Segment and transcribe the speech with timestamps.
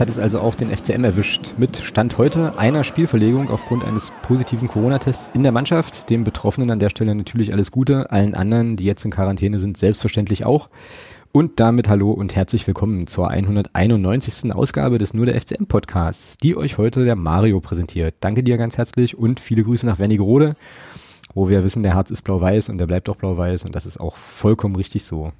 [0.00, 1.52] Hat es also auch den FCM erwischt.
[1.58, 6.08] Mit Stand heute einer Spielverlegung aufgrund eines positiven Corona-Tests in der Mannschaft.
[6.08, 8.10] Dem Betroffenen an der Stelle natürlich alles Gute.
[8.10, 10.70] Allen anderen, die jetzt in Quarantäne sind, selbstverständlich auch.
[11.32, 14.54] Und damit hallo und herzlich willkommen zur 191.
[14.54, 18.14] Ausgabe des Nur der FCM Podcasts, die euch heute der Mario präsentiert.
[18.20, 20.56] Danke dir ganz herzlich und viele Grüße nach Wernigerode,
[21.34, 24.00] wo wir wissen, der Herz ist blau-weiß und der bleibt auch blau-weiß und das ist
[24.00, 25.32] auch vollkommen richtig so.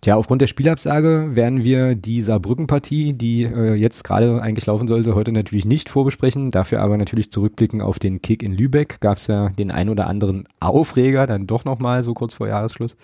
[0.00, 5.16] Tja, aufgrund der Spielabsage werden wir die Saarbrücken-Partie, die äh, jetzt gerade eigentlich laufen sollte,
[5.16, 6.52] heute natürlich nicht vorbesprechen.
[6.52, 9.00] Dafür aber natürlich zurückblicken auf den Kick in Lübeck.
[9.00, 12.96] Gab es ja den ein oder anderen Aufreger, dann doch nochmal so kurz vor Jahresschluss.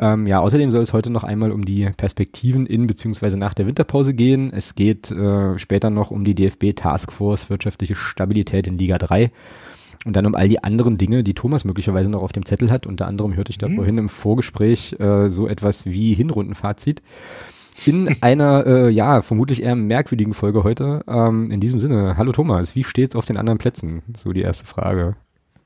[0.00, 3.66] Ähm, ja, außerdem soll es heute noch einmal um die Perspektiven in beziehungsweise nach der
[3.66, 4.50] Winterpause gehen.
[4.54, 9.30] Es geht äh, später noch um die DFB Taskforce wirtschaftliche Stabilität in Liga 3.
[10.04, 12.86] Und dann um all die anderen Dinge, die Thomas möglicherweise noch auf dem Zettel hat.
[12.86, 13.76] Unter anderem hörte ich da mhm.
[13.76, 17.02] vorhin im Vorgespräch äh, so etwas wie Hinrundenfazit.
[17.86, 21.04] In einer, äh, ja, vermutlich eher merkwürdigen Folge heute.
[21.06, 24.02] Ähm, in diesem Sinne, hallo Thomas, wie steht's auf den anderen Plätzen?
[24.16, 25.16] So die erste Frage.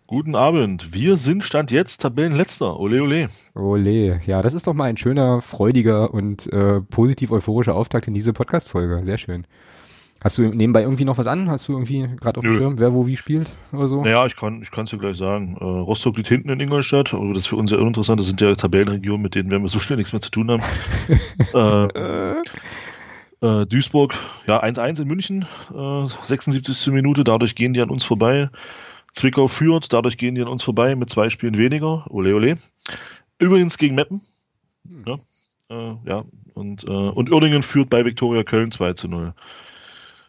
[0.07, 0.95] Guten Abend.
[0.95, 2.79] Wir sind Stand jetzt Tabellenletzter.
[2.79, 3.29] Ole, ole.
[3.55, 4.21] Ole.
[4.25, 8.33] Ja, das ist doch mal ein schöner, freudiger und äh, positiv euphorischer Auftakt in diese
[8.33, 9.01] Podcast-Folge.
[9.05, 9.47] Sehr schön.
[10.23, 11.51] Hast du nebenbei irgendwie noch was an?
[11.51, 14.03] Hast du irgendwie gerade auf dem Schirm, wer wo wie spielt oder so?
[14.03, 15.57] Naja, ich kann ich es dir gleich sagen.
[15.61, 18.41] Äh, Rostock liegt hinten in Ingolstadt, also das ist für uns ja uninteressant, das sind
[18.41, 20.63] ja Tabellenregionen, mit denen werden wir so schnell nichts mehr zu tun haben.
[21.55, 22.41] äh,
[23.43, 24.15] äh, Duisburg,
[24.47, 25.47] ja, 1-1 in München,
[26.25, 26.87] 76.
[26.87, 28.49] Äh, Minute, dadurch gehen die an uns vorbei.
[29.13, 32.07] Zwickau führt, dadurch gehen die an uns vorbei mit zwei Spielen weniger.
[32.11, 32.57] Ole, ole.
[33.39, 34.23] Übrigens gegen Meppen.
[34.89, 35.05] Hm.
[35.07, 35.19] Ja,
[35.71, 36.25] äh, ja.
[36.55, 39.35] Und, äh, und Uerdingen führt bei Viktoria Köln 2 zu 0.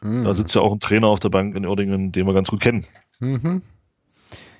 [0.08, 0.24] Mhm.
[0.24, 2.62] Da sitzt ja auch ein Trainer auf der Bank in Uerdingen, den wir ganz gut
[2.62, 2.86] kennen.
[3.20, 3.62] Mhm.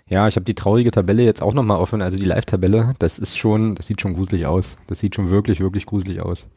[0.10, 2.94] Ja, ich habe die traurige Tabelle jetzt auch nochmal offen, also die Live-Tabelle.
[3.00, 4.78] Das ist schon, das sieht schon gruselig aus.
[4.88, 6.48] Das sieht schon wirklich, wirklich gruselig aus.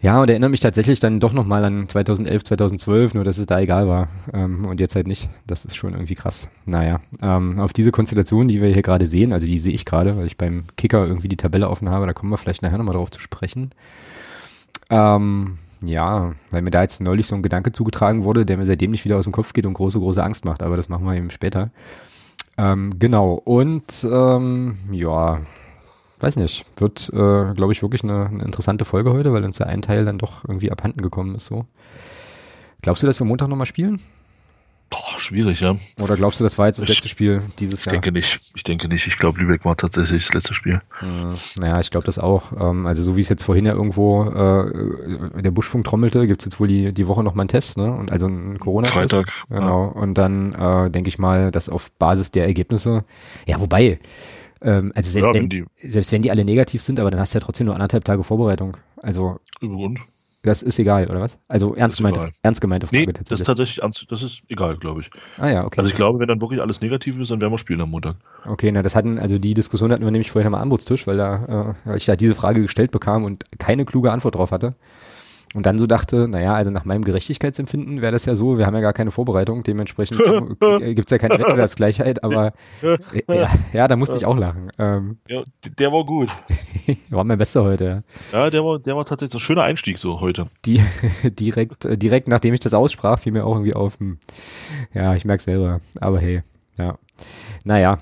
[0.00, 3.58] Ja, und erinnere mich tatsächlich dann doch nochmal an 2011, 2012, nur dass es da
[3.58, 4.08] egal war.
[4.32, 5.28] Ähm, und jetzt halt nicht.
[5.46, 6.48] Das ist schon irgendwie krass.
[6.64, 10.16] Naja, ähm, auf diese Konstellation, die wir hier gerade sehen, also die sehe ich gerade,
[10.16, 12.94] weil ich beim Kicker irgendwie die Tabelle offen habe, da kommen wir vielleicht nachher nochmal
[12.94, 13.70] drauf zu sprechen.
[14.88, 18.90] Ähm, ja, weil mir da jetzt neulich so ein Gedanke zugetragen wurde, der mir seitdem
[18.90, 21.14] nicht wieder aus dem Kopf geht und große, große Angst macht, aber das machen wir
[21.14, 21.70] eben später.
[22.56, 25.40] Ähm, genau, und ähm, ja,
[26.20, 29.68] weiß nicht, wird, äh, glaube ich, wirklich eine, eine, interessante Folge heute, weil uns der
[29.68, 31.66] ein Teil dann doch irgendwie abhanden gekommen ist so.
[32.82, 34.00] Glaubst du, dass wir Montag nochmal spielen?
[34.90, 35.76] Boah, schwierig, ja.
[36.00, 37.94] Oder glaubst du, das war jetzt das ich, letzte Spiel dieses ich Jahr?
[37.94, 38.40] Ich denke nicht.
[38.54, 39.06] Ich denke nicht.
[39.06, 40.80] Ich glaube, Lübeck war tatsächlich das letzte Spiel.
[41.00, 42.52] Hm, naja, ich glaube das auch.
[42.52, 46.46] Ähm, also so wie es jetzt vorhin ja irgendwo äh, der Buschfunk trommelte, gibt es
[46.46, 47.92] jetzt wohl die, die Woche nochmal einen Test, ne?
[47.92, 48.94] Und also ein Corona-Test.
[48.94, 49.30] Freitag.
[49.50, 49.84] Genau.
[49.84, 50.00] Ja.
[50.00, 53.04] Und dann äh, denke ich mal, dass auf Basis der Ergebnisse,
[53.46, 53.98] ja, wobei,
[54.62, 57.20] ähm, also selbst, ja, wenn, wenn die, selbst wenn die alle negativ sind, aber dann
[57.20, 58.76] hast du ja trotzdem nur anderthalb Tage Vorbereitung.
[58.96, 59.38] Also.
[59.60, 60.00] Über Grund.
[60.48, 61.36] Das ist egal, oder was?
[61.46, 63.04] Also ernst gemeinte, ernst gemeinte Frage.
[63.06, 65.10] Nee, das ist tatsächlich, das ist egal, glaube ich.
[65.36, 65.78] Ah ja, okay.
[65.78, 68.16] Also ich glaube, wenn dann wirklich alles negativ ist, dann werden wir spielen am Montag.
[68.46, 71.74] Okay, na das hatten, also die Diskussion hatten wir nämlich vorhin am Anbotstisch, weil da,
[71.84, 74.74] äh, weil ich da diese Frage gestellt bekam und keine kluge Antwort drauf hatte.
[75.54, 78.74] Und dann so dachte, naja, also nach meinem Gerechtigkeitsempfinden wäre das ja so, wir haben
[78.74, 80.18] ja gar keine Vorbereitung, dementsprechend
[80.80, 82.52] gibt es ja keine Wettbewerbsgleichheit, aber
[83.28, 84.70] ja, ja, da musste ich auch lachen.
[84.78, 85.42] Ähm, ja,
[85.78, 86.28] der war gut.
[87.08, 87.84] war mein bester heute,
[88.32, 88.38] ja.
[88.38, 90.46] Ja, der war, der war tatsächlich ein schöner Einstieg so heute.
[90.66, 90.82] Die,
[91.24, 94.18] direkt, direkt nachdem ich das aussprach, fiel mir auch irgendwie auf, hm,
[94.92, 96.42] ja, ich merke selber, aber hey,
[96.76, 96.98] ja.
[97.64, 97.98] Naja,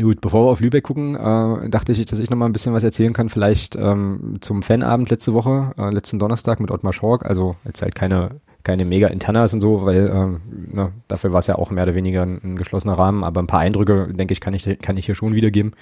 [0.00, 2.72] Gut, bevor wir auf Lübeck gucken, äh, dachte ich, dass ich noch mal ein bisschen
[2.72, 7.26] was erzählen kann, vielleicht ähm, zum Fanabend letzte Woche, äh, letzten Donnerstag mit Ottmar Schork.
[7.26, 8.30] Also jetzt halt keine
[8.62, 10.40] keine mega Internas und so, weil ähm,
[10.72, 13.24] na, dafür war es ja auch mehr oder weniger ein, ein, geschlossener Rahmen.
[13.24, 15.72] Aber ein paar Eindrücke, denke ich, kann ich kann ich hier schon wiedergeben.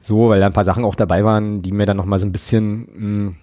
[0.00, 2.26] So, weil da ein paar Sachen auch dabei waren, die mir dann noch mal so
[2.26, 3.36] ein bisschen mh, hm,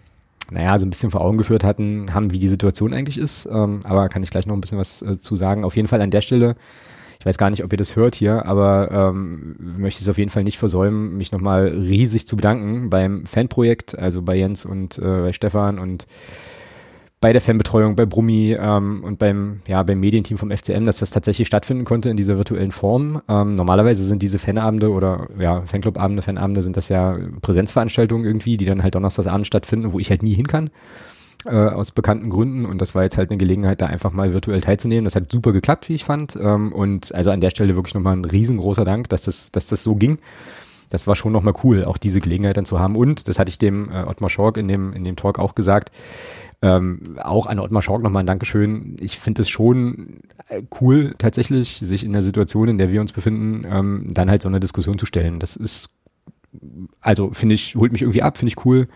[0.51, 3.45] naja, so ein bisschen vor Augen geführt hatten, haben, wie die Situation eigentlich ist.
[3.51, 5.65] Ähm, aber kann ich gleich noch ein bisschen was äh, zu sagen.
[5.65, 6.55] Auf jeden Fall an der Stelle
[7.25, 10.29] ich weiß gar nicht, ob ihr das hört hier, aber ähm, möchte es auf jeden
[10.29, 15.01] Fall nicht versäumen, mich nochmal riesig zu bedanken beim Fanprojekt, also bei Jens und äh,
[15.01, 16.05] bei Stefan und
[17.21, 21.09] bei der Fanbetreuung, bei Brummi ähm, und beim, ja, beim Medienteam vom FCM, dass das
[21.09, 23.19] tatsächlich stattfinden konnte in dieser virtuellen Form.
[23.27, 28.65] Ähm, normalerweise sind diese Fanabende oder ja, Fanclubabende, Fanabende sind das ja Präsenzveranstaltungen irgendwie, die
[28.65, 30.69] dann halt donnerstagsabends stattfinden, wo ich halt nie hin kann
[31.45, 34.61] äh, aus bekannten Gründen und das war jetzt halt eine Gelegenheit, da einfach mal virtuell
[34.61, 35.05] teilzunehmen.
[35.05, 36.35] Das hat super geklappt, wie ich fand.
[36.35, 39.83] Ähm, und also an der Stelle wirklich nochmal ein riesengroßer Dank, dass das, dass das
[39.83, 40.19] so ging.
[40.89, 42.95] Das war schon nochmal cool, auch diese Gelegenheit dann zu haben.
[42.95, 45.91] Und das hatte ich dem äh, Ottmar Schork in dem, in dem Talk auch gesagt.
[46.61, 48.95] Ähm, auch an Ottmar Schork nochmal ein Dankeschön.
[48.99, 53.11] Ich finde es schon äh, cool, tatsächlich, sich in der Situation, in der wir uns
[53.11, 55.39] befinden, ähm, dann halt so eine Diskussion zu stellen.
[55.39, 55.89] Das ist,
[57.01, 58.87] also finde ich, holt mich irgendwie ab, finde ich cool.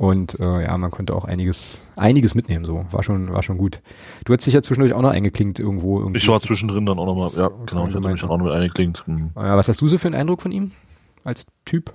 [0.00, 2.64] Und äh, ja, man konnte auch einiges, einiges mitnehmen.
[2.64, 3.82] So war schon, war schon gut.
[4.24, 5.98] Du hast dich ja zwischendurch auch noch eingeklinkt irgendwo.
[5.98, 6.16] Irgendwie.
[6.16, 7.28] Ich war zwischendrin dann auch nochmal.
[7.36, 7.86] Ja, genau.
[7.86, 9.06] Ich hatte mich auch noch mit eingeklinkt.
[9.06, 9.32] Hm.
[9.36, 10.70] Ja, was hast du so für einen Eindruck von ihm
[11.22, 11.92] als Typ?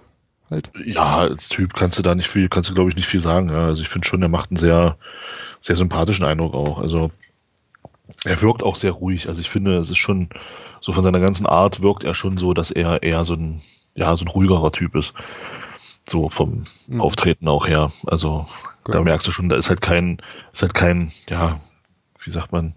[0.51, 0.71] Halt.
[0.85, 3.49] Ja, als Typ kannst du da nicht viel, kannst du glaube ich nicht viel sagen.
[3.49, 3.65] Ja.
[3.65, 4.97] Also ich finde schon, er macht einen sehr,
[5.59, 6.77] sehr sympathischen Eindruck auch.
[6.77, 7.09] Also
[8.23, 9.29] er wirkt auch sehr ruhig.
[9.29, 10.29] Also ich finde, es ist schon
[10.79, 13.63] so von seiner ganzen Art wirkt er schon so, dass er eher so ein,
[13.95, 15.15] ja, so ein ruhigerer Typ ist.
[16.07, 17.01] So vom mhm.
[17.01, 17.91] Auftreten auch her.
[18.07, 18.47] Also
[18.83, 18.99] genau.
[18.99, 20.19] da merkst du schon, da ist halt kein,
[20.53, 21.59] ist halt kein, ja,
[22.23, 22.73] wie sagt man,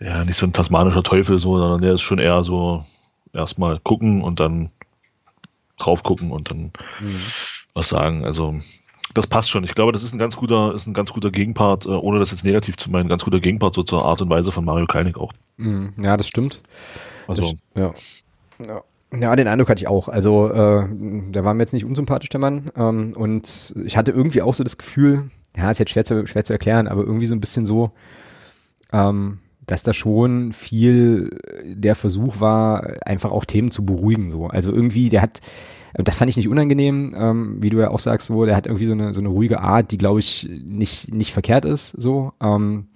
[0.00, 2.84] ja, nicht so ein tasmanischer Teufel so, sondern der ist schon eher so
[3.32, 4.70] erstmal gucken und dann
[5.78, 7.20] drauf gucken und dann mhm.
[7.74, 8.24] was sagen.
[8.24, 8.56] Also
[9.14, 9.64] das passt schon.
[9.64, 12.30] Ich glaube, das ist ein ganz guter, ist ein ganz guter Gegenpart, äh, ohne das
[12.30, 15.16] jetzt negativ zu meinen, ganz guter Gegenpart so zur Art und Weise von Mario Kalnick
[15.18, 15.32] auch.
[15.56, 15.94] Mhm.
[15.98, 16.62] Ja, das stimmt.
[17.26, 18.24] Also, das,
[18.66, 18.74] ja.
[18.74, 18.82] ja.
[19.12, 20.08] Ja, den Eindruck hatte ich auch.
[20.08, 20.86] Also, äh,
[21.30, 22.70] der war mir jetzt nicht unsympathisch, der Mann.
[22.76, 26.44] Ähm, und ich hatte irgendwie auch so das Gefühl, ja, ist jetzt schwer zu, schwer
[26.44, 27.92] zu erklären, aber irgendwie so ein bisschen so,
[28.92, 34.30] ähm, dass da schon viel der Versuch war, einfach auch Themen zu beruhigen.
[34.30, 35.40] So, also irgendwie, der hat,
[35.94, 38.86] das fand ich nicht unangenehm, ähm, wie du ja auch sagst, so, der hat irgendwie
[38.86, 41.90] so eine so eine ruhige Art, die glaube ich nicht nicht verkehrt ist.
[41.90, 42.88] So, ähm,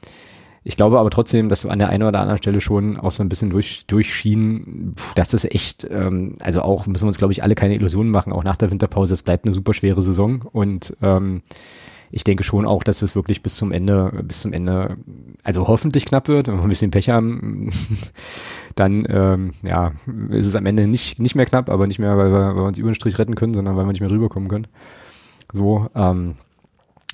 [0.71, 3.29] ich glaube aber trotzdem, dass an der einen oder anderen Stelle schon auch so ein
[3.29, 7.57] bisschen durch, durchschien, dass das echt, ähm, also auch müssen wir uns, glaube ich, alle
[7.57, 11.43] keine Illusionen machen, auch nach der Winterpause, es bleibt eine super schwere Saison und ähm,
[12.13, 14.97] ich denke schon auch, dass es wirklich bis zum Ende, bis zum Ende,
[15.43, 17.71] also hoffentlich knapp wird, wenn wir ein bisschen Pech haben,
[18.77, 19.91] dann ähm, ja,
[20.29, 22.65] ist es am Ende nicht, nicht mehr knapp, aber nicht mehr, weil wir, weil wir
[22.65, 24.69] uns über den Strich retten können, sondern weil wir nicht mehr rüberkommen können.
[25.53, 26.37] So, ähm,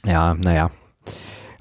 [0.05, 0.70] ja, naja,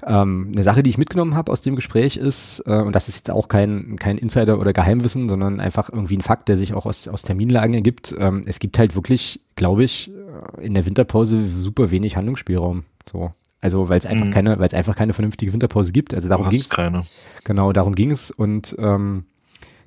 [0.06, 3.16] ähm, eine Sache, die ich mitgenommen habe aus dem Gespräch ist, äh, und das ist
[3.16, 6.86] jetzt auch kein, kein Insider oder Geheimwissen, sondern einfach irgendwie ein Fakt, der sich auch
[6.86, 8.14] aus, aus Terminlagen ergibt.
[8.18, 10.10] Ähm, es gibt halt wirklich, glaube ich,
[10.58, 12.84] äh, in der Winterpause super wenig Handlungsspielraum.
[13.10, 13.32] So.
[13.60, 14.30] Also weil es einfach mhm.
[14.30, 16.14] keine, weil es einfach keine vernünftige Winterpause gibt.
[16.14, 16.68] Also darum ging es.
[16.68, 17.02] keine.
[17.44, 19.24] Genau, darum ging es und ähm,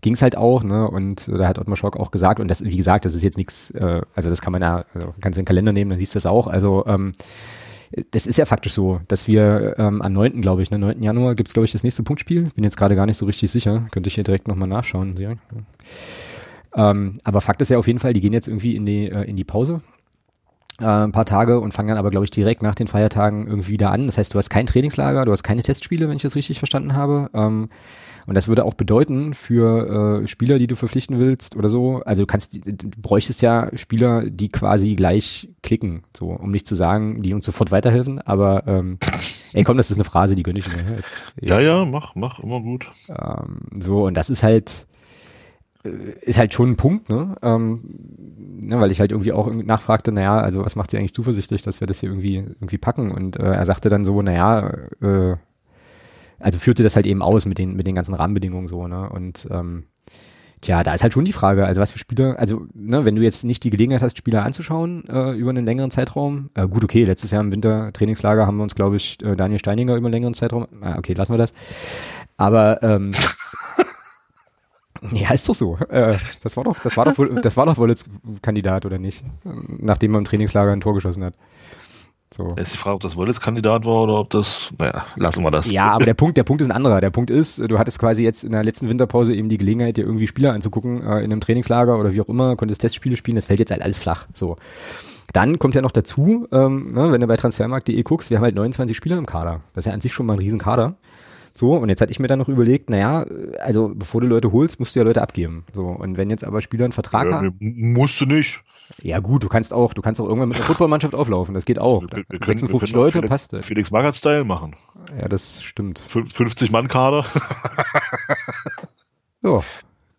[0.01, 0.89] ging es halt auch, ne?
[0.89, 3.71] Und da hat Ottmar Schock auch gesagt, und das, wie gesagt, das ist jetzt nichts,
[3.71, 6.17] äh, also das kann man ja, also kannst du den Kalender nehmen, dann siehst du
[6.17, 6.47] das auch.
[6.47, 7.13] Also ähm,
[8.11, 11.01] das ist ja faktisch so, dass wir ähm, am 9., glaube ich, ne, 9.
[11.01, 12.51] Januar gibt's glaube ich, das nächste Punktspiel.
[12.55, 13.87] Bin jetzt gerade gar nicht so richtig sicher.
[13.91, 15.15] Könnte ich hier direkt nochmal nachschauen.
[15.17, 15.33] Ja.
[16.75, 19.23] Ähm, aber Fakt ist ja auf jeden Fall, die gehen jetzt irgendwie in die, äh,
[19.23, 19.81] in die Pause.
[20.79, 23.71] Äh, ein paar Tage und fangen dann aber, glaube ich, direkt nach den Feiertagen irgendwie
[23.71, 24.05] wieder an.
[24.05, 26.93] Das heißt, du hast kein Trainingslager, du hast keine Testspiele, wenn ich das richtig verstanden
[26.93, 27.29] habe.
[27.33, 27.69] Ähm,
[28.29, 32.21] und das würde auch bedeuten für äh, Spieler, die du verpflichten willst oder so, also
[32.21, 37.23] du kannst, du bräuchtest ja Spieler, die quasi gleich klicken, so, um nicht zu sagen,
[37.23, 38.99] die uns sofort weiterhelfen, aber ähm,
[39.53, 40.97] ey komm, das ist eine Phrase, die gönne ich mir.
[40.97, 41.13] Jetzt.
[41.41, 42.91] Ja, ja, mach, mach, immer gut.
[43.09, 44.85] Ähm, so, und das ist halt,
[45.83, 45.89] äh,
[46.21, 47.35] ist halt schon ein Punkt, ne?
[47.41, 47.81] Ähm,
[48.61, 51.79] ne, weil ich halt irgendwie auch nachfragte, naja, also was macht sie eigentlich zuversichtlich, dass
[51.79, 53.09] wir das hier irgendwie irgendwie packen?
[53.09, 54.69] Und äh, er sagte dann so, naja,
[55.01, 55.35] äh,
[56.39, 59.09] also führte das halt eben aus mit den, mit den ganzen Rahmenbedingungen so, ne?
[59.09, 59.85] Und ähm,
[60.61, 63.21] tja, da ist halt schon die Frage, also was für Spieler, also, ne, wenn du
[63.21, 67.05] jetzt nicht die Gelegenheit hast, Spieler anzuschauen äh, über einen längeren Zeitraum, äh, gut, okay,
[67.05, 70.33] letztes Jahr im Wintertrainingslager haben wir uns, glaube ich, äh, Daniel Steininger über einen längeren
[70.33, 71.53] Zeitraum, äh, okay, lassen wir das.
[72.37, 73.11] Aber ähm,
[75.13, 75.77] Ja, ist doch so.
[75.89, 78.09] Äh, das war doch, das war doch wohl, das war doch wohl jetzt
[78.41, 81.35] Kandidat oder nicht, nachdem er im Trainingslager ein Tor geschossen hat.
[82.31, 82.53] So.
[82.55, 85.71] Ist die Frage, ob das Wörlitz Kandidat war oder ob das, naja, lassen wir das.
[85.71, 87.01] Ja, aber der Punkt, der Punkt ist ein anderer.
[87.01, 90.05] Der Punkt ist, du hattest quasi jetzt in der letzten Winterpause eben die Gelegenheit, dir
[90.05, 93.45] irgendwie Spieler anzugucken, äh, in einem Trainingslager oder wie auch immer, konntest Testspiele spielen, das
[93.45, 94.57] fällt jetzt halt alles flach, so.
[95.33, 98.55] Dann kommt ja noch dazu, ähm, ne, wenn du bei transfermarkt.de guckst, wir haben halt
[98.55, 99.61] 29 Spieler im Kader.
[99.73, 100.95] Das ist ja an sich schon mal ein Riesenkader.
[101.53, 103.25] So, und jetzt hatte ich mir dann noch überlegt, naja,
[103.59, 105.65] also bevor du Leute holst, musst du ja Leute abgeben.
[105.73, 107.55] So, und wenn jetzt aber Spieler einen Vertrag ja, haben.
[107.59, 108.63] Musst du nicht.
[109.01, 111.79] Ja gut, du kannst auch, du kannst auch irgendwann mit einer Footballmannschaft auflaufen, das geht
[111.79, 112.01] auch.
[112.03, 113.65] Wir, wir 56 können, wir Leute, Felix, passt das.
[113.65, 114.75] Felix Magath-Style machen.
[115.17, 115.99] Ja, das stimmt.
[115.99, 117.25] 50 Mann Kader.
[119.43, 119.61] ja,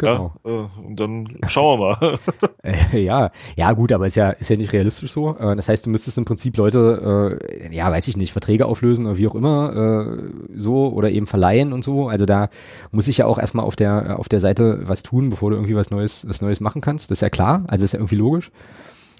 [0.00, 0.32] Genau.
[0.44, 2.18] Ja, äh, und dann schauen wir mal.
[2.62, 5.34] Äh, ja, ja gut, aber ist ja, ist ja nicht realistisch so.
[5.38, 7.38] Äh, das heißt, du müsstest im Prinzip Leute,
[7.70, 10.18] ja, weiß ich nicht, Verträge auflösen oder wie auch immer,
[10.54, 12.08] so oder eben verleihen und so.
[12.08, 12.50] Also da
[12.90, 15.74] muss ich ja auch erstmal auf der, auf der Seite was tun, bevor du irgendwie
[15.74, 17.10] was Neues, was Neues machen kannst.
[17.10, 18.50] Das ist ja klar, also ist ja irgendwie logisch.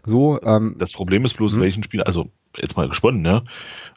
[0.04, 1.60] So, ähm, das Problem ist bloß, mh.
[1.60, 3.42] welchen Spieler, also jetzt mal gesponnen, ja,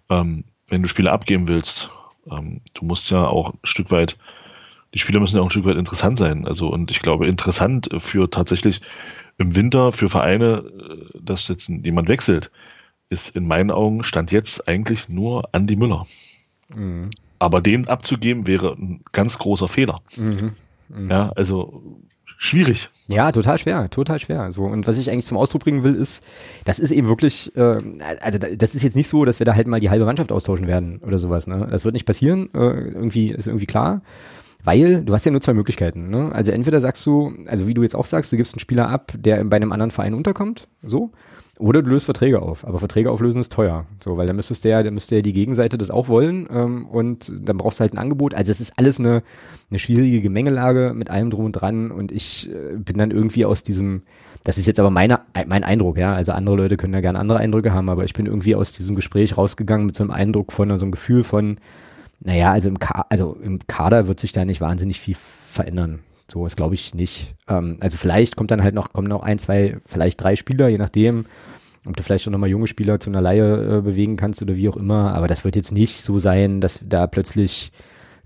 [0.09, 1.89] ähm, wenn du Spiele abgeben willst,
[2.31, 4.17] ähm, du musst ja auch ein Stück weit
[4.93, 6.47] die Spieler müssen ja auch ein Stück weit interessant sein.
[6.47, 8.81] Also, und ich glaube, interessant für tatsächlich
[9.37, 12.51] im Winter für Vereine, äh, dass jetzt jemand wechselt,
[13.09, 16.05] ist in meinen Augen Stand jetzt eigentlich nur Andy Müller.
[16.73, 17.09] Mhm.
[17.39, 20.01] Aber den abzugeben wäre ein ganz großer Fehler.
[20.15, 20.53] Mhm.
[20.89, 21.09] Mhm.
[21.09, 21.81] Ja, also
[22.37, 22.89] schwierig.
[23.07, 24.51] Ja, total schwer, total schwer.
[24.51, 26.23] So und was ich eigentlich zum Ausdruck bringen will, ist,
[26.65, 27.77] das ist eben wirklich, äh,
[28.21, 30.67] also das ist jetzt nicht so, dass wir da halt mal die halbe Mannschaft austauschen
[30.67, 31.47] werden oder sowas.
[31.47, 31.67] Ne?
[31.69, 32.49] Das wird nicht passieren.
[32.53, 34.01] Äh, irgendwie ist irgendwie klar.
[34.63, 36.09] Weil du hast ja nur zwei Möglichkeiten.
[36.09, 36.31] Ne?
[36.33, 39.11] Also entweder sagst du, also wie du jetzt auch sagst, du gibst einen Spieler ab,
[39.17, 41.11] der bei einem anderen Verein unterkommt, so,
[41.59, 42.65] oder du löst Verträge auf.
[42.65, 43.85] Aber Verträge auflösen ist teuer.
[44.03, 47.31] So, weil dann müsstest ja, dann müsste ja die Gegenseite das auch wollen ähm, und
[47.41, 48.33] dann brauchst du halt ein Angebot.
[48.33, 49.21] Also es ist alles eine,
[49.69, 53.63] eine schwierige Gemengelage mit allem drum und dran und ich äh, bin dann irgendwie aus
[53.63, 54.01] diesem,
[54.43, 56.07] das ist jetzt aber meine, mein Eindruck, ja.
[56.07, 58.95] Also andere Leute können ja gerne andere Eindrücke haben, aber ich bin irgendwie aus diesem
[58.95, 61.57] Gespräch rausgegangen mit so einem Eindruck von, so einem Gefühl von,
[62.23, 65.99] naja, also im, Ka also im Kader wird sich da nicht wahnsinnig viel verändern.
[66.31, 67.35] So ist glaube ich nicht.
[67.47, 70.77] Ähm, also vielleicht kommt dann halt noch, kommen noch ein, zwei, vielleicht drei Spieler, je
[70.77, 71.25] nachdem,
[71.85, 74.69] ob du vielleicht auch nochmal junge Spieler zu einer Laie äh, bewegen kannst oder wie
[74.69, 75.13] auch immer.
[75.13, 77.71] Aber das wird jetzt nicht so sein, dass da plötzlich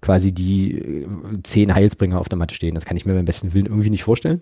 [0.01, 1.08] quasi die äh,
[1.44, 2.75] zehn Heilsbringer auf der Matte stehen.
[2.75, 4.42] Das kann ich mir beim besten Willen irgendwie nicht vorstellen.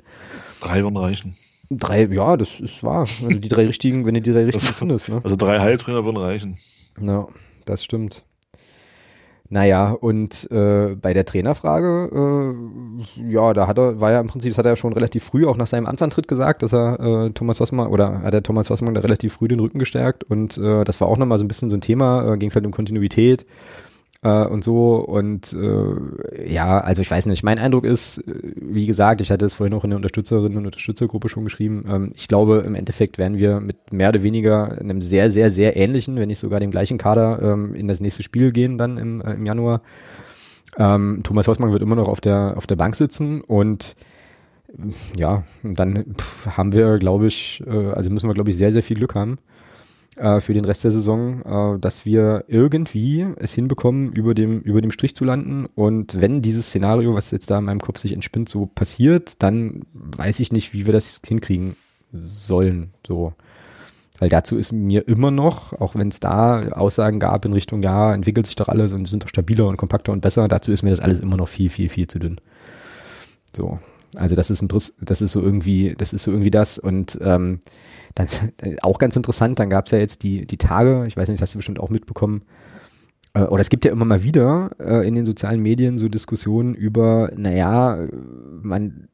[0.60, 1.38] Drei würden reichen.
[1.72, 3.00] Drei, ja, das ist wahr.
[3.00, 5.22] Also die drei richtigen, wenn du die drei richtigen findest, ne?
[5.24, 6.58] Also drei Heilsbringer würden reichen.
[7.00, 7.28] Ja,
[7.64, 8.26] das stimmt.
[9.48, 14.52] Naja, und äh, bei der Trainerfrage, äh, ja, da hat er, war ja im Prinzip,
[14.52, 17.30] das hat er ja schon relativ früh auch nach seinem Amtsantritt gesagt, dass er äh,
[17.30, 20.24] Thomas Hossmann oder hat er Thomas Hossmann da relativ früh den Rücken gestärkt.
[20.24, 22.56] Und äh, das war auch nochmal so ein bisschen so ein Thema, äh, ging es
[22.56, 23.46] halt um Kontinuität
[24.26, 28.88] äh, und so und äh, ja, also ich weiß nicht, mein Eindruck ist, äh, wie
[28.88, 32.28] gesagt, ich hatte es vorhin auch in der Unterstützerinnen und Unterstützergruppe schon geschrieben, ähm, ich
[32.28, 36.28] glaube im Endeffekt werden wir mit mehr oder weniger einem sehr, sehr, sehr ähnlichen, wenn
[36.28, 39.46] nicht sogar dem gleichen Kader ähm, in das nächste Spiel gehen dann im, äh, im
[39.46, 39.82] Januar.
[40.78, 43.96] Ähm, Thomas Hossmann wird immer noch auf der, auf der Bank sitzen und
[45.16, 48.74] ja, und dann pff, haben wir, glaube ich, äh, also müssen wir, glaube ich, sehr,
[48.74, 49.38] sehr viel Glück haben
[50.16, 51.42] äh, für den Rest der Saison,
[51.76, 55.68] äh, dass wir irgendwie es hinbekommen, über dem, über dem Strich zu landen.
[55.76, 59.82] Und wenn dieses Szenario, was jetzt da in meinem Kopf sich entspinnt, so passiert, dann
[59.94, 61.76] weiß ich nicht, wie wir das hinkriegen
[62.12, 62.92] sollen.
[63.06, 63.34] So.
[64.18, 68.14] Weil dazu ist mir immer noch, auch wenn es da Aussagen gab in Richtung, ja,
[68.14, 70.92] entwickelt sich doch alles und sind doch stabiler und kompakter und besser, dazu ist mir
[70.92, 72.40] das alles immer noch viel, viel, viel zu dünn.
[73.54, 73.80] So.
[74.18, 74.68] Also das ist ein
[75.02, 76.80] das ist so irgendwie, das ist so irgendwie das.
[76.80, 77.60] Und ähm,
[78.16, 78.28] dann
[78.82, 81.48] auch ganz interessant, dann gab es ja jetzt die, die Tage, ich weiß nicht, das
[81.48, 82.44] hast du bestimmt auch mitbekommen,
[83.36, 86.74] äh, oder es gibt ja immer mal wieder äh, in den sozialen Medien so Diskussionen
[86.74, 88.08] über, naja,
[88.62, 89.10] man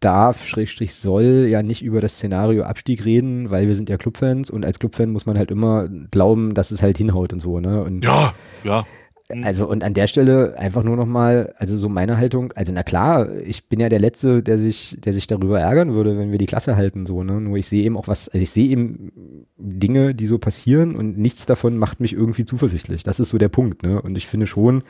[0.00, 4.50] darf, Schrägstrich soll ja nicht über das Szenario Abstieg reden, weil wir sind ja Clubfans
[4.50, 7.82] und als Clubfan muss man halt immer glauben, dass es halt hinhaut und so, ne?
[7.82, 8.86] Und Ja, ja.
[9.42, 12.84] Also und an der Stelle einfach nur noch mal, also so meine Haltung, also na
[12.84, 16.38] klar, ich bin ja der Letzte, der sich, der sich darüber ärgern würde, wenn wir
[16.38, 17.40] die Klasse halten, so, ne?
[17.40, 21.18] Nur ich sehe eben auch was, also ich sehe eben Dinge, die so passieren und
[21.18, 23.02] nichts davon macht mich irgendwie zuversichtlich.
[23.02, 24.00] Das ist so der Punkt, ne?
[24.00, 24.84] Und ich finde schon,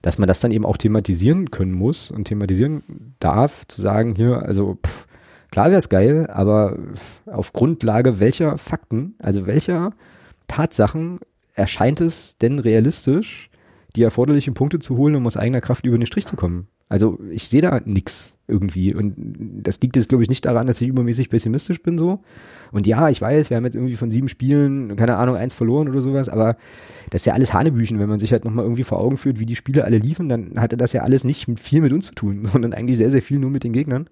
[0.00, 4.42] dass man das dann eben auch thematisieren können muss und thematisieren darf, zu sagen, hier,
[4.42, 5.06] also pff,
[5.50, 6.78] klar wäre es geil, aber
[7.26, 9.92] auf Grundlage welcher Fakten, also welcher
[10.46, 11.18] Tatsachen
[11.54, 13.48] erscheint es denn realistisch,
[13.96, 16.68] die erforderlichen Punkte zu holen, um aus eigener Kraft über den Strich zu kommen?
[16.88, 19.14] Also ich sehe da nix irgendwie und
[19.62, 22.20] das liegt jetzt glaube ich nicht daran, dass ich übermäßig pessimistisch bin so.
[22.70, 25.88] Und ja, ich weiß, wir haben jetzt irgendwie von sieben Spielen, keine Ahnung, eins verloren
[25.88, 26.56] oder sowas, aber
[27.08, 29.46] das ist ja alles Hanebüchen, wenn man sich halt nochmal irgendwie vor Augen führt, wie
[29.46, 32.44] die Spiele alle liefen, dann hatte das ja alles nicht viel mit uns zu tun,
[32.52, 34.10] sondern eigentlich sehr, sehr viel nur mit den Gegnern.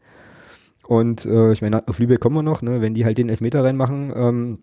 [0.87, 2.80] Und äh, ich meine, auf Lübeck kommen wir noch, ne?
[2.80, 4.58] wenn die halt den Elfmeter reinmachen, ähm,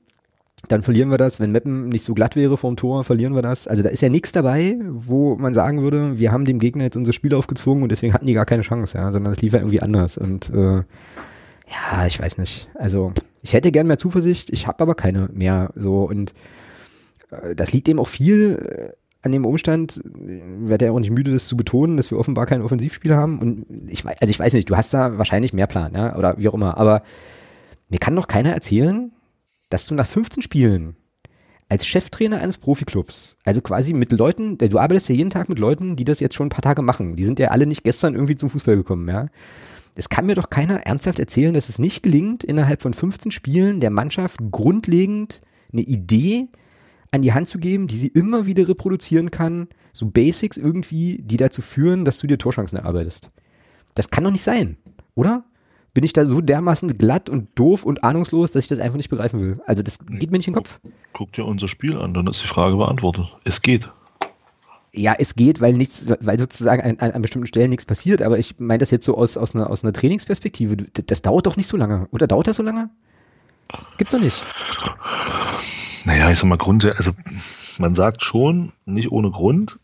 [0.68, 1.40] dann verlieren wir das.
[1.40, 3.68] Wenn Meppen nicht so glatt wäre vorm Tor, verlieren wir das.
[3.68, 6.98] Also da ist ja nichts dabei, wo man sagen würde, wir haben dem Gegner jetzt
[6.98, 9.60] unser Spiel aufgezwungen und deswegen hatten die gar keine Chance, ja, sondern es lief ja
[9.60, 10.18] irgendwie anders.
[10.18, 12.70] Und äh, ja, ich weiß nicht.
[12.76, 15.72] Also ich hätte gern mehr Zuversicht, ich habe aber keine mehr.
[15.76, 16.34] So und
[17.30, 21.32] äh, das liegt eben auch viel äh, an dem Umstand, werde ja auch nicht müde,
[21.32, 23.40] das zu betonen, dass wir offenbar keinen Offensivspieler haben.
[23.40, 26.38] Und ich weiß, also ich weiß nicht, du hast da wahrscheinlich mehr Plan, ja, oder
[26.38, 26.78] wie auch immer.
[26.78, 27.04] Aber
[27.90, 29.12] mir kann doch keiner erzählen,
[29.70, 30.96] dass du nach 15 Spielen
[31.70, 35.96] als Cheftrainer eines Profiklubs, also quasi mit Leuten, du arbeitest ja jeden Tag mit Leuten,
[35.96, 37.16] die das jetzt schon ein paar Tage machen.
[37.16, 39.28] Die sind ja alle nicht gestern irgendwie zum Fußball gekommen, ja.
[39.96, 43.80] Es kann mir doch keiner ernsthaft erzählen, dass es nicht gelingt, innerhalb von 15 Spielen
[43.80, 45.42] der Mannschaft grundlegend
[45.74, 46.50] eine Idee
[47.12, 51.38] an die Hand zu geben, die sie immer wieder reproduzieren kann, so Basics irgendwie, die
[51.38, 53.32] dazu führen, dass du dir Torchancen erarbeitest.
[53.96, 54.78] Das kann doch nicht sein,
[55.16, 55.46] oder?
[55.98, 59.10] Bin ich da so dermaßen glatt und doof und ahnungslos, dass ich das einfach nicht
[59.10, 59.60] begreifen will?
[59.66, 60.80] Also das geht mir nicht in den Kopf.
[61.12, 63.36] Guck dir unser Spiel an, dann ist die Frage beantwortet.
[63.46, 63.90] Es geht.
[64.94, 68.38] Ja, es geht, weil nichts, weil sozusagen an, an, an bestimmten Stellen nichts passiert, aber
[68.38, 70.78] ich meine das jetzt so aus, aus, einer, aus einer Trainingsperspektive.
[70.78, 72.08] Das, das dauert doch nicht so lange.
[72.12, 72.92] Oder dauert das so lange?
[73.98, 74.46] Gibt's doch nicht.
[76.06, 77.14] Naja, ich sag mal, grundsätzlich, also
[77.80, 79.80] man sagt schon, nicht ohne Grund,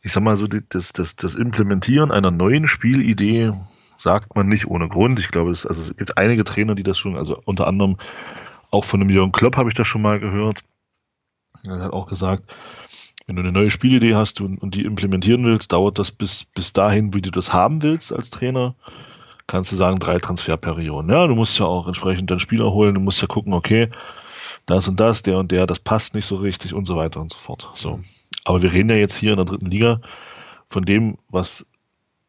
[0.00, 3.52] ich sag mal so, das, das, das Implementieren einer neuen Spielidee
[4.00, 5.18] sagt man nicht ohne Grund.
[5.18, 7.96] Ich glaube, es, also es gibt einige Trainer, die das schon, also unter anderem
[8.70, 10.60] auch von einem Jürgen Klopp habe ich das schon mal gehört.
[11.66, 12.54] Er hat auch gesagt,
[13.26, 16.72] wenn du eine neue Spielidee hast und, und die implementieren willst, dauert das bis, bis
[16.72, 18.74] dahin, wie du das haben willst als Trainer.
[19.46, 21.10] Kannst du sagen, drei Transferperioden.
[21.10, 23.90] Ja, du musst ja auch entsprechend dann Spieler holen, du musst ja gucken, okay,
[24.66, 27.32] das und das, der und der, das passt nicht so richtig und so weiter und
[27.32, 27.70] so fort.
[27.74, 28.00] So.
[28.44, 30.00] Aber wir reden ja jetzt hier in der dritten Liga
[30.68, 31.66] von dem, was,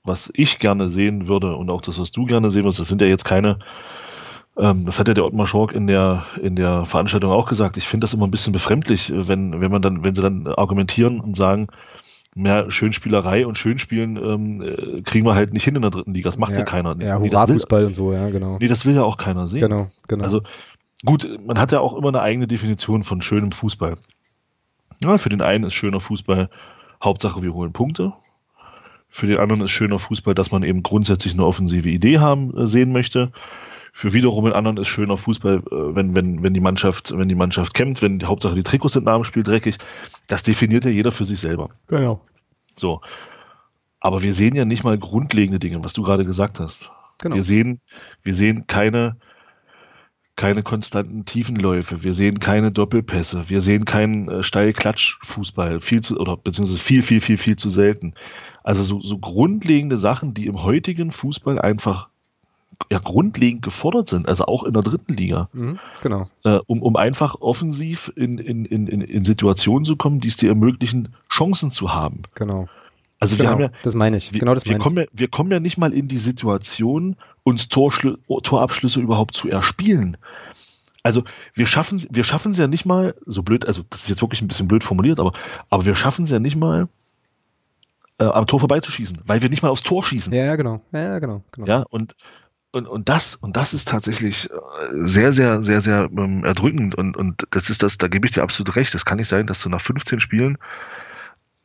[0.03, 2.79] was ich gerne sehen würde und auch das, was du gerne sehen würdest.
[2.79, 3.60] Das sind ja jetzt keine
[4.60, 7.77] ähm, das hat ja der Ottmar Schork in der, in der Veranstaltung auch gesagt.
[7.77, 10.48] Ich finde das immer ein bisschen befremdlich, äh, wenn, wenn man dann, wenn sie dann
[10.48, 11.68] argumentieren und sagen,
[12.36, 16.27] mehr Schönspielerei und Schönspielen ähm, äh, kriegen wir halt nicht hin in der dritten Liga.
[16.27, 16.96] Das macht ja, ja keiner.
[17.00, 18.58] Ja, Hurra-Fußball und so, ja, genau.
[18.60, 19.62] Nee, das will ja auch keiner sehen.
[19.62, 20.24] Genau, genau.
[20.25, 20.41] Also
[21.06, 23.96] gut, man hat ja auch immer eine eigene Definition von schönem Fußball.
[25.01, 26.50] Ja, für den einen ist schöner Fußball
[27.01, 28.12] Hauptsache, wir holen Punkte.
[29.09, 32.67] Für den anderen ist schöner Fußball, dass man eben grundsätzlich eine offensive Idee haben äh,
[32.67, 33.31] sehen möchte.
[33.91, 37.35] Für wiederum den anderen ist schöner Fußball, äh, wenn, wenn, wenn die Mannschaft, wenn die
[37.35, 39.77] Mannschaft kämpft, wenn die Hauptsache die Trikots sind nach dem Spiel dreckig.
[40.27, 41.69] Das definiert ja jeder für sich selber.
[41.87, 42.21] Genau.
[42.75, 43.01] So.
[43.99, 46.91] Aber wir sehen ja nicht mal grundlegende Dinge, was du gerade gesagt hast.
[47.17, 47.35] Genau.
[47.35, 47.81] Wir sehen,
[48.23, 49.17] wir sehen keine,
[50.39, 56.38] keine konstanten Tiefenläufe, wir sehen keine Doppelpässe, wir sehen keinen äh, Steilklatschfußball, viel zu, oder
[56.38, 58.13] beziehungsweise viel, viel, viel, viel zu selten.
[58.63, 62.08] Also so, so grundlegende Sachen, die im heutigen Fußball einfach
[62.89, 65.50] ja grundlegend gefordert sind, also auch in der dritten Liga.
[65.51, 66.29] Mhm, genau.
[66.46, 70.48] Äh, um, um einfach offensiv in, in, in, in Situationen zu kommen, die es dir
[70.48, 72.22] ermöglichen, Chancen zu haben.
[72.36, 72.69] Genau.
[73.19, 74.31] Also genau, wir haben ja, das meine ich.
[74.33, 75.09] Wir, genau das wir meine kommen ich.
[75.11, 80.17] Ja, wir kommen ja nicht mal in die Situation, uns Torabschlüsse überhaupt zu erspielen.
[81.03, 84.22] Also wir schaffen, wir schaffen es ja nicht mal, so blöd, also das ist jetzt
[84.22, 85.33] wirklich ein bisschen blöd formuliert, aber,
[85.70, 86.87] aber wir schaffen es ja nicht mal,
[88.20, 90.33] äh, am Tor vorbeizuschießen, weil wir nicht mal aufs Tor schießen.
[90.33, 90.81] Ja, genau.
[90.91, 91.67] Ja, genau, genau.
[91.67, 92.15] Ja, und,
[92.72, 94.55] und, und das, und das ist tatsächlich äh,
[94.94, 96.96] sehr, sehr, sehr, sehr ähm, erdrückend.
[96.96, 98.94] Und, und das ist das, da gebe ich dir absolut recht.
[98.94, 100.57] Es kann nicht sein, dass du nach 15 Spielen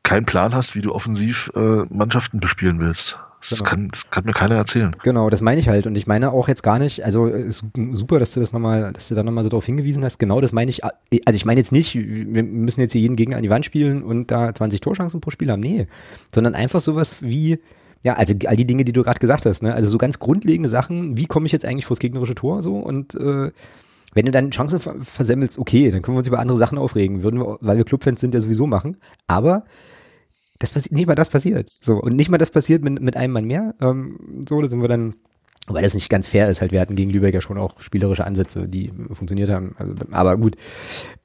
[0.04, 3.18] keinen Plan hast, wie du offensiv äh, Mannschaften bespielen willst.
[3.40, 3.70] Das, genau.
[3.70, 4.94] kann, das kann mir keiner erzählen.
[5.02, 5.86] Genau, das meine ich halt.
[5.86, 9.08] Und ich meine auch jetzt gar nicht, also ist super, dass du das nochmal, dass
[9.08, 10.18] du da nochmal so drauf hingewiesen hast.
[10.18, 10.84] Genau das meine ich.
[10.84, 10.94] Also
[11.34, 14.30] ich meine jetzt nicht, wir müssen jetzt hier jeden Gegner an die Wand spielen und
[14.30, 15.60] da 20 Torschancen pro Spiel haben.
[15.60, 15.88] Nee.
[16.34, 17.58] Sondern einfach sowas wie,
[18.02, 19.74] ja, also all die Dinge, die du gerade gesagt hast, ne?
[19.74, 23.14] Also so ganz grundlegende Sachen, wie komme ich jetzt eigentlich vors gegnerische Tor so und
[23.14, 23.50] äh,
[24.14, 27.40] wenn du dann Chancen versemmelst, okay, dann können wir uns über andere Sachen aufregen, würden
[27.40, 28.96] wir, weil wir Clubfans sind, ja sowieso machen.
[29.26, 29.64] Aber
[30.64, 31.68] das passiert, nicht mal das passiert.
[31.80, 33.74] So, und nicht mal das passiert mit, mit einem Mann mehr.
[33.80, 35.14] Ähm, so, da sind wir dann,
[35.66, 38.24] weil das nicht ganz fair ist, halt, wir hatten gegen Lübeck ja schon auch spielerische
[38.24, 39.74] Ansätze, die funktioniert haben.
[39.78, 40.56] Also, aber gut.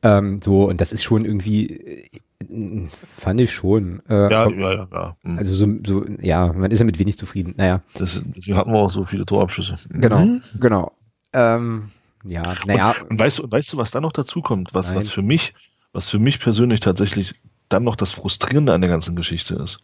[0.04, 4.02] Ähm, so, und das ist schon irgendwie, äh, fand ich schon.
[4.10, 5.18] Äh, ja, ja, ja, ja.
[5.24, 5.38] Mhm.
[5.38, 7.54] Also so, so, ja, man ist ja mit wenig zufrieden.
[7.58, 7.82] Naja.
[7.96, 9.76] Das, deswegen hatten wir auch so viele Torabschüsse.
[9.90, 10.42] Genau, mhm.
[10.60, 10.92] genau.
[11.34, 11.92] Ähm,
[12.26, 12.92] ja, naja.
[13.02, 15.54] Und, und, weißt, weißt du, was da noch dazu kommt, was, was für mich,
[15.94, 17.36] was für mich persönlich tatsächlich
[17.70, 19.80] dann noch das Frustrierende an der ganzen Geschichte ist.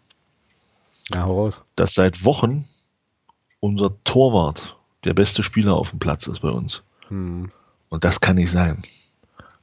[1.13, 1.62] Ja, raus.
[1.76, 2.65] Dass seit Wochen
[3.60, 6.84] unser Torwart der beste Spieler auf dem Platz ist bei uns.
[7.10, 7.52] Hm.
[7.89, 8.84] Und das kann nicht sein.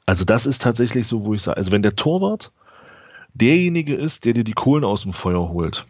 [0.06, 2.52] Also das ist tatsächlich so, wo ich sage, also wenn der Torwart
[3.34, 5.86] derjenige ist, der dir die Kohlen aus dem Feuer holt,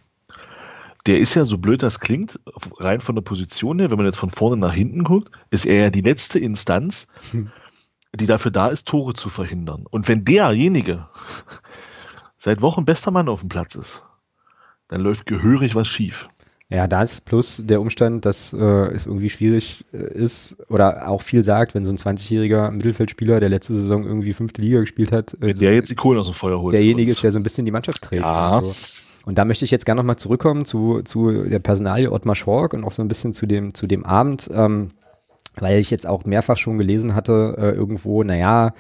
[1.07, 2.39] der ist ja, so blöd das klingt,
[2.79, 5.85] rein von der Position her, wenn man jetzt von vorne nach hinten guckt, ist er
[5.85, 7.51] ja die letzte Instanz, hm.
[8.15, 9.87] die dafür da ist, Tore zu verhindern.
[9.91, 11.09] Und wenn derjenige
[12.43, 14.03] seit Wochen bester Mann auf dem Platz ist,
[14.89, 16.29] dann läuft gehörig was schief.
[16.69, 21.43] Ja, das plus der Umstand, dass äh, es irgendwie schwierig äh, ist oder auch viel
[21.43, 25.53] sagt, wenn so ein 20-jähriger Mittelfeldspieler, der letzte Saison irgendwie fünfte Liga gespielt hat, äh,
[25.53, 26.73] der jetzt die Kohlen aus dem Feuer holt.
[26.73, 28.23] Derjenige ist, der so ein bisschen die Mannschaft trägt.
[28.23, 28.53] Ja.
[28.53, 28.73] Also.
[29.25, 32.85] Und da möchte ich jetzt gerne nochmal zurückkommen zu, zu der Personalie Ottmar Schork und
[32.85, 34.91] auch so ein bisschen zu dem, zu dem Abend, ähm,
[35.57, 38.75] weil ich jetzt auch mehrfach schon gelesen hatte, äh, irgendwo, naja,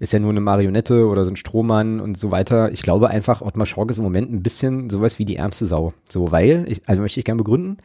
[0.00, 2.70] ist ja nur eine Marionette oder so ein Strohmann und so weiter.
[2.70, 5.92] Ich glaube einfach, Ottmar Schork ist im Moment ein bisschen sowas wie die ärmste Sau.
[6.08, 7.78] So, weil, ich, also möchte ich gerne begründen,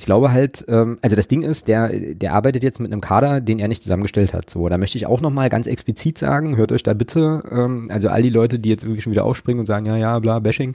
[0.00, 3.42] ich glaube halt, ähm, also das Ding ist, der, der arbeitet jetzt mit einem Kader,
[3.42, 4.48] den er nicht zusammengestellt hat.
[4.48, 8.08] So, da möchte ich auch nochmal ganz explizit sagen, hört euch da bitte, ähm, also
[8.08, 10.74] all die Leute, die jetzt irgendwie schon wieder aufspringen und sagen, ja, ja, bla, Bashing,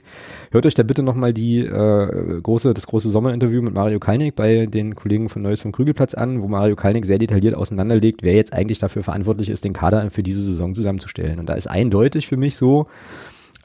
[0.52, 4.66] hört euch da bitte nochmal die äh, große, das große Sommerinterview mit Mario Kalnick bei
[4.66, 8.52] den Kollegen von Neues vom Krügelplatz an, wo Mario Kalnick sehr detailliert auseinanderlegt, wer jetzt
[8.52, 11.40] eigentlich dafür verantwortlich ist, den Kader für diese Saison zusammenzustellen.
[11.40, 12.86] Und da ist eindeutig für mich so,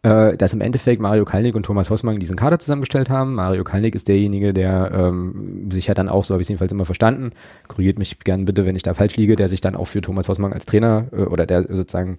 [0.04, 3.36] äh, dass im Endeffekt Mario Kalnick und Thomas Hossmann diesen Kader zusammengestellt haben.
[3.36, 6.72] Mario Kalnick ist derjenige, der ähm, sich ja dann auch, so habe ich es jedenfalls
[6.72, 7.32] immer verstanden,
[7.68, 10.28] korrigiert mich gern bitte, wenn ich da falsch liege, der sich dann auch für Thomas
[10.28, 12.18] Hossmann als Trainer äh, oder der sozusagen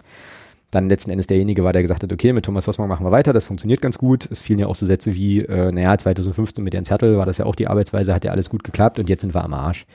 [0.71, 3.33] dann letzten Endes derjenige war, der gesagt hat, okay, mit Thomas Hossmann machen wir weiter,
[3.33, 4.27] das funktioniert ganz gut.
[4.31, 7.39] Es fielen ja auch so Sätze wie, äh, naja, 2015 mit Jens Hertel war das
[7.39, 9.87] ja auch die Arbeitsweise, hat ja alles gut geklappt und jetzt sind wir am Arsch.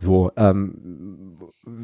[0.00, 1.38] So, ähm,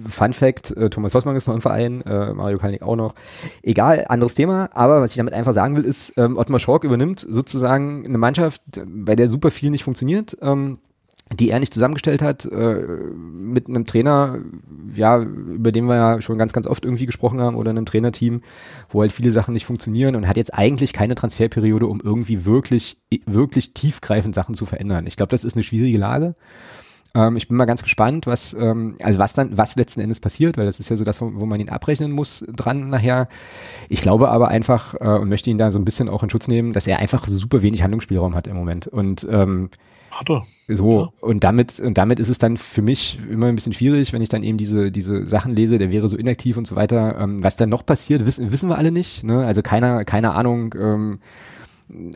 [0.08, 3.14] Fun Fact, äh, Thomas Hossmann ist noch im Verein, äh, Mario Kalnick auch noch.
[3.62, 7.24] Egal, anderes Thema, aber was ich damit einfach sagen will, ist, ähm, Ottmar Schork übernimmt
[7.28, 10.78] sozusagen eine Mannschaft, bei der super viel nicht funktioniert, ähm,
[11.38, 14.38] die er nicht zusammengestellt hat, äh, mit einem Trainer,
[14.94, 18.42] ja, über den wir ja schon ganz, ganz oft irgendwie gesprochen haben, oder einem Trainerteam,
[18.88, 22.96] wo halt viele Sachen nicht funktionieren und hat jetzt eigentlich keine Transferperiode, um irgendwie wirklich,
[23.26, 25.06] wirklich tiefgreifend Sachen zu verändern.
[25.06, 26.34] Ich glaube, das ist eine schwierige Lage.
[27.14, 30.56] Ähm, ich bin mal ganz gespannt, was, ähm, also was dann, was letzten Endes passiert,
[30.56, 33.28] weil das ist ja so das, wo, wo man ihn abrechnen muss dran nachher.
[33.88, 36.48] Ich glaube aber einfach äh, und möchte ihn da so ein bisschen auch in Schutz
[36.48, 38.86] nehmen, dass er einfach super wenig Handlungsspielraum hat im Moment.
[38.86, 39.70] Und ähm,
[40.10, 40.42] hat er.
[40.68, 41.08] So, ja.
[41.20, 44.28] und damit, und damit ist es dann für mich immer ein bisschen schwierig, wenn ich
[44.28, 47.18] dann eben diese, diese Sachen lese, der wäre so inaktiv und so weiter.
[47.20, 49.24] Ähm, was dann noch passiert, wissen, wissen wir alle nicht.
[49.24, 49.46] Ne?
[49.46, 51.20] Also keiner, keine Ahnung, ähm,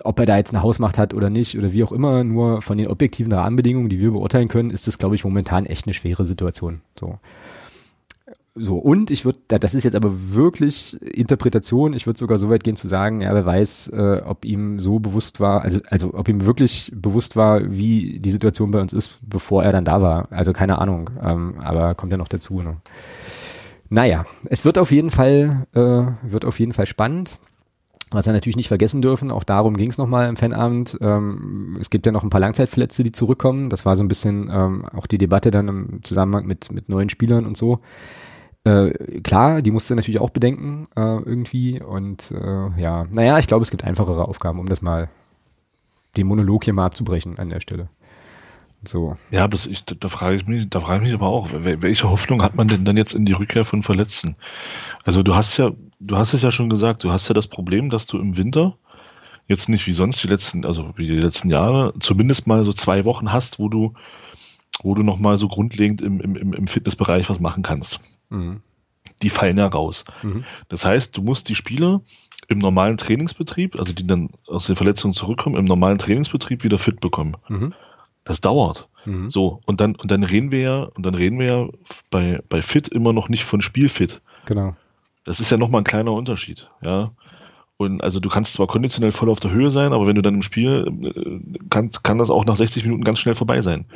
[0.02, 2.78] ob er da jetzt eine Hausmacht hat oder nicht oder wie auch immer, nur von
[2.78, 6.24] den objektiven Rahmenbedingungen, die wir beurteilen können, ist das, glaube ich, momentan echt eine schwere
[6.24, 6.82] Situation.
[6.98, 7.18] So.
[8.54, 12.64] So, und ich würde, das ist jetzt aber wirklich Interpretation, ich würde sogar so weit
[12.64, 16.28] gehen zu sagen, ja, wer weiß, äh, ob ihm so bewusst war, also, also ob
[16.28, 20.28] ihm wirklich bewusst war, wie die Situation bei uns ist, bevor er dann da war.
[20.30, 22.60] Also keine Ahnung, ähm, aber kommt ja noch dazu.
[22.60, 22.76] Ne?
[23.88, 27.38] Naja, es wird auf jeden Fall, äh, wird auf jeden Fall spannend.
[28.12, 30.98] Was wir natürlich nicht vergessen dürfen, auch darum ging es nochmal im Fanabend.
[31.00, 33.70] Ähm, es gibt ja noch ein paar Langzeitverletzte, die zurückkommen.
[33.70, 37.08] Das war so ein bisschen ähm, auch die Debatte dann im Zusammenhang mit, mit neuen
[37.08, 37.80] Spielern und so.
[38.64, 41.80] Äh, klar, die musst du natürlich auch bedenken äh, irgendwie.
[41.80, 45.08] Und äh, ja, naja, ich glaube, es gibt einfachere Aufgaben, um das mal,
[46.16, 47.88] den Monolog hier mal abzubrechen an der Stelle.
[48.84, 49.14] So.
[49.30, 52.42] Ja, das ich, da frage ich mich, da frage ich mich aber auch, welche Hoffnung
[52.42, 54.36] hat man denn dann jetzt in die Rückkehr von Verletzten?
[55.04, 55.70] Also du hast ja,
[56.02, 58.76] du hast es ja schon gesagt, du hast ja das Problem, dass du im Winter
[59.48, 63.04] jetzt nicht wie sonst die letzten, also wie die letzten Jahre, zumindest mal so zwei
[63.04, 63.94] Wochen hast, wo du,
[64.82, 68.00] wo du nochmal so grundlegend im, im, im Fitnessbereich was machen kannst.
[68.30, 68.62] Mhm.
[69.22, 70.04] Die fallen ja raus.
[70.22, 70.44] Mhm.
[70.68, 72.02] Das heißt, du musst die Spieler
[72.48, 77.00] im normalen Trainingsbetrieb, also die dann aus den Verletzungen zurückkommen, im normalen Trainingsbetrieb wieder fit
[77.00, 77.36] bekommen.
[77.48, 77.74] Mhm.
[78.24, 78.88] Das dauert.
[79.04, 79.30] Mhm.
[79.30, 81.68] So, und dann, und dann reden wir ja, und dann reden wir ja
[82.10, 84.22] bei, bei Fit immer noch nicht von Spielfit.
[84.44, 84.76] Genau.
[85.24, 87.12] Das ist ja nochmal ein kleiner Unterschied, ja.
[87.76, 90.34] Und also du kannst zwar konditionell voll auf der Höhe sein, aber wenn du dann
[90.34, 93.86] im Spiel äh, kannst, kann das auch nach 60 Minuten ganz schnell vorbei sein.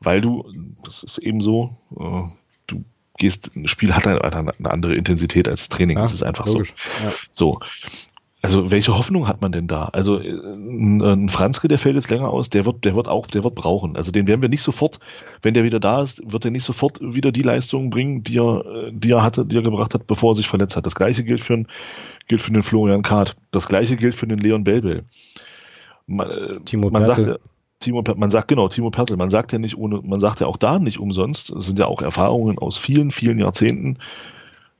[0.00, 0.50] Weil du,
[0.82, 2.22] das ist eben so, äh,
[2.66, 2.84] du
[3.18, 5.98] gehst, ein Spiel hat eine, eine andere Intensität als Training.
[5.98, 6.72] Ja, das ist einfach logisch.
[6.72, 7.04] so.
[7.04, 7.12] Ja.
[7.30, 7.60] So.
[8.42, 9.90] Also welche Hoffnung hat man denn da?
[9.92, 13.44] Also äh, ein Franzke, der fällt jetzt länger aus, der wird, der wird auch, der
[13.44, 13.96] wird brauchen.
[13.96, 14.98] Also den werden wir nicht sofort,
[15.42, 18.90] wenn der wieder da ist, wird er nicht sofort wieder die Leistungen bringen, die er,
[18.92, 20.86] die er hatte, die er gebracht hat, bevor er sich verletzt hat.
[20.86, 21.64] Das gleiche gilt für,
[22.28, 23.36] gilt für den Florian Kahrt.
[23.50, 25.04] Das gleiche gilt für den Leon Belbel.
[26.06, 27.40] Man, äh, Timo man sagt,
[27.80, 30.58] Timo, man sagt genau, Timo Pertl, man sagt ja nicht ohne, man sagt ja auch
[30.58, 33.96] da nicht umsonst, es sind ja auch Erfahrungen aus vielen, vielen Jahrzehnten,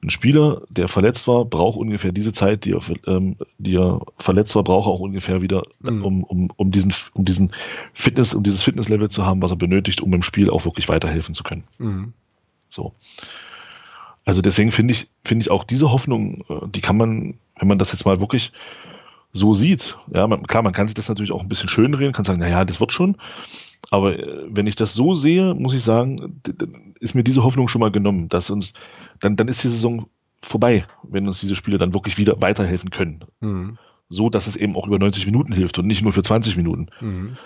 [0.02, 4.54] ein Spieler, der verletzt war, braucht ungefähr diese Zeit, die er, ähm, die er verletzt
[4.54, 6.04] war, braucht er auch ungefähr wieder, mhm.
[6.04, 7.52] um, um, um diesen, um diesen
[7.92, 11.34] Fitness, um dieses Fitnesslevel zu haben, was er benötigt, um im Spiel auch wirklich weiterhelfen
[11.34, 11.64] zu können.
[11.78, 12.12] Mhm.
[12.68, 12.94] So.
[14.24, 17.78] Also deswegen finde ich, finde ich auch diese Hoffnung, äh, die kann man, wenn man
[17.78, 18.52] das jetzt mal wirklich
[19.32, 22.12] so sieht, ja, man, klar, man kann sich das natürlich auch ein bisschen schön reden,
[22.12, 23.16] kann sagen, naja, das wird schon.
[23.90, 26.40] Aber äh, wenn ich das so sehe, muss ich sagen,
[27.00, 28.72] ist mir diese Hoffnung schon mal genommen, dass uns,
[29.20, 30.06] dann, dann ist die Saison
[30.42, 33.24] vorbei, wenn uns diese Spiele dann wirklich wieder weiterhelfen können.
[33.40, 33.78] Mhm.
[34.08, 36.88] So, dass es eben auch über 90 Minuten hilft und nicht nur für 20 Minuten.
[37.00, 37.36] Mhm.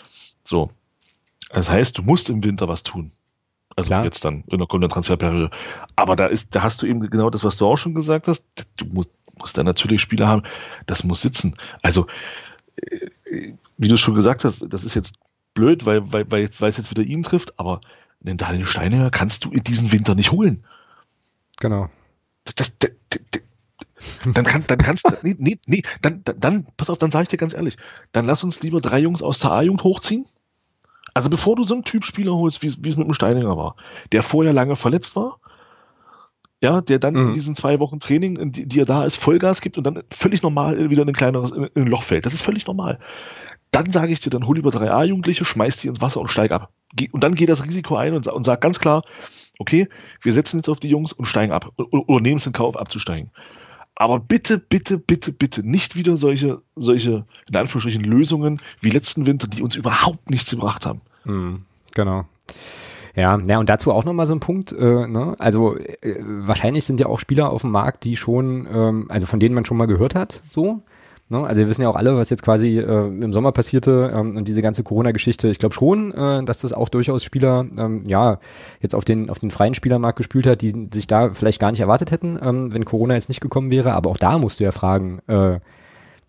[0.43, 0.71] So.
[1.51, 3.13] Das heißt, du musst im Winter was tun.
[3.77, 4.05] Also Klar.
[4.05, 5.51] jetzt dann in der kommenden Transferperiode.
[5.97, 8.47] Aber da ist, da hast du eben genau das, was du auch schon gesagt hast.
[8.77, 10.43] Du musst, musst da natürlich Spieler haben.
[10.87, 11.57] Das muss sitzen.
[11.83, 12.07] Also,
[12.77, 15.15] äh, wie du schon gesagt hast, das ist jetzt
[15.55, 17.81] blöd, weil, weil, weil, jetzt, weil es jetzt wieder ihn trifft, aber
[18.21, 20.65] den Daniel Steininger kannst du in diesem Winter nicht holen.
[21.59, 21.89] Genau.
[22.45, 22.91] Das, das, das,
[24.35, 27.29] dann, kann, dann kannst du, nee, nee, nee, dann, dann, pass auf, dann sage ich
[27.29, 27.77] dir ganz ehrlich,
[28.13, 30.27] dann lass uns lieber drei Jungs aus der A-Jugend hochziehen.
[31.15, 33.77] Also bevor du so einen Typ Spieler holst, wie, wie es mit dem Steininger war,
[34.13, 35.39] der vorher lange verletzt war,
[36.63, 37.29] ja, der dann mhm.
[37.29, 40.43] in diesen zwei Wochen Training, die, die er da ist, Vollgas gibt und dann völlig
[40.43, 42.27] normal wieder in ein kleineres in ein Loch fällt.
[42.27, 42.99] Das ist völlig normal.
[43.75, 46.53] Dann sage ich dir, dann hol lieber drei A-Jugendliche, schmeiß die ins Wasser und steig
[46.53, 46.71] ab.
[47.11, 49.03] Und dann geh das Risiko ein und, und sag ganz klar,
[49.59, 49.89] okay,
[50.23, 52.77] wir setzen jetzt auf die Jungs und steigen ab oder, oder nehmen es in Kauf
[52.77, 53.31] abzusteigen.
[53.97, 59.47] Aber bitte, bitte, bitte, bitte nicht wieder solche, solche, in Anführungsstrichen, Lösungen wie letzten Winter,
[59.49, 61.01] die uns überhaupt nichts gebracht haben.
[61.25, 62.27] Mhm, genau.
[63.17, 65.37] Ja, ja, und dazu auch nochmal so ein Punkt, äh, ne?
[65.39, 69.39] Also äh, wahrscheinlich sind ja auch Spieler auf dem Markt, die schon, ähm, also von
[69.39, 70.83] denen man schon mal gehört hat, so.
[71.35, 71.47] Ne?
[71.47, 74.47] Also wir wissen ja auch alle, was jetzt quasi äh, im Sommer passierte ähm, und
[74.49, 75.49] diese ganze Corona-Geschichte.
[75.49, 78.39] Ich glaube schon, äh, dass das auch durchaus Spieler, ähm, ja,
[78.81, 81.81] jetzt auf den auf den freien Spielermarkt gespült hat, die sich da vielleicht gar nicht
[81.81, 83.93] erwartet hätten, ähm, wenn Corona jetzt nicht gekommen wäre.
[83.93, 85.59] Aber auch da musst du ja fragen, äh,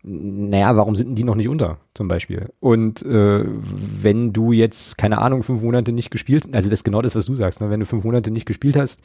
[0.08, 2.50] naja, warum sind die noch nicht unter, zum Beispiel?
[2.60, 7.02] Und äh, wenn du jetzt, keine Ahnung, fünf Monate nicht gespielt, also das ist genau
[7.02, 7.72] das, was du sagst, ne?
[7.72, 9.02] wenn du fünf Monate nicht gespielt hast,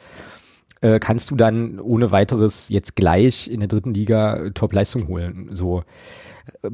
[0.80, 5.50] äh, kannst du dann ohne weiteres jetzt gleich in der dritten Liga Top-Leistung holen.
[5.52, 5.84] So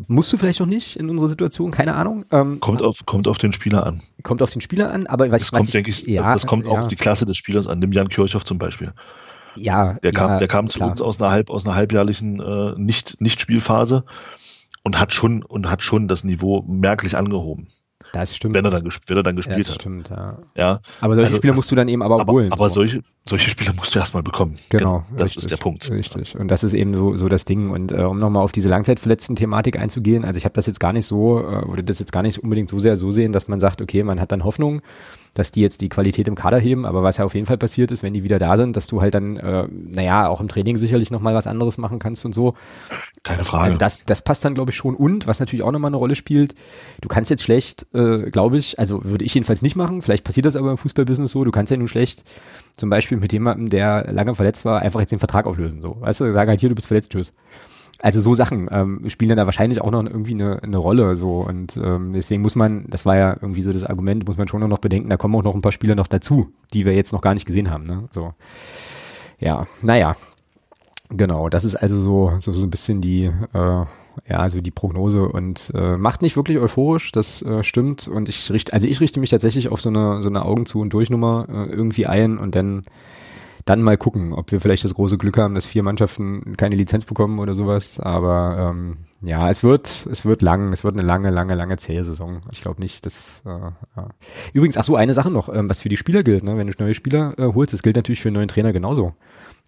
[0.06, 2.24] musst du vielleicht noch nicht in unserer Situation, keine Ahnung.
[2.30, 4.00] Ähm, kommt auf kommt auf den Spieler an.
[4.22, 6.42] Kommt auf den Spieler an, aber was, das was kommt, ich, denke ich, ja, das,
[6.42, 6.70] das kommt ja.
[6.70, 7.78] auf die Klasse des Spielers an.
[7.78, 8.92] Nimm Jan Kirchhoff zum Beispiel.
[9.56, 12.74] Ja, der kam, ja, der kam zu uns aus einer halb, aus einer halbjährlichen äh,
[12.76, 14.04] nicht nicht Spielphase
[14.82, 17.68] und hat schon und hat schon das Niveau merklich angehoben.
[18.12, 18.54] Das stimmt.
[18.54, 19.80] Wenn er dann, wenn er dann gespielt das hat.
[19.80, 20.38] stimmt, ja.
[20.54, 20.80] ja.
[21.00, 22.52] Aber solche also, Spieler musst du dann eben aber, aber holen.
[22.52, 22.76] Aber so.
[22.76, 24.54] solche, solche Spieler musst du erstmal bekommen.
[24.68, 25.02] Genau.
[25.16, 25.90] Das richtig, ist der Punkt.
[25.90, 26.36] Richtig.
[26.36, 27.70] Und das ist eben so, so das Ding.
[27.70, 30.92] Und äh, um nochmal auf diese langzeitverletzten Thematik einzugehen, also ich habe das jetzt gar
[30.92, 33.58] nicht so, äh, würde das jetzt gar nicht unbedingt so sehr so sehen, dass man
[33.58, 34.80] sagt, okay, man hat dann Hoffnung,
[35.34, 37.90] dass die jetzt die Qualität im Kader heben, aber was ja auf jeden Fall passiert
[37.90, 40.76] ist, wenn die wieder da sind, dass du halt dann, äh, naja, auch im Training
[40.76, 42.54] sicherlich nochmal was anderes machen kannst und so.
[43.22, 43.64] Keine Frage.
[43.64, 44.94] Also das, das passt dann, glaube ich, schon.
[44.94, 46.54] Und was natürlich auch nochmal eine Rolle spielt,
[47.00, 50.46] du kannst jetzt schlecht, äh, glaube ich, also würde ich jedenfalls nicht machen, vielleicht passiert
[50.46, 52.24] das aber im Fußballbusiness so, du kannst ja nun schlecht
[52.76, 55.80] zum Beispiel mit jemandem, der lange verletzt war, einfach jetzt den Vertrag auflösen.
[55.80, 57.32] So, weißt du, sagen halt hier, du bist verletzt, tschüss.
[58.00, 61.16] Also so Sachen ähm, spielen dann da wahrscheinlich auch noch irgendwie eine, eine Rolle.
[61.16, 64.48] So und ähm, deswegen muss man, das war ja irgendwie so das Argument, muss man
[64.48, 67.12] schon noch bedenken, da kommen auch noch ein paar Spieler noch dazu, die wir jetzt
[67.12, 67.84] noch gar nicht gesehen haben.
[67.84, 68.04] Ne?
[68.10, 68.34] So,
[69.38, 70.16] ja, naja,
[71.08, 71.48] genau.
[71.48, 73.84] Das ist also so so, so ein bisschen die äh,
[74.28, 78.08] ja, also die Prognose und äh, macht nicht wirklich euphorisch, das äh, stimmt.
[78.08, 80.80] Und ich richte, also ich richte mich tatsächlich auf so eine so eine Augen zu
[80.80, 82.82] und Durchnummer äh, irgendwie ein und dann
[83.66, 87.04] dann mal gucken, ob wir vielleicht das große Glück haben, dass vier Mannschaften keine Lizenz
[87.04, 87.98] bekommen oder sowas.
[87.98, 92.04] Aber ähm, ja, es wird, es wird lang, es wird eine lange, lange, lange zähe
[92.04, 92.42] Saison.
[92.52, 93.42] Ich glaube nicht, dass.
[93.44, 94.08] Äh, ja.
[94.52, 96.56] Übrigens, ach so, eine Sache noch, ähm, was für die Spieler gilt, ne?
[96.56, 99.14] Wenn du neue Spieler äh, holst, das gilt natürlich für einen neuen Trainer genauso.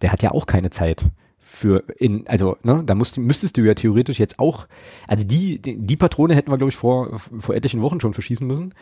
[0.01, 1.05] Der hat ja auch keine Zeit
[1.49, 4.67] für in, also, ne, da musst, müsstest du ja theoretisch jetzt auch,
[5.07, 8.45] also die, die, die Patrone hätten wir, glaube ich, vor, vor etlichen Wochen schon verschießen
[8.45, 8.73] müssen.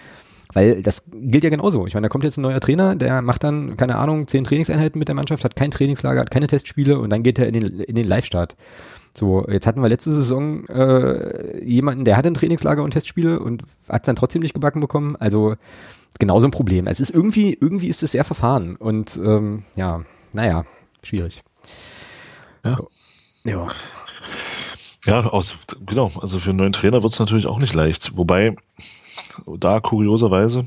[0.53, 1.87] Weil das gilt ja genauso.
[1.87, 4.97] Ich meine, da kommt jetzt ein neuer Trainer, der macht dann, keine Ahnung, zehn Trainingseinheiten
[4.97, 7.79] mit der Mannschaft, hat kein Trainingslager, hat keine Testspiele und dann geht er in den,
[7.81, 8.55] in den Live-Start.
[9.13, 13.63] So, jetzt hatten wir letzte Saison äh, jemanden, der hatte ein Trainingslager und Testspiele und
[13.89, 15.15] hat es dann trotzdem nicht gebacken bekommen.
[15.17, 15.55] Also
[16.19, 16.87] genauso ein Problem.
[16.87, 20.03] Es ist irgendwie, irgendwie ist es sehr verfahren und ähm, ja,
[20.33, 20.65] naja,
[21.03, 21.41] schwierig.
[22.69, 22.77] Ja.
[23.43, 23.67] Ja.
[25.05, 26.11] Ja, aus, genau.
[26.21, 28.17] Also für einen neuen Trainer wird es natürlich auch nicht leicht.
[28.17, 28.55] Wobei,
[29.45, 30.65] da kurioserweise,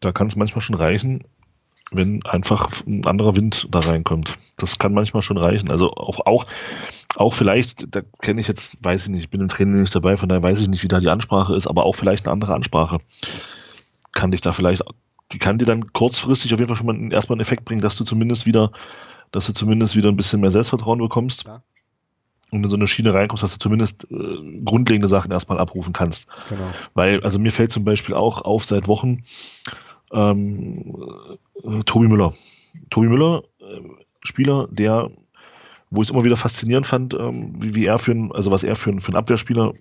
[0.00, 1.24] da kann es manchmal schon reichen,
[1.92, 4.36] wenn einfach ein anderer Wind da reinkommt.
[4.56, 5.70] Das kann manchmal schon reichen.
[5.70, 6.46] Also auch, auch,
[7.14, 10.16] auch vielleicht, da kenne ich jetzt, weiß ich nicht, ich bin im Training nicht dabei,
[10.16, 12.54] von daher weiß ich nicht, wie da die Ansprache ist, aber auch vielleicht eine andere
[12.54, 12.98] Ansprache
[14.12, 14.82] kann dich da vielleicht,
[15.32, 17.96] die kann dir dann kurzfristig auf jeden Fall schon mal erstmal einen Effekt bringen, dass
[17.96, 18.72] du zumindest wieder,
[19.32, 21.44] dass du zumindest wieder ein bisschen mehr Selbstvertrauen bekommst.
[21.44, 21.62] Ja
[22.54, 26.28] und in so eine Schiene reinkommst, dass du zumindest äh, grundlegende Sachen erstmal abrufen kannst.
[26.48, 26.70] Genau.
[26.94, 29.24] Weil, also mir fällt zum Beispiel auch auf seit Wochen
[30.12, 30.94] ähm,
[31.62, 32.32] äh, Tobi Müller.
[32.90, 33.80] Tobi Müller, äh,
[34.20, 35.10] Spieler, der,
[35.90, 38.62] wo ich es immer wieder faszinierend fand, ähm, wie, wie er für ein, also was
[38.62, 39.72] er für ein, für ein Abwehrspieler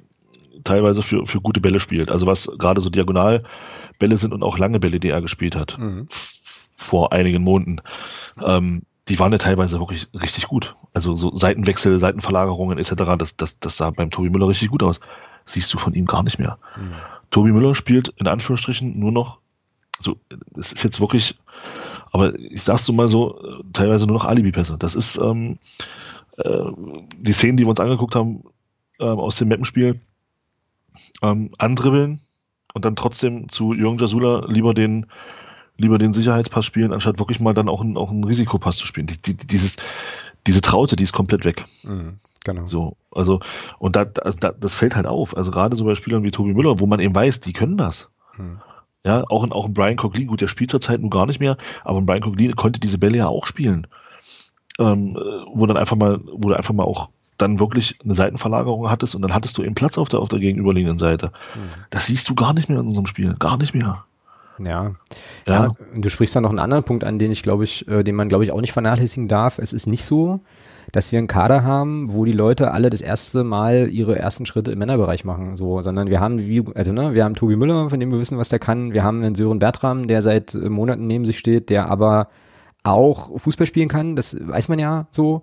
[0.64, 2.10] teilweise für, für gute Bälle spielt.
[2.10, 5.78] Also was gerade so Diagonalbälle sind und auch lange Bälle, die er gespielt hat.
[5.78, 6.08] Mhm.
[6.10, 7.82] Vor einigen Monaten.
[8.42, 10.76] Ähm, die waren ja teilweise wirklich richtig gut.
[10.94, 15.00] Also so Seitenwechsel, Seitenverlagerungen etc., das, das, das sah beim Tobi Müller richtig gut aus.
[15.46, 16.58] Siehst du von ihm gar nicht mehr.
[16.78, 16.94] Mhm.
[17.30, 19.40] Tobi Müller spielt in Anführungsstrichen nur noch,
[20.00, 20.18] so,
[20.58, 21.38] es ist jetzt wirklich,
[22.12, 24.78] aber ich sag's so mal so, teilweise nur noch Alibi-Pässe.
[24.78, 25.60] Das ist ähm,
[26.38, 26.64] äh,
[27.18, 28.44] die Szenen, die wir uns angeguckt haben
[29.00, 30.00] äh, aus dem Mappenspiel,
[31.22, 32.22] ähm, andribbeln
[32.74, 35.08] und dann trotzdem zu Jürgen Jasula lieber den
[35.78, 39.08] lieber den Sicherheitspass spielen, anstatt wirklich mal dann auch einen, auch einen Risikopass zu spielen.
[39.08, 39.78] Die, die, dieses,
[40.48, 41.64] diese Traute, die ist komplett weg.
[41.84, 42.66] Mhm, genau.
[42.66, 43.40] So, also,
[43.80, 45.36] und da, also da, das fällt halt auf.
[45.36, 48.10] Also gerade so bei Spielern wie Tobi Müller, wo man eben weiß, die können das.
[48.38, 48.60] Mhm.
[49.06, 51.58] Ja, auch in, auch in Brian Coglin, gut, der spielt zurzeit nun gar nicht mehr,
[51.84, 53.88] aber Brian Coglin konnte diese Bälle ja auch spielen.
[54.80, 55.16] Ähm,
[55.54, 59.22] wo dann einfach mal, wo du einfach mal auch dann wirklich eine Seitenverlagerung hattest und
[59.22, 61.32] dann hattest du eben Platz auf der, auf der gegenüberliegenden Seite.
[61.56, 61.70] Mhm.
[61.90, 63.34] Das siehst du gar nicht mehr in unserem Spiel.
[63.38, 64.06] Gar nicht mehr.
[64.60, 64.94] Ja.
[65.48, 65.66] ja.
[65.66, 65.70] ja.
[65.96, 68.30] du sprichst da noch einen anderen Punkt an, den ich glaube ich, äh, den man
[68.30, 69.60] glaube ich auch nicht vernachlässigen darf.
[69.60, 70.42] Es ist nicht so,
[70.92, 74.72] dass wir einen Kader haben, wo die Leute alle das erste Mal ihre ersten Schritte
[74.72, 78.00] im Männerbereich machen, so, sondern wir haben wie, also ne, wir haben Tobi Müller, von
[78.00, 78.94] dem wir wissen, was der kann.
[78.94, 82.30] Wir haben einen Sören Bertram, der seit Monaten neben sich steht, der aber
[82.84, 84.16] auch Fußball spielen kann.
[84.16, 85.42] Das weiß man ja so.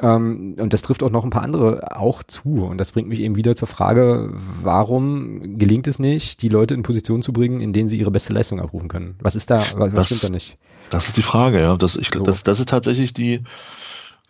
[0.00, 2.64] Ähm, und das trifft auch noch ein paar andere auch zu.
[2.64, 6.82] Und das bringt mich eben wieder zur Frage, warum gelingt es nicht, die Leute in
[6.82, 9.16] Positionen zu bringen, in denen sie ihre beste Leistung abrufen können?
[9.20, 10.56] Was ist da, was, was stimmt da nicht?
[10.90, 11.76] Das ist die Frage, ja.
[11.76, 12.22] Das, ich, so.
[12.22, 13.42] das, das ist tatsächlich die,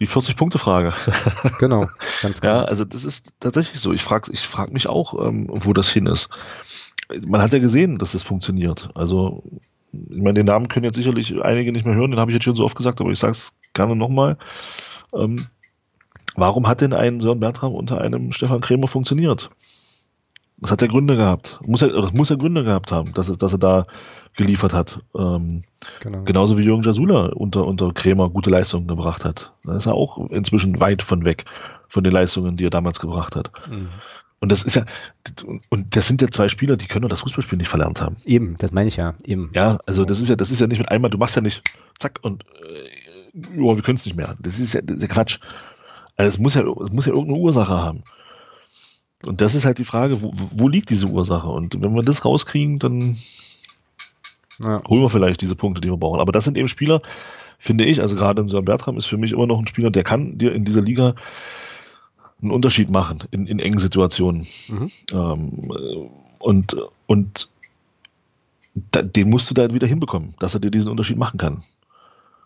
[0.00, 0.92] die 40-Punkte-Frage.
[1.58, 1.86] Genau,
[2.22, 2.54] ganz genau.
[2.54, 3.92] Ja, also das ist tatsächlich so.
[3.92, 6.28] Ich frage ich frag mich auch, ähm, wo das hin ist.
[7.26, 8.90] Man hat ja gesehen, dass das funktioniert.
[8.94, 9.44] Also,
[9.92, 12.44] ich meine, den Namen können jetzt sicherlich einige nicht mehr hören, den habe ich jetzt
[12.44, 14.38] schon so oft gesagt, aber ich sage es gerne nochmal.
[15.14, 15.46] Ähm,
[16.34, 19.50] warum hat denn ein Sören Bertram unter einem Stefan Krämer funktioniert?
[20.58, 21.58] Das hat ja Gründe gehabt.
[21.66, 23.86] Muss er, das muss ja Gründe gehabt haben, dass, es, dass er da
[24.36, 25.00] geliefert hat.
[25.18, 25.64] Ähm,
[26.00, 26.22] genau.
[26.22, 29.52] Genauso wie Jürgen Jasula unter, unter Krämer gute Leistungen gebracht hat.
[29.64, 31.44] Da ist er auch inzwischen weit von weg
[31.88, 33.50] von den Leistungen, die er damals gebracht hat.
[33.68, 33.88] Mhm.
[34.40, 34.84] Und das ist ja,
[35.68, 38.16] und das sind ja zwei Spieler, die können das Fußballspiel nicht verlernt haben.
[38.24, 39.50] Eben, das meine ich ja, eben.
[39.54, 41.62] Ja, also das ist ja, das ist ja nicht mit einmal, du machst ja nicht,
[41.98, 43.01] zack, und äh,
[43.32, 44.36] ja, wir können es nicht mehr.
[44.40, 45.38] Das ist ja, das ist ja Quatsch.
[46.16, 48.02] Also es muss ja, es muss ja irgendeine Ursache haben.
[49.26, 51.48] Und das ist halt die Frage, wo, wo liegt diese Ursache?
[51.48, 53.16] Und wenn wir das rauskriegen, dann
[54.58, 54.82] ja.
[54.88, 56.20] holen wir vielleicht diese Punkte, die wir brauchen.
[56.20, 57.02] Aber das sind eben Spieler,
[57.58, 60.02] finde ich, also gerade in Sören Bertram ist für mich immer noch ein Spieler, der
[60.02, 61.14] kann dir in dieser Liga
[62.42, 64.46] einen Unterschied machen in, in engen Situationen.
[64.68, 64.90] Mhm.
[65.12, 67.48] Ähm, und und
[68.74, 71.62] da, den musst du da wieder hinbekommen, dass er dir diesen Unterschied machen kann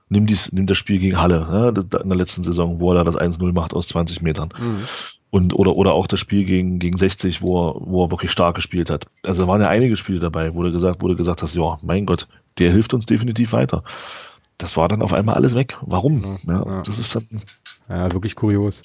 [0.08, 3.04] nimm, dies, nimm das Spiel gegen Halle ja, in der letzten Saison, wo er da
[3.04, 4.50] das 1-0 macht aus 20 Metern.
[4.58, 4.84] Mhm.
[5.30, 8.54] Und, oder, oder auch das Spiel gegen, gegen 60, wo er, wo er wirklich stark
[8.54, 9.06] gespielt hat.
[9.26, 11.78] Also da waren ja einige Spiele dabei, wo du gesagt, wo du gesagt hast, ja,
[11.82, 13.82] mein Gott, der hilft uns definitiv weiter
[14.58, 15.76] das war dann auf einmal alles weg.
[15.82, 16.38] Warum?
[16.46, 16.82] Ja, ja.
[16.82, 17.26] Das ist dann
[17.88, 18.82] ja, wirklich kurios.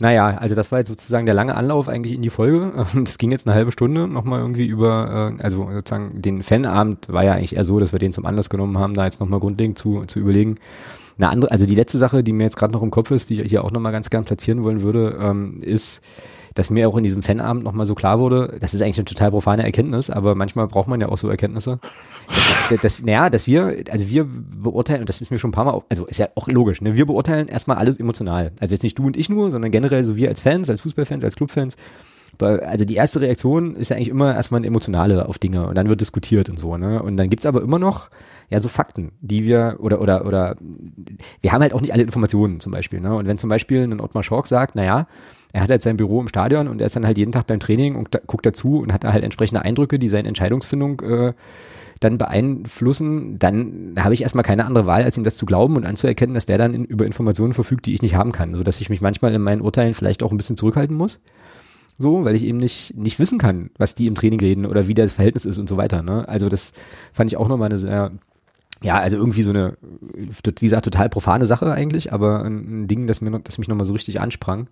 [0.00, 2.72] Naja, also das war jetzt sozusagen der lange Anlauf eigentlich in die Folge.
[2.94, 7.24] Das ging jetzt eine halbe Stunde nochmal irgendwie über, äh, also sozusagen den Fanabend war
[7.24, 9.78] ja eigentlich eher so, dass wir den zum Anlass genommen haben, da jetzt nochmal grundlegend
[9.78, 10.56] zu, zu überlegen.
[11.16, 13.40] Eine andere, also die letzte Sache, die mir jetzt gerade noch im Kopf ist, die
[13.40, 16.02] ich hier auch nochmal ganz gern platzieren wollen würde, ähm, ist,
[16.54, 19.30] dass mir auch in diesem Fanabend nochmal so klar wurde, das ist eigentlich eine total
[19.30, 21.80] profane Erkenntnis, aber manchmal braucht man ja auch so Erkenntnisse.
[22.70, 25.64] Dass, dass, naja, dass wir, also wir beurteilen, und das ist mir schon ein paar
[25.64, 28.52] Mal, also ist ja auch logisch, ne, wir beurteilen erstmal alles emotional.
[28.60, 31.24] Also jetzt nicht du und ich nur, sondern generell so wir als Fans, als Fußballfans,
[31.24, 31.76] als Clubfans.
[32.40, 35.88] Also die erste Reaktion ist ja eigentlich immer erstmal eine emotionale auf Dinge und dann
[35.88, 37.00] wird diskutiert und so, ne?
[37.00, 38.10] Und dann gibt's aber immer noch
[38.50, 40.56] ja so Fakten, die wir, oder, oder, oder
[41.40, 43.14] wir haben halt auch nicht alle Informationen zum Beispiel, ne?
[43.14, 45.06] Und wenn zum Beispiel ein Ottmar Schork sagt, naja,
[45.54, 47.60] er hat halt sein Büro im Stadion und er ist dann halt jeden Tag beim
[47.60, 51.32] Training und da, guckt dazu und hat da halt entsprechende Eindrücke, die seine Entscheidungsfindung äh,
[52.00, 55.86] dann beeinflussen, dann habe ich erstmal keine andere Wahl, als ihm das zu glauben und
[55.86, 58.80] anzuerkennen, dass der dann in, über Informationen verfügt, die ich nicht haben kann, so dass
[58.80, 61.20] ich mich manchmal in meinen Urteilen vielleicht auch ein bisschen zurückhalten muss.
[61.98, 64.94] So, weil ich eben nicht, nicht wissen kann, was die im Training reden oder wie
[64.94, 66.02] das Verhältnis ist und so weiter.
[66.02, 66.28] Ne?
[66.28, 66.72] Also das
[67.12, 68.10] fand ich auch nochmal eine sehr
[68.82, 69.78] ja, also irgendwie so eine,
[70.12, 73.94] wie gesagt, total profane Sache eigentlich, aber ein Ding, das, mir, das mich nochmal so
[73.94, 74.66] richtig ansprang.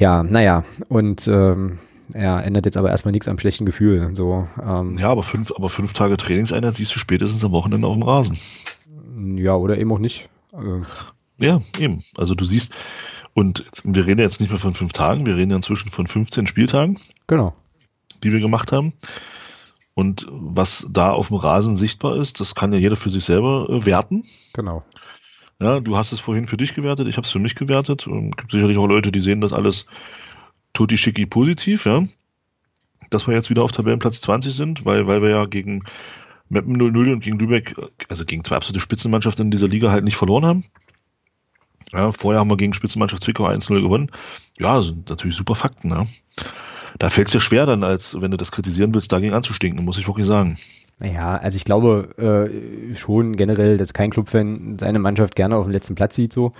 [0.00, 1.78] Ja, naja, und ähm,
[2.14, 4.10] ja, ändert jetzt aber erstmal nichts am schlechten Gefühl.
[4.14, 7.92] So, ähm, ja, aber fünf, aber fünf Tage Trainingseinheit siehst du spätestens am Wochenende auf
[7.94, 8.38] dem Rasen.
[9.36, 10.30] Ja, oder eben auch nicht.
[10.54, 11.98] Äh, ja, eben.
[12.16, 12.72] Also du siehst,
[13.34, 16.06] und jetzt, wir reden jetzt nicht mehr von fünf Tagen, wir reden ja inzwischen von
[16.06, 16.98] 15 Spieltagen.
[17.26, 17.54] Genau.
[18.24, 18.94] Die wir gemacht haben.
[19.92, 23.68] Und was da auf dem Rasen sichtbar ist, das kann ja jeder für sich selber
[23.68, 24.24] äh, werten.
[24.54, 24.82] Genau.
[25.60, 28.02] Ja, du hast es vorhin für dich gewertet, ich habe es für mich gewertet.
[28.02, 29.86] Es ähm, gibt sicherlich auch Leute, die sehen das alles
[30.72, 32.02] tutti schicki positiv, ja.
[33.10, 35.84] Dass wir jetzt wieder auf Tabellenplatz 20 sind, weil, weil wir ja gegen
[36.48, 37.76] Meppen 0-0 und gegen Lübeck,
[38.08, 40.64] also gegen zwei absolute Spitzenmannschaften in dieser Liga halt nicht verloren haben.
[41.92, 44.10] Ja, vorher haben wir gegen Spitzenmannschaft Zwickau 1-0 gewonnen.
[44.58, 45.90] Ja, sind natürlich super Fakten.
[45.90, 46.06] Ja.
[46.98, 49.98] Da fällt es dir schwer dann, als wenn du das kritisieren willst, dagegen anzustinken, muss
[49.98, 50.56] ich wirklich sagen.
[51.00, 55.72] Naja, also ich glaube äh, schon generell, dass kein Clubfan seine Mannschaft gerne auf dem
[55.72, 56.52] letzten Platz sieht so.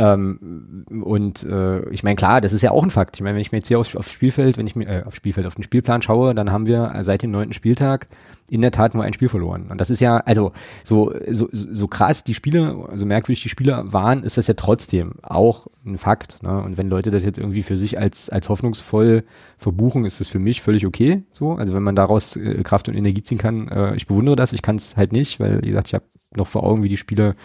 [0.00, 3.16] Ähm, und äh, ich meine, klar, das ist ja auch ein Fakt.
[3.16, 5.16] Ich meine, wenn ich mir jetzt hier aufs, aufs Spielfeld, wenn ich mir äh, aufs
[5.16, 8.08] Spielfeld, auf den Spielplan schaue, dann haben wir seit dem neunten Spieltag
[8.48, 9.66] in der Tat nur ein Spiel verloren.
[9.70, 10.52] Und das ist ja, also
[10.84, 15.16] so, so, so krass die Spiele, so merkwürdig die Spieler waren, ist das ja trotzdem
[15.22, 16.42] auch ein Fakt.
[16.42, 16.62] Ne?
[16.62, 19.24] Und wenn Leute das jetzt irgendwie für sich als, als hoffnungsvoll
[19.58, 21.24] verbuchen, ist das für mich völlig okay.
[21.30, 24.54] So, also wenn man daraus äh, Kraft und Energie ziehen kann, äh, ich bewundere das,
[24.54, 26.96] ich kann es halt nicht, weil, wie gesagt, ich habe noch vor Augen, wie die
[26.96, 27.36] Spiele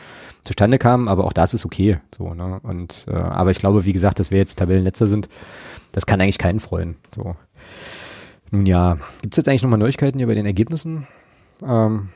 [0.46, 2.00] zustande kamen, aber auch das ist okay.
[2.16, 2.60] So, ne?
[2.64, 5.28] Und äh, aber ich glaube, wie gesagt, dass wir jetzt Tabellenletzter sind,
[5.92, 6.96] das kann eigentlich keinen freuen.
[7.14, 7.36] So.
[8.52, 11.08] Nun ja, gibt es jetzt eigentlich nochmal Neuigkeiten hier bei den Ergebnissen?
[11.64, 12.10] Ähm,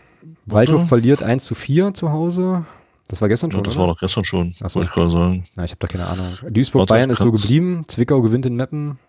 [0.46, 2.66] Waldhof verliert 1 zu 4 zu Hause.
[3.08, 3.82] Das war gestern schon, ja, das oder?
[3.82, 4.76] war doch gestern schon, Ach so.
[4.80, 5.46] wollte ich gerade sagen.
[5.56, 6.28] Na, ich habe da keine Ahnung.
[6.50, 7.84] Duisburg Warte, Bayern ich ist so geblieben.
[7.88, 9.00] Zwickau gewinnt in Meppen.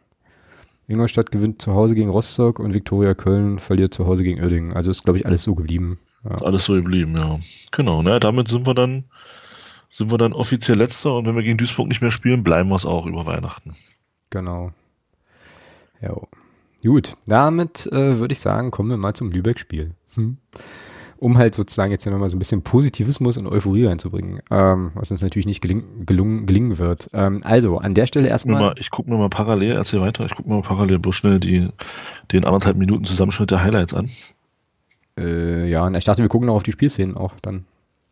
[0.89, 4.73] Ingolstadt gewinnt zu Hause gegen Rostock und Viktoria Köln verliert zu Hause gegen Uerdingen.
[4.73, 5.99] Also ist, glaube ich, alles so geblieben.
[6.25, 6.37] Ja.
[6.43, 7.39] Alles so geblieben, ja.
[7.73, 9.05] Genau, ne, damit sind wir dann,
[9.91, 12.77] sind wir dann offiziell letzter und wenn wir gegen Duisburg nicht mehr spielen, bleiben wir
[12.77, 13.75] es auch über Weihnachten.
[14.29, 14.73] Genau.
[16.01, 16.15] Ja.
[16.83, 19.93] Gut, damit äh, würde ich sagen, kommen wir mal zum Lübeck-Spiel.
[20.15, 20.39] Hm.
[21.19, 25.11] Um halt sozusagen jetzt hier nochmal so ein bisschen Positivismus und Euphorie reinzubringen, ähm, was
[25.11, 27.11] uns natürlich nicht geling gelungen, gelingen wird.
[27.13, 28.61] Ähm, also, an der Stelle erstmal.
[28.61, 31.39] mal, ich gucke mir mal parallel, erzähl weiter, ich gucke mir mal parallel bloß schnell
[31.39, 31.69] die,
[32.33, 34.09] den anderthalb Minuten Zusammenschnitt der Highlights an.
[35.19, 37.65] Äh, ja, ich dachte, wir gucken noch auf die Spielszenen auch dann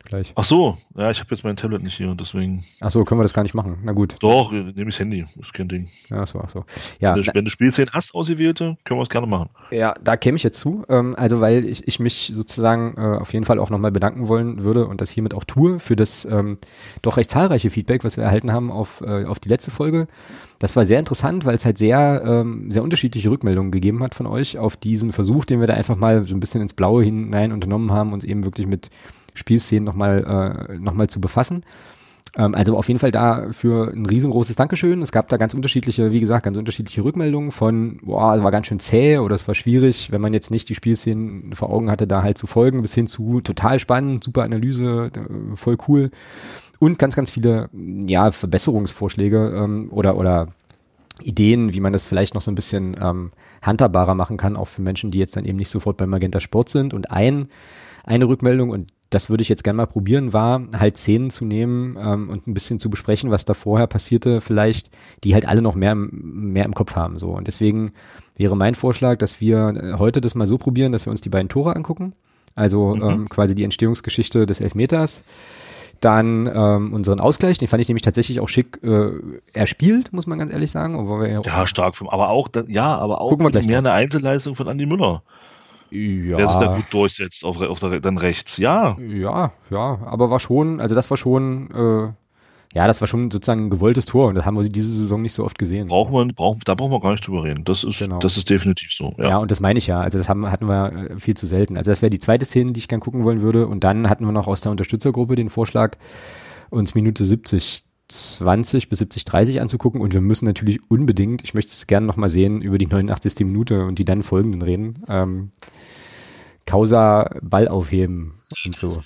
[0.09, 0.33] gleich.
[0.35, 2.65] Ach so, ja, ich habe jetzt mein Tablet nicht hier und deswegen.
[2.81, 3.79] Ach so, können wir das gar nicht machen.
[3.85, 4.17] Na gut.
[4.21, 5.89] Doch, nehme ich das Handy, ist kein Ding.
[6.11, 6.65] Ja, so, ach so.
[7.01, 9.51] Ja, wenn, du, wenn du Spielszenen hast, ausgewählte, können wir es gerne machen.
[9.71, 10.85] Ja, da käme ich jetzt zu.
[10.89, 14.65] Ähm, also, weil ich, ich mich sozusagen äh, auf jeden Fall auch nochmal bedanken wollen
[14.65, 16.59] würde und das hiermit auch tue für das ähm,
[17.03, 20.09] doch recht zahlreiche Feedback, was wir erhalten haben auf, äh, auf die letzte Folge.
[20.59, 24.27] Das war sehr interessant, weil es halt sehr, ähm, sehr unterschiedliche Rückmeldungen gegeben hat von
[24.27, 27.53] euch auf diesen Versuch, den wir da einfach mal so ein bisschen ins Blaue hinein
[27.53, 28.91] unternommen haben, uns eben wirklich mit
[29.39, 31.63] Spielszenen nochmal äh, noch zu befassen.
[32.37, 35.03] Ähm, also auf jeden Fall dafür ein riesengroßes Dankeschön.
[35.03, 38.67] Es gab da ganz unterschiedliche, wie gesagt, ganz unterschiedliche Rückmeldungen von, boah, es war ganz
[38.67, 42.07] schön zäh oder es war schwierig, wenn man jetzt nicht die Spielszenen vor Augen hatte,
[42.07, 46.11] da halt zu folgen, bis hin zu total spannend, super Analyse, äh, voll cool.
[46.79, 50.49] Und ganz, ganz viele, ja, Verbesserungsvorschläge ähm, oder, oder
[51.21, 53.31] Ideen, wie man das vielleicht noch so ein bisschen ähm,
[53.63, 56.69] handhabbarer machen kann, auch für Menschen, die jetzt dann eben nicht sofort beim Magenta Sport
[56.69, 56.95] sind.
[56.95, 57.49] Und ein,
[58.05, 61.97] eine Rückmeldung, und das würde ich jetzt gerne mal probieren, war halt Szenen zu nehmen
[61.99, 64.91] ähm, und ein bisschen zu besprechen, was da vorher passierte, vielleicht,
[65.25, 67.17] die halt alle noch mehr, im- mehr im Kopf haben.
[67.19, 67.31] So.
[67.31, 67.93] Und deswegen
[68.37, 71.31] wäre mein Vorschlag, dass wir äh, heute das mal so probieren, dass wir uns die
[71.31, 72.13] beiden Tore angucken.
[72.55, 73.03] Also Mhm.
[73.03, 75.23] ähm, quasi die Entstehungsgeschichte des Elfmeters.
[76.01, 79.11] Dann ähm, unseren Ausgleich, den fand ich nämlich tatsächlich auch schick äh,
[79.53, 81.09] erspielt, muss man ganz ehrlich sagen.
[81.09, 83.91] Wir ja, Ja, stark vom, aber auch, ja, aber auch Gucken wir gleich mehr drauf.
[83.93, 85.23] eine Einzelleistung von Andy Müller,
[85.91, 88.57] der sich da ja, gut durchsetzt auf, auf der, dann rechts.
[88.57, 92.13] Ja, ja, ja, aber war schon, also das war schon, äh,
[92.75, 95.33] ja, das war schon sozusagen ein gewolltes Tor und das haben wir diese Saison nicht
[95.33, 95.89] so oft gesehen.
[95.89, 97.65] brauchen wir, brauchen, da brauchen wir gar nicht drüber reden.
[97.65, 98.19] Das ist, Genau.
[98.19, 99.15] das ist definitiv so.
[99.17, 99.31] Ja.
[99.31, 99.39] Ja.
[99.39, 100.01] und das meine ich ja.
[100.01, 101.79] Also das haben, hatten wir äh, viel zu selten.
[101.79, 103.67] Also das wäre die zweite Szene, die ich gern gucken wollen würde.
[103.67, 105.97] Und dann hatten wir noch aus der Unterstützergruppe den Vorschlag,
[106.69, 110.01] uns Minute 70, 20 bis 70, 30 anzugucken.
[110.01, 113.41] Und wir müssen natürlich unbedingt, ich möchte es gerne nochmal sehen, über die 89.
[113.47, 115.03] Minute und die dann folgenden reden.
[115.09, 115.51] Ähm,
[116.67, 118.35] Causa Ball aufheben
[118.65, 119.03] und so.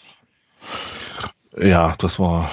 [1.56, 2.50] ja, das war,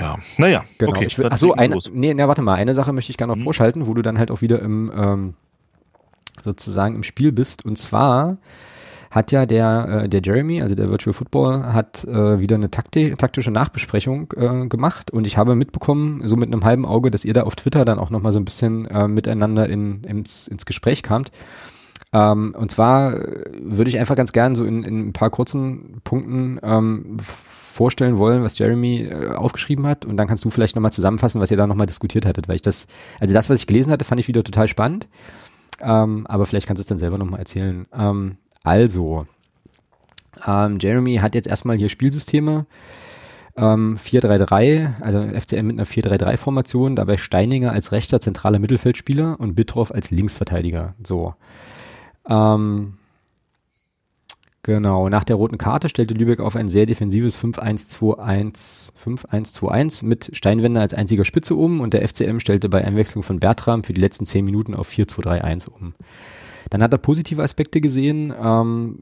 [0.00, 0.16] ja.
[0.38, 0.92] Naja, Genau.
[0.92, 1.06] okay.
[1.06, 1.90] ich will, dann ach so, legen wir eine, los.
[1.92, 3.44] nee, na, warte mal, eine Sache möchte ich gerne noch Hm.
[3.44, 5.34] vorschalten, wo du dann halt auch wieder im, ähm,
[6.42, 7.64] sozusagen im Spiel bist.
[7.64, 8.38] Und zwar
[9.10, 13.12] hat ja der, äh, der Jeremy, also der Virtual Football, hat äh, wieder eine Takti
[13.16, 17.34] taktische Nachbesprechung äh, gemacht und ich habe mitbekommen, so mit einem halben Auge, dass ihr
[17.34, 21.02] da auf Twitter dann auch nochmal so ein bisschen äh, miteinander in, ins, ins Gespräch
[21.02, 21.30] kamt.
[22.12, 26.00] Ähm, und zwar äh, würde ich einfach ganz gern so in, in ein paar kurzen
[26.04, 30.04] Punkten ähm, vorstellen wollen, was Jeremy äh, aufgeschrieben hat.
[30.04, 32.48] Und dann kannst du vielleicht nochmal zusammenfassen, was ihr da nochmal diskutiert hattet.
[32.48, 32.86] Weil ich das,
[33.20, 35.08] also das, was ich gelesen hatte, fand ich wieder total spannend.
[35.80, 37.86] Ähm, aber vielleicht kannst du es dann selber nochmal erzählen.
[37.92, 39.26] Ähm, also,
[40.46, 42.66] ähm, Jeremy hat jetzt erstmal hier Spielsysteme.
[43.56, 49.92] Ähm, 4-3-3, also FCM mit einer 4-3-3-Formation, dabei Steininger als rechter zentraler Mittelfeldspieler und Bittroff
[49.92, 50.94] als Linksverteidiger.
[51.02, 51.34] So.
[52.28, 52.98] Ähm,
[54.62, 60.82] genau, nach der roten Karte stellte Lübeck auf ein sehr defensives 5-1-2-1 5-1-2-1 mit Steinwender
[60.82, 64.26] als einziger Spitze um und der FCM stellte bei Einwechslung von Bertram für die letzten
[64.26, 65.94] 10 Minuten auf 4-2-3-1 um.
[66.70, 68.32] Dann hat er positive Aspekte gesehen.
[68.42, 68.98] Ähm,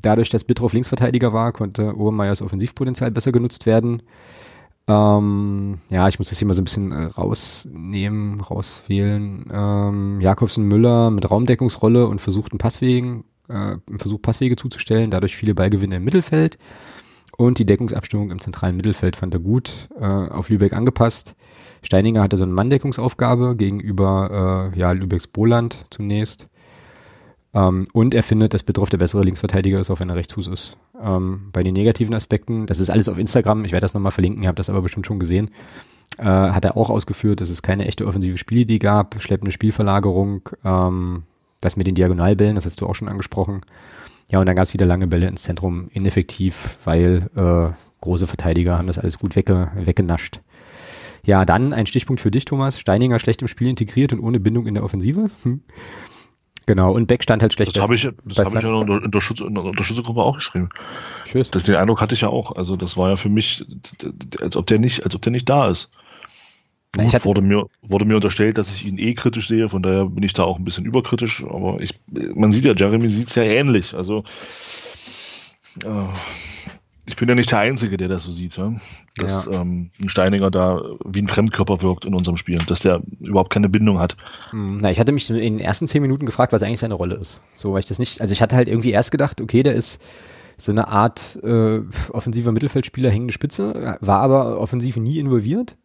[0.00, 4.02] dadurch, dass Bittroff Linksverteidiger war, konnte Obermeyers Offensivpotenzial besser genutzt werden.
[4.86, 9.46] Ähm, ja, ich muss das hier mal so ein bisschen äh, rausnehmen, rauswählen.
[9.50, 15.96] Ähm, Jakobsen Müller mit Raumdeckungsrolle und versuchten Passwegen, äh, Versuch Passwege zuzustellen, dadurch viele Ballgewinne
[15.96, 16.58] im Mittelfeld.
[17.36, 21.34] Und die Deckungsabstimmung im zentralen Mittelfeld fand er gut, äh, auf Lübeck angepasst.
[21.82, 26.48] Steininger hatte so eine Manndeckungsaufgabe gegenüber äh, ja, Lübecks Boland zunächst.
[27.54, 30.76] Ähm, und er findet, dass Betroff der bessere Linksverteidiger ist, auch wenn er Rechtsfuß ist.
[31.00, 34.42] Ähm, bei den negativen Aspekten, das ist alles auf Instagram, ich werde das nochmal verlinken,
[34.42, 35.50] ihr habt das aber bestimmt schon gesehen,
[36.18, 41.22] äh, hat er auch ausgeführt, dass es keine echte offensive Spielidee gab, schleppende Spielverlagerung, ähm,
[41.60, 43.60] das mit den Diagonalbällen, das hast du auch schon angesprochen.
[44.30, 48.78] Ja, und dann gab es wieder lange Bälle ins Zentrum, ineffektiv, weil äh, große Verteidiger
[48.78, 50.40] haben das alles gut wegge weggenascht.
[51.24, 52.78] Ja, dann ein Stichpunkt für dich, Thomas.
[52.78, 55.30] Steininger schlecht im Spiel integriert und ohne Bindung in der Offensive.
[55.42, 55.62] Hm.
[56.66, 57.76] Genau, und Beck stand halt schlecht.
[57.76, 60.70] Das habe ich, das hab ich ja in der, Unterstütz in der Unterstützergruppe auch geschrieben.
[61.24, 61.50] Tschüss.
[61.50, 62.56] Das, den Eindruck hatte ich ja auch.
[62.56, 63.64] Also das war ja für mich,
[64.40, 65.90] als ob der nicht, als ob der nicht da ist.
[66.96, 69.82] Gut, ich hatte- wurde, mir, wurde mir unterstellt, dass ich ihn eh kritisch sehe, von
[69.82, 71.98] daher bin ich da auch ein bisschen überkritisch, aber ich,
[72.34, 73.94] man sieht ja, Jeremy sieht es ja ähnlich.
[73.94, 74.24] Also
[75.84, 75.88] äh,
[77.06, 78.72] ich bin ja nicht der Einzige, der das so sieht, ja?
[79.16, 83.52] dass ähm, ein Steininger da wie ein Fremdkörper wirkt in unserem Spiel, dass der überhaupt
[83.52, 84.16] keine Bindung hat.
[84.50, 87.16] Hm, Na, ich hatte mich in den ersten zehn Minuten gefragt, was eigentlich seine Rolle
[87.16, 87.42] ist.
[87.54, 90.02] So, weil ich das nicht, also ich hatte halt irgendwie erst gedacht, okay, der ist
[90.56, 91.80] so eine Art äh,
[92.10, 95.76] offensiver Mittelfeldspieler, hängende Spitze, war aber offensiv nie involviert.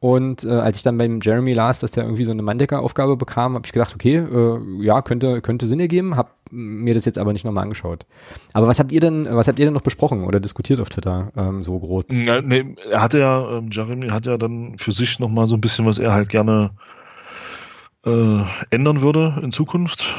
[0.00, 3.54] Und äh, als ich dann beim Jeremy las, dass der irgendwie so eine Manndecker-Aufgabe bekam,
[3.54, 7.32] habe ich gedacht, okay, äh, ja, könnte, könnte Sinn ergeben, habe mir das jetzt aber
[7.32, 8.04] nicht nochmal angeschaut.
[8.52, 11.32] Aber was habt ihr denn, was habt ihr denn noch besprochen oder diskutiert auf Twitter
[11.36, 12.04] ähm, so groß?
[12.10, 15.60] Ja, nee, er hatte ja, ähm, Jeremy hat ja dann für sich nochmal so ein
[15.60, 16.70] bisschen, was er halt gerne
[18.04, 20.14] äh, ändern würde in Zukunft.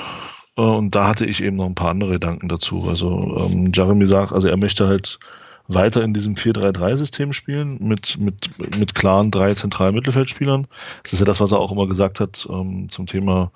[0.58, 2.86] Äh, und da hatte ich eben noch ein paar andere Gedanken dazu.
[2.88, 5.20] Also ähm, Jeremy sagt, also er möchte halt
[5.68, 10.68] weiter in diesem 4-3-3-System spielen mit, mit, mit klaren drei zentralen Mittelfeldspielern.
[11.04, 13.52] Das ist ja das, was er auch immer gesagt hat ähm, zum Thema,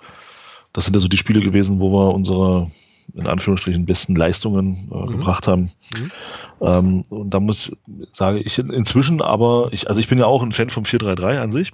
[0.77, 2.69] das sind ja so die Spiele gewesen, wo wir unsere
[3.15, 5.07] in Anführungsstrichen besten Leistungen äh, Mhm.
[5.07, 5.71] gebracht haben.
[5.97, 6.11] Mhm.
[6.61, 7.71] Ähm, und da muss,
[8.13, 11.39] sage ich in- inzwischen, aber ich, also ich bin ja auch ein Fan vom 4-3-3
[11.39, 11.71] an sich,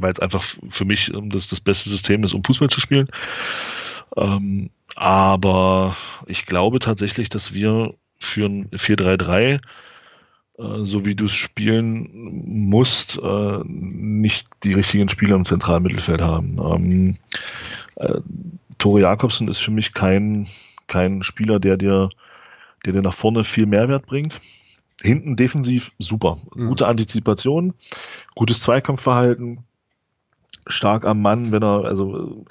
[0.00, 3.08] weil es einfach für mich ähm, das, das beste System ist, um Fußball zu spielen.
[4.16, 5.96] Ähm, aber
[6.26, 9.58] ich glaube tatsächlich, dass wir für ein 4-3-3, äh,
[10.82, 12.08] so wie du es spielen
[12.68, 17.18] musst, äh, nicht die richtigen Spieler im zentralen Mittelfeld haben.
[17.96, 18.20] Äh,
[18.78, 20.46] Tore Jakobsen ist für mich kein,
[20.86, 22.10] kein Spieler, der dir,
[22.84, 24.40] der dir nach vorne viel Mehrwert bringt.
[25.02, 26.38] Hinten defensiv super.
[26.54, 26.68] Mhm.
[26.68, 27.74] Gute Antizipation,
[28.34, 29.64] gutes Zweikampfverhalten,
[30.66, 32.44] stark am Mann, wenn er, also äh,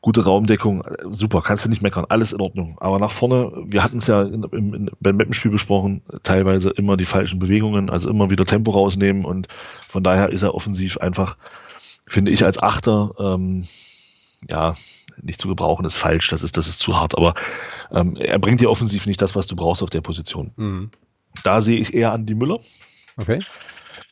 [0.00, 2.76] gute Raumdeckung, äh, super, kannst du nicht meckern, alles in Ordnung.
[2.80, 6.96] Aber nach vorne, wir hatten es ja in, im, in, beim Mappenspiel besprochen, teilweise immer
[6.96, 9.48] die falschen Bewegungen, also immer wieder Tempo rausnehmen und
[9.88, 11.36] von daher ist er offensiv einfach,
[12.08, 13.64] finde ich, als Achter, ähm,
[14.48, 14.74] ja,
[15.20, 17.34] nicht zu gebrauchen ist falsch, das ist, das ist zu hart, aber
[17.92, 20.52] ähm, er bringt dir offensiv nicht das, was du brauchst auf der Position.
[20.56, 20.90] Mhm.
[21.42, 22.58] Da sehe ich eher Andi Müller,
[23.16, 23.40] Okay.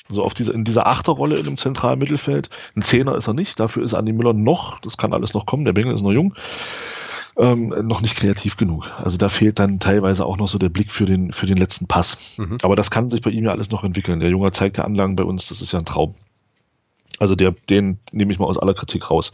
[0.08, 2.50] also auf diese, in dieser Achterrolle in dem zentralen Mittelfeld.
[2.76, 5.64] Ein Zehner ist er nicht, dafür ist Andi Müller noch, das kann alles noch kommen,
[5.64, 6.34] der Bengel ist noch jung,
[7.38, 8.90] ähm, noch nicht kreativ genug.
[8.96, 11.86] Also da fehlt dann teilweise auch noch so der Blick für den, für den letzten
[11.86, 12.36] Pass.
[12.38, 12.58] Mhm.
[12.62, 14.20] Aber das kann sich bei ihm ja alles noch entwickeln.
[14.20, 16.14] Der Junge zeigt ja Anlagen bei uns, das ist ja ein Traum.
[17.18, 19.32] Also der, den nehme ich mal aus aller Kritik raus.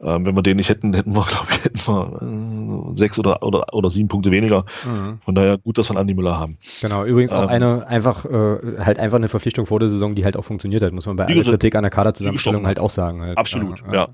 [0.00, 3.42] Ähm, wenn wir den nicht hätten, hätten wir, glaube ich, hätten wir äh, sechs oder,
[3.42, 4.64] oder, oder sieben Punkte weniger.
[4.84, 5.18] Mhm.
[5.24, 6.58] Von daher gut, dass wir einen Andi Müller haben.
[6.80, 10.24] Genau, übrigens auch Ähm, eine einfach äh, halt einfach eine Verpflichtung vor der Saison, die
[10.24, 13.22] halt auch funktioniert hat, muss man bei aller Kritik an der Kaderzusammenstellung halt auch sagen.
[13.22, 13.38] Halt.
[13.38, 14.06] Absolut, ja.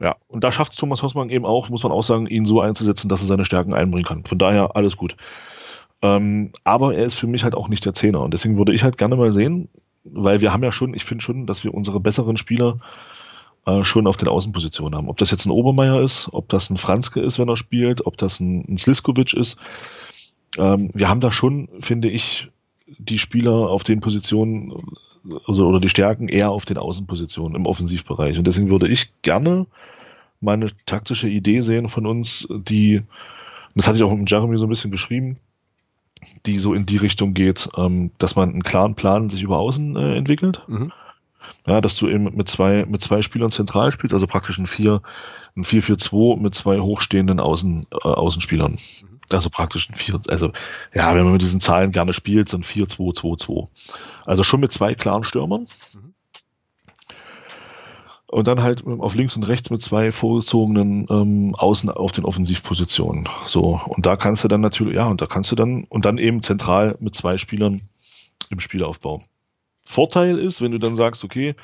[0.00, 2.62] Ja, und da schafft es Thomas Hossmann eben auch, muss man auch sagen, ihn so
[2.62, 4.24] einzusetzen, dass er seine Stärken einbringen kann.
[4.24, 5.14] Von daher alles gut.
[6.00, 8.22] Ähm, aber er ist für mich halt auch nicht der Zehner.
[8.22, 9.68] Und deswegen würde ich halt gerne mal sehen,
[10.04, 12.78] weil wir haben ja schon, ich finde schon, dass wir unsere besseren Spieler
[13.66, 15.08] äh, schon auf den Außenpositionen haben.
[15.08, 18.16] Ob das jetzt ein Obermeier ist, ob das ein Franzke ist, wenn er spielt, ob
[18.16, 19.58] das ein, ein Sliskovic ist.
[20.58, 22.48] Ähm, wir haben da schon, finde ich,
[22.98, 24.72] die Spieler auf den Positionen
[25.46, 28.38] also, oder die Stärken eher auf den Außenpositionen im Offensivbereich.
[28.38, 29.66] Und deswegen würde ich gerne
[30.40, 33.02] meine taktische Idee sehen von uns, die,
[33.74, 35.38] das hatte ich auch mit Jeremy so ein bisschen geschrieben,
[36.46, 39.96] die so in die Richtung geht, ähm, dass man einen klaren Plan sich über Außen
[39.96, 40.62] äh, entwickelt.
[40.66, 40.92] Mhm.
[41.66, 45.02] Ja, dass du eben mit zwei, mit zwei Spielern zentral spielst, also praktisch ein 4,
[45.56, 48.78] ein 4-4-2 mit zwei hochstehenden Außen, äh, Außenspielern.
[49.32, 50.52] Also praktisch ein 4, also
[50.94, 53.68] ja, wenn man mit diesen Zahlen gerne spielt, ein 4-2-2-2.
[54.24, 55.66] Also schon mit zwei klaren Stürmern.
[55.94, 56.14] Mhm.
[58.26, 63.28] Und dann halt auf links und rechts mit zwei vorgezogenen ähm, Außen auf den Offensivpositionen.
[63.46, 66.16] So, und da kannst du dann natürlich, ja, und da kannst du dann, und dann
[66.16, 67.82] eben zentral mit zwei Spielern
[68.48, 69.20] im Spielaufbau.
[69.84, 71.54] Vorteil ist, wenn du dann sagst, okay,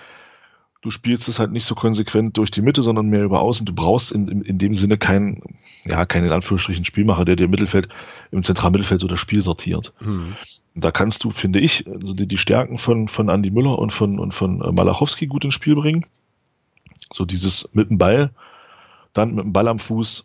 [0.82, 3.66] du spielst es halt nicht so konsequent durch die Mitte, sondern mehr über außen.
[3.66, 5.42] Du brauchst in, in, in dem Sinne keinen,
[5.84, 7.88] ja, keinen in Anführungsstrichen Spielmacher, der dir im Mittelfeld,
[8.30, 9.92] im Zentralmittelfeld so das Spiel sortiert.
[10.00, 10.36] Mhm.
[10.74, 14.18] Da kannst du, finde ich, also die, die Stärken von, von Andy Müller und von,
[14.18, 16.06] und von äh, Malachowski gut ins Spiel bringen.
[17.12, 18.30] So dieses mit dem Ball,
[19.12, 20.24] dann mit dem Ball am Fuß,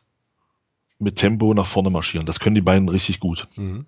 [1.00, 2.28] mit Tempo nach vorne marschieren.
[2.28, 3.48] Das können die beiden richtig gut.
[3.56, 3.86] Mhm.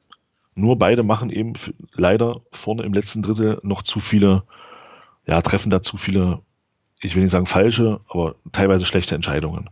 [0.55, 1.53] Nur beide machen eben
[1.93, 4.43] leider vorne im letzten Drittel noch zu viele,
[5.25, 6.41] ja, treffen da zu viele,
[7.01, 9.69] ich will nicht sagen falsche, aber teilweise schlechte Entscheidungen.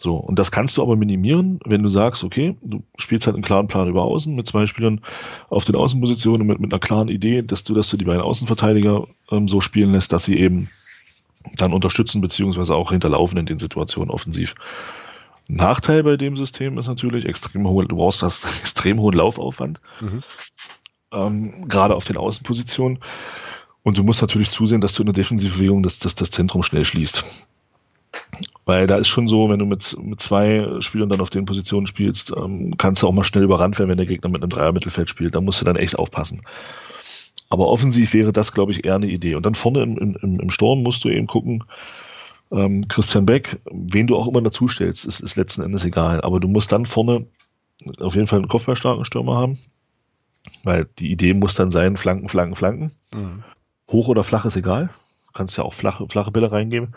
[0.00, 3.42] So, und das kannst du aber minimieren, wenn du sagst, okay, du spielst halt einen
[3.42, 5.00] klaren Plan über Außen mit zwei Spielern
[5.48, 9.08] auf den Außenpositionen mit, mit einer klaren Idee, dass du, dass du die beiden Außenverteidiger
[9.32, 10.70] ähm, so spielen lässt, dass sie eben
[11.56, 14.54] dann unterstützen beziehungsweise auch hinterlaufen in den Situationen offensiv.
[15.48, 20.22] Nachteil bei dem System ist natürlich extrem hohe, du brauchst das extrem hohen Laufaufwand, mhm.
[21.12, 23.00] ähm, gerade auf den Außenpositionen.
[23.82, 26.84] Und du musst natürlich zusehen, dass du in der Defensivbewegung das, das, das Zentrum schnell
[26.84, 27.48] schließt.
[28.66, 31.86] Weil da ist schon so, wenn du mit, mit zwei Spielern dann auf den Positionen
[31.86, 35.08] spielst, ähm, kannst du auch mal schnell überrannt werden, wenn der Gegner mit einem Dreier-Mittelfeld
[35.08, 35.34] spielt.
[35.34, 36.42] Da musst du dann echt aufpassen.
[37.48, 39.36] Aber offensiv wäre das, glaube ich, eher eine Idee.
[39.36, 41.64] Und dann vorne im, im, im Sturm musst du eben gucken,
[42.50, 46.20] ähm, Christian Beck, wen du auch immer dazustellst, ist, ist letzten Endes egal.
[46.22, 47.26] Aber du musst dann vorne
[48.00, 49.58] auf jeden Fall einen kopfballstarken Stürmer haben,
[50.64, 52.92] weil die Idee muss dann sein, Flanken, Flanken, Flanken.
[53.14, 53.44] Mhm.
[53.90, 54.90] Hoch oder flach ist egal.
[55.26, 56.94] Du kannst ja auch flache, flache Bälle reingeben.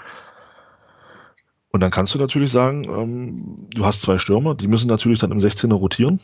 [1.72, 5.32] Und dann kannst du natürlich sagen, ähm, du hast zwei Stürmer, die müssen natürlich dann
[5.32, 6.20] im 16er rotieren.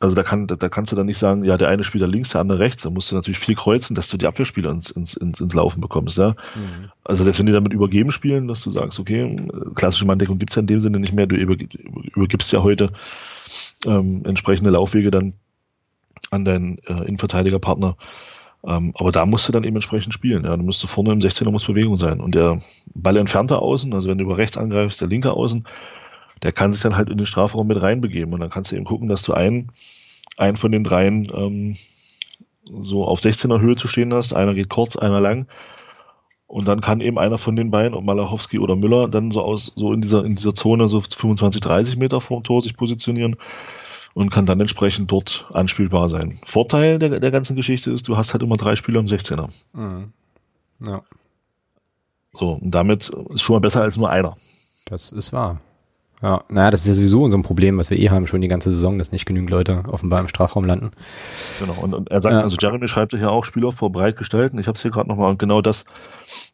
[0.00, 2.06] Also da, kann, da, da kannst du dann nicht sagen, ja, der eine spielt da
[2.06, 2.82] links, der andere rechts.
[2.82, 5.80] Da musst du natürlich viel kreuzen, dass du die Abwehrspieler ins, ins, ins, ins Laufen
[5.80, 6.18] bekommst.
[6.18, 6.30] Ja?
[6.30, 6.90] Mhm.
[7.04, 9.36] Also selbst wenn die damit übergeben spielen, dass du sagst, okay,
[9.74, 11.26] klassische Manndeckung gibt es ja in dem Sinne nicht mehr.
[11.26, 12.90] Du übergibst ja heute
[13.86, 15.34] ähm, entsprechende Laufwege dann
[16.30, 17.96] an deinen äh, Innenverteidigerpartner.
[18.66, 20.44] Ähm, aber da musst du dann eben entsprechend spielen.
[20.44, 20.56] Ja.
[20.56, 22.20] Du musst vorne im 16er muss Bewegung sein.
[22.20, 22.58] Und der
[22.94, 25.66] Ball entfernte Außen, also wenn du über rechts angreifst, der linke Außen,
[26.44, 28.32] der kann sich dann halt in den Strafraum mit reinbegeben.
[28.32, 29.72] Und dann kannst du eben gucken, dass du einen,
[30.36, 31.74] einen von den dreien ähm,
[32.70, 34.34] so auf 16er Höhe zu stehen hast.
[34.34, 35.48] Einer geht kurz, einer lang.
[36.46, 39.72] Und dann kann eben einer von den beiden, ob Malachowski oder Müller, dann so aus,
[39.74, 43.36] so in dieser, in dieser Zone so 25, 30 Meter vorm Tor sich positionieren
[44.12, 46.38] und kann dann entsprechend dort anspielbar sein.
[46.44, 49.48] Vorteil der, der ganzen Geschichte ist, du hast halt immer drei Spieler im 16er.
[49.72, 50.12] Mhm.
[50.86, 51.02] Ja.
[52.32, 54.36] So, und damit ist schon mal besser als nur einer.
[54.84, 55.60] Das ist wahr.
[56.22, 58.48] Ja, naja, das ist ja sowieso so ein Problem, was wir eh haben schon die
[58.48, 60.92] ganze Saison, dass nicht genügend Leute offenbar im Strafraum landen.
[61.60, 62.40] Genau, und, und er sagt, ja.
[62.40, 64.58] also Jeremy schreibt sich ja auch Spielaufbau breit gestalten.
[64.58, 65.84] Ich habe es hier gerade nochmal und genau das,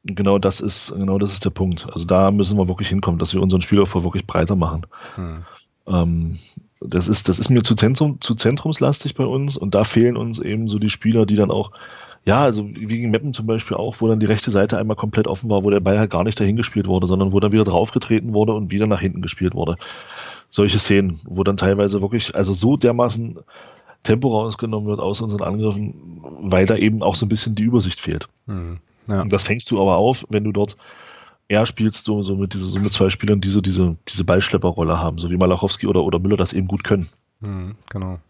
[0.04, 1.86] genau das ist, genau das ist der Punkt.
[1.92, 4.86] Also da müssen wir wirklich hinkommen, dass wir unseren Spielaufbau wirklich breiter machen.
[5.14, 5.44] Hm.
[5.86, 6.38] Ähm,
[6.80, 10.38] das ist, das ist mir zu, Zentrum, zu zentrumslastig bei uns und da fehlen uns
[10.38, 11.72] eben so die Spieler, die dann auch,
[12.26, 15.26] ja, also wie gegen Meppen zum Beispiel auch, wo dann die rechte Seite einmal komplett
[15.26, 17.64] offen war, wo der Ball halt gar nicht dahin gespielt wurde, sondern wo dann wieder
[17.64, 19.76] draufgetreten wurde und wieder nach hinten gespielt wurde.
[20.50, 23.38] Solche Szenen, wo dann teilweise wirklich, also so dermaßen
[24.02, 28.00] Tempo rausgenommen wird aus unseren Angriffen, weil da eben auch so ein bisschen die Übersicht
[28.00, 28.28] fehlt.
[28.46, 29.22] Mhm, ja.
[29.22, 30.76] Und das fängst du aber auf, wenn du dort
[31.48, 35.00] er spielt so, so mit diese, so mit zwei Spielern, die so diese, diese Ballschlepperrolle
[35.00, 37.08] haben, so wie Malachowski oder, oder Müller das eben gut können.
[37.40, 38.20] Mhm, genau.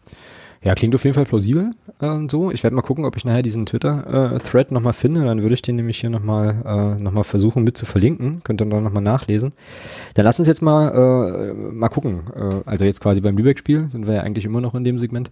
[0.63, 2.51] Ja, klingt auf jeden Fall plausibel äh, so.
[2.51, 5.23] Ich werde mal gucken, ob ich nachher diesen Twitter-Thread äh, nochmal finde.
[5.23, 8.43] Dann würde ich den nämlich hier nochmal äh, noch versuchen mit zu verlinken.
[8.43, 9.53] Könnt ihr dann nochmal nachlesen.
[10.13, 10.89] Dann lass uns jetzt mal,
[11.49, 12.21] äh, mal gucken.
[12.35, 15.31] Äh, also jetzt quasi beim Lübeck-Spiel sind wir ja eigentlich immer noch in dem Segment.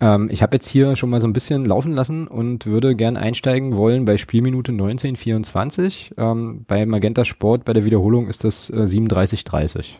[0.00, 3.16] Ähm, ich habe jetzt hier schon mal so ein bisschen laufen lassen und würde gern
[3.18, 6.14] einsteigen wollen bei Spielminute 1924.
[6.16, 9.96] Ähm, bei Magenta Sport bei der Wiederholung ist das äh, 37:30.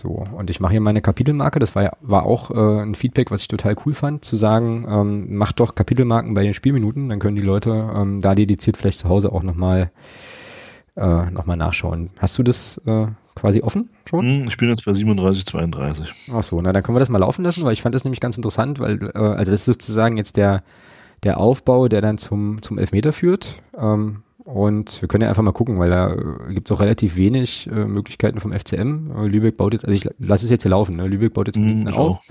[0.00, 1.58] So, und ich mache hier meine Kapitelmarke.
[1.58, 5.36] Das war, war auch äh, ein Feedback, was ich total cool fand, zu sagen, ähm,
[5.36, 9.08] macht doch Kapitelmarken bei den Spielminuten, dann können die Leute ähm, da dediziert vielleicht zu
[9.08, 9.90] Hause auch nochmal
[10.96, 12.10] äh, noch nachschauen.
[12.18, 14.26] Hast du das äh, quasi offen schon?
[14.26, 16.10] Hm, ich bin jetzt bei 37, 32.
[16.32, 18.20] Ach so, na dann können wir das mal laufen lassen, weil ich fand das nämlich
[18.20, 20.62] ganz interessant, weil äh, also das ist sozusagen jetzt der
[21.24, 23.56] der Aufbau, der dann zum zum Elfmeter führt.
[23.76, 27.16] Ähm, und wir können ja einfach mal gucken, weil da äh, gibt es auch relativ
[27.16, 29.10] wenig äh, Möglichkeiten vom FCM.
[29.14, 31.06] Äh, Lübeck baut jetzt, also ich lasse es jetzt hier laufen, ne?
[31.06, 32.22] Lübeck baut jetzt mm, auf,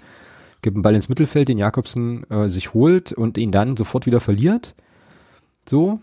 [0.63, 4.19] gibt einen Ball ins Mittelfeld, den Jakobsen äh, sich holt und ihn dann sofort wieder
[4.19, 4.73] verliert.
[5.69, 5.99] So.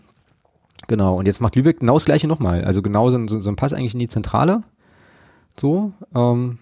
[0.87, 2.63] Genau, und jetzt macht Lübeck genau das gleiche nochmal.
[2.63, 4.63] Also genau so, so, so ein Pass eigentlich in die Zentrale.
[5.59, 6.59] So, ähm,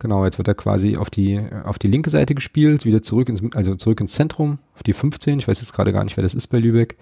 [0.00, 3.40] genau, jetzt wird er quasi auf die, auf die linke Seite gespielt, wieder zurück ins,
[3.54, 5.38] also zurück ins Zentrum, auf die 15.
[5.38, 6.96] Ich weiß jetzt gerade gar nicht, wer das ist bei Lübeck.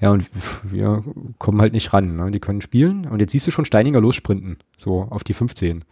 [0.00, 0.28] Ja, und
[0.62, 1.02] wir
[1.38, 2.16] kommen halt nicht ran.
[2.16, 2.30] Ne?
[2.30, 3.06] Die können spielen.
[3.06, 4.58] Und jetzt siehst du schon Steininger lossprinten.
[4.76, 5.84] So, auf die 15.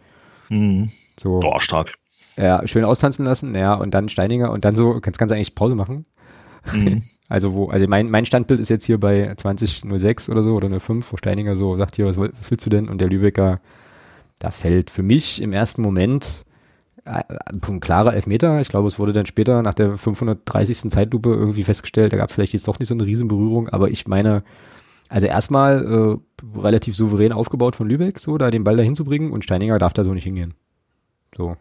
[0.49, 0.89] Mhm.
[1.19, 1.39] So.
[1.39, 1.93] Boah, stark.
[2.37, 3.55] Ja, schön austanzen lassen.
[3.55, 6.05] Ja, und dann Steininger und dann so, kannst, kannst du eigentlich Pause machen.
[6.73, 7.03] Mhm.
[7.27, 11.11] Also wo, also mein, mein Standbild ist jetzt hier bei 2006 oder so oder 05,
[11.11, 12.87] wo Steininger so sagt hier, was, was willst du denn?
[12.87, 13.61] Und der Lübecker
[14.39, 16.43] da fällt für mich im ersten Moment
[17.05, 18.59] ein klarer Elfmeter.
[18.61, 20.89] Ich glaube, es wurde dann später nach der 530.
[20.89, 24.07] Zeitlupe irgendwie festgestellt, da gab es vielleicht jetzt doch nicht so eine Riesenberührung, aber ich
[24.07, 24.43] meine,
[25.09, 29.43] also erstmal äh, relativ souverän aufgebaut von Lübeck, so da den Ball da hinzubringen und
[29.43, 30.55] Steininger darf da so nicht hingehen.
[31.35, 31.57] So.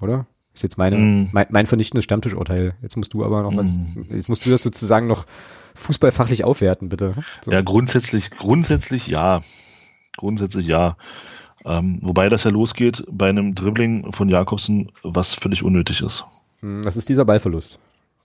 [0.00, 0.26] Oder?
[0.54, 1.28] Ist jetzt meine, mm.
[1.32, 2.74] mein, mein vernichtendes Stammtischurteil.
[2.82, 3.58] Jetzt musst du aber noch mm.
[3.58, 5.24] was, jetzt musst du das sozusagen noch
[5.74, 7.14] fußballfachlich aufwerten, bitte.
[7.42, 7.52] So.
[7.52, 9.40] Ja, grundsätzlich, grundsätzlich ja.
[10.16, 10.96] Grundsätzlich ja.
[11.64, 16.24] Ähm, wobei das ja losgeht bei einem Dribbling von Jakobsen, was völlig unnötig ist.
[16.60, 17.78] Hm, das ist dieser Ballverlust.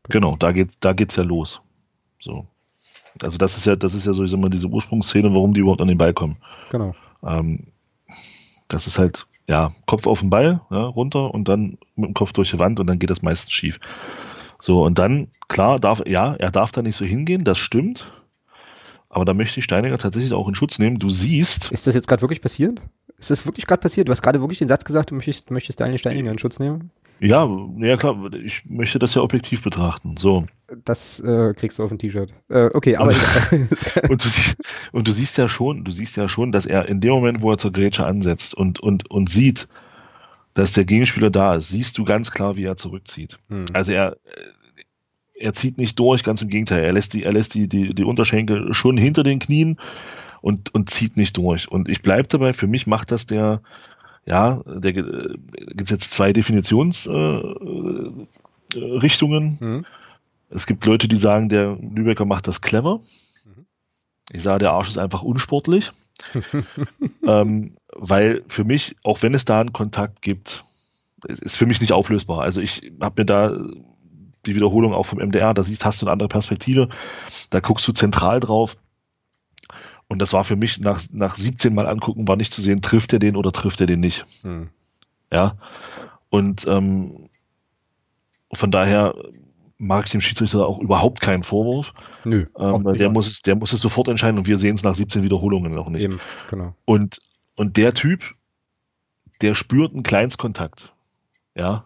[0.10, 1.62] Genau, da geht da geht's ja los.
[2.20, 2.48] So.
[3.22, 5.62] Also das ist ja, das ist ja so, ich sag mal, diese Ursprungsszene, warum die
[5.62, 6.38] überhaupt an den Ball kommen.
[6.72, 6.96] Genau.
[7.24, 7.68] Ähm,
[8.68, 12.34] das ist halt, ja, Kopf auf den Ball, ja, runter und dann mit dem Kopf
[12.34, 13.80] durch die Wand und dann geht das meistens schief.
[14.60, 18.08] So, und dann, klar, darf, ja, er darf da nicht so hingehen, das stimmt.
[19.10, 21.00] Aber da möchte ich Steiniger tatsächlich auch in Schutz nehmen.
[21.00, 21.72] Du siehst.
[21.72, 22.82] Ist das jetzt gerade wirklich passiert?
[23.20, 24.08] Ist das wirklich gerade passiert?
[24.08, 26.92] Du hast gerade wirklich den Satz gesagt, du möchtest, möchtest Daniel Steiniger in Schutz nehmen?
[27.20, 30.18] Ja, ja klar, ich möchte das ja objektiv betrachten.
[30.18, 30.46] So.
[30.86, 32.32] Das äh, kriegst du auf ein T-Shirt.
[32.50, 33.10] Äh, okay, aber
[34.10, 34.58] und, du siehst,
[34.92, 37.52] und du siehst ja schon, du siehst ja schon, dass er in dem Moment, wo
[37.52, 39.68] er zur Grätsche ansetzt und, und, und sieht,
[40.54, 43.40] dass der Gegenspieler da ist, siehst du ganz klar, wie er zurückzieht.
[43.50, 43.66] Hm.
[43.74, 44.18] Also er,
[45.34, 46.84] er zieht nicht durch, ganz im Gegenteil.
[46.84, 49.80] Er lässt die, er lässt die, die, die Unterschenkel schon hinter den Knien
[50.42, 51.70] und, und zieht nicht durch.
[51.70, 53.62] Und ich bleibe dabei, für mich macht das der,
[54.26, 58.28] ja, der äh, gibt es jetzt zwei Definitionsrichtungen.
[58.74, 59.58] Äh, Richtungen.
[59.60, 59.86] mhm.
[60.50, 63.00] Es gibt Leute, die sagen, der Lübecker macht das clever.
[63.46, 63.66] Mhm.
[64.32, 65.92] Ich sage, der Arsch ist einfach unsportlich.
[67.28, 70.64] ähm, weil für mich, auch wenn es da einen Kontakt gibt,
[71.26, 72.42] ist für mich nicht auflösbar.
[72.42, 73.58] Also ich habe mir da
[74.46, 76.90] die Wiederholung auch vom MDR, da siehst, hast du eine andere Perspektive,
[77.50, 78.78] da guckst du zentral drauf.
[80.08, 83.14] Und das war für mich nach, nach 17 Mal angucken, war nicht zu sehen, trifft
[83.14, 84.26] er den oder trifft er den nicht.
[84.42, 84.70] Hm.
[85.32, 85.58] Ja.
[86.30, 87.30] Und ähm,
[88.54, 89.16] von daher
[89.78, 91.94] mag ich dem Schiedsrichter auch überhaupt keinen Vorwurf.
[92.24, 92.46] Nö.
[92.58, 94.96] Ähm, weil der muss, es, der muss es sofort entscheiden und wir sehen es nach
[94.96, 96.04] 17 Wiederholungen noch nicht.
[96.04, 96.74] Eben, genau.
[96.86, 97.22] Und,
[97.56, 98.36] und der Typ,
[99.42, 100.94] der spürt einen Kleinstkontakt.
[101.56, 101.86] Ja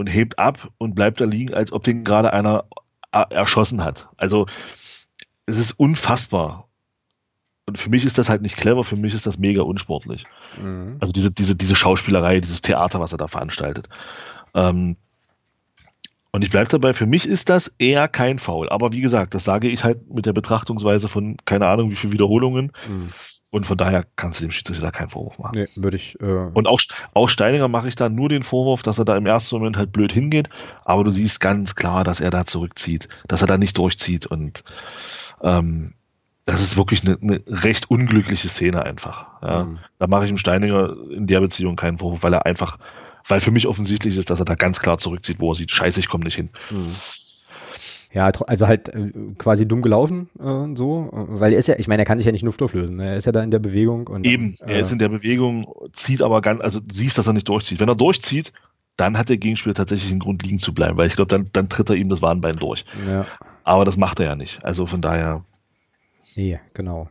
[0.00, 2.64] und hebt ab und bleibt da liegen, als ob den gerade einer
[3.12, 4.08] erschossen hat.
[4.16, 4.46] Also
[5.44, 6.69] es ist unfassbar.
[7.70, 10.24] Und für mich ist das halt nicht clever, für mich ist das mega unsportlich.
[10.60, 10.96] Mhm.
[10.98, 13.88] Also diese, diese, diese Schauspielerei, dieses Theater, was er da veranstaltet.
[14.54, 14.96] Ähm,
[16.32, 18.68] und ich bleibe dabei, für mich ist das eher kein Foul.
[18.70, 22.12] Aber wie gesagt, das sage ich halt mit der Betrachtungsweise von keine Ahnung wie viele
[22.12, 22.72] Wiederholungen.
[22.88, 23.10] Mhm.
[23.50, 25.52] Und von daher kannst du dem Schiedsrichter da keinen Vorwurf machen.
[25.54, 26.20] Nee, würde ich.
[26.20, 26.80] Äh und auch,
[27.14, 29.92] auch Steininger mache ich da nur den Vorwurf, dass er da im ersten Moment halt
[29.92, 30.48] blöd hingeht.
[30.84, 34.26] Aber du siehst ganz klar, dass er da zurückzieht, dass er da nicht durchzieht.
[34.26, 34.64] Und
[35.40, 35.94] ähm,
[36.50, 39.26] das ist wirklich eine, eine recht unglückliche Szene einfach.
[39.42, 39.64] Ja.
[39.64, 39.78] Mhm.
[39.98, 42.78] Da mache ich dem Steininger in der Beziehung keinen Vorwurf, weil er einfach,
[43.28, 46.00] weil für mich offensichtlich ist, dass er da ganz klar zurückzieht, wo er sieht, scheiße,
[46.00, 46.50] ich komme nicht hin.
[46.70, 46.94] Mhm.
[48.12, 52.02] Ja, also halt äh, quasi dumm gelaufen äh, so, weil er ist ja, ich meine,
[52.02, 52.96] er kann sich ja nicht Luft auflösen.
[52.96, 53.10] Ne?
[53.10, 55.72] Er ist ja da in der Bewegung und eben, er äh, ist in der Bewegung,
[55.92, 57.78] zieht aber ganz, also siehst, dass er nicht durchzieht.
[57.78, 58.52] Wenn er durchzieht,
[58.96, 61.68] dann hat der Gegenspieler tatsächlich einen Grund liegen zu bleiben, weil ich glaube, dann, dann
[61.68, 62.84] tritt er ihm das Warnbein durch.
[63.08, 63.26] Ja.
[63.62, 64.64] Aber das macht er ja nicht.
[64.64, 65.44] Also von daher.
[66.36, 67.08] Nee, genau.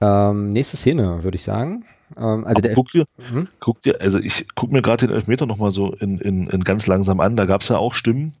[0.00, 1.84] Ähm, nächste Szene, würde ich sagen.
[2.16, 3.48] Ähm, also guck dir, hm?
[3.60, 6.86] guck dir, also ich guck mir gerade den Elfmeter nochmal so in, in, in ganz
[6.86, 7.36] langsam an.
[7.36, 8.34] Da gab es ja auch Stimmen,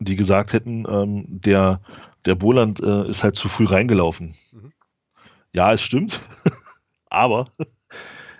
[0.00, 1.80] die gesagt hätten, ähm, der,
[2.24, 4.34] der Boland äh, ist halt zu früh reingelaufen.
[4.52, 4.72] Mhm.
[5.52, 6.20] Ja, es stimmt,
[7.10, 7.46] aber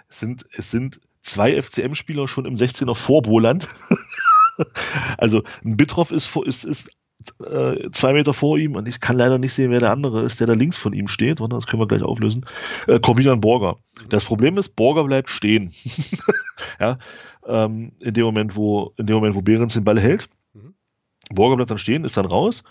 [0.09, 3.69] es sind, es sind zwei FCM-Spieler schon im 16er vor Boland.
[5.19, 6.91] also ein Bitroff ist, ist, ist
[7.45, 10.41] äh, zwei Meter vor ihm und ich kann leider nicht sehen, wer der andere ist,
[10.41, 11.41] der da links von ihm steht.
[11.41, 12.47] Und das können wir gleich auflösen.
[12.87, 13.77] Äh, Corminan Borger.
[14.01, 14.09] Mhm.
[14.09, 15.73] Das Problem ist, Borger bleibt stehen.
[16.81, 16.99] ja,
[17.47, 20.29] ähm, in dem Moment, wo, in dem Moment, wo Behrens den Ball hält.
[21.31, 22.63] Borger bleibt dann stehen, ist dann raus.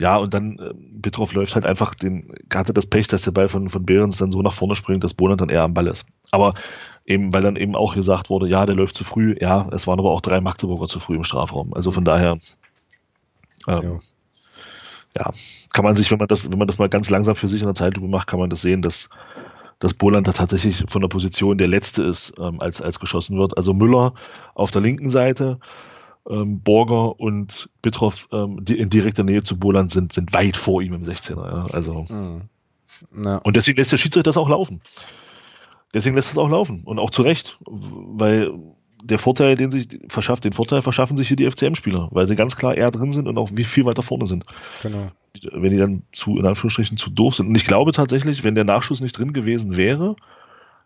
[0.00, 3.48] Ja, und dann äh, Petrov läuft halt einfach den, hatte das Pech, dass der Ball
[3.48, 6.06] von, von Behrens dann so nach vorne springt, dass Boland dann eher am Ball ist.
[6.30, 6.54] Aber
[7.04, 9.98] eben, weil dann eben auch gesagt wurde, ja, der läuft zu früh, ja, es waren
[9.98, 11.74] aber auch drei Magdeburger zu früh im Strafraum.
[11.74, 12.38] Also von daher,
[13.68, 14.00] ähm,
[15.16, 15.24] ja.
[15.24, 15.32] ja.
[15.72, 17.66] kann man sich, wenn man das, wenn man das mal ganz langsam für sich in
[17.66, 19.10] der Zeitlupe macht, kann man das sehen, dass,
[19.78, 23.56] dass Boland da tatsächlich von der Position der Letzte ist, ähm, als, als geschossen wird.
[23.56, 24.14] Also Müller
[24.54, 25.58] auf der linken Seite,
[26.28, 30.82] ähm, Borger und Bitroff ähm, die in direkter Nähe zu Boland sind, sind weit vor
[30.82, 31.46] ihm im 16er.
[31.46, 31.66] Ja?
[31.72, 32.48] Also, mhm.
[33.10, 34.80] Und deswegen lässt der Schiedsrichter das auch laufen.
[35.94, 36.82] Deswegen lässt das auch laufen.
[36.84, 37.58] Und auch zu Recht.
[37.64, 38.52] Weil
[39.02, 42.56] der Vorteil, den sich verschafft, den Vorteil verschaffen sich hier die FCM-Spieler, weil sie ganz
[42.56, 44.44] klar eher drin sind und auch wie viel weiter vorne sind.
[44.82, 45.10] Genau.
[45.52, 47.48] Wenn die dann zu, in Anführungsstrichen, zu doof sind.
[47.48, 50.16] Und ich glaube tatsächlich, wenn der Nachschuss nicht drin gewesen wäre,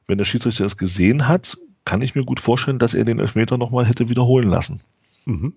[0.07, 3.59] wenn der Schiedsrichter es gesehen hat, kann ich mir gut vorstellen, dass er den Elfmeter
[3.59, 4.81] nochmal hätte wiederholen lassen.
[5.25, 5.55] Mhm.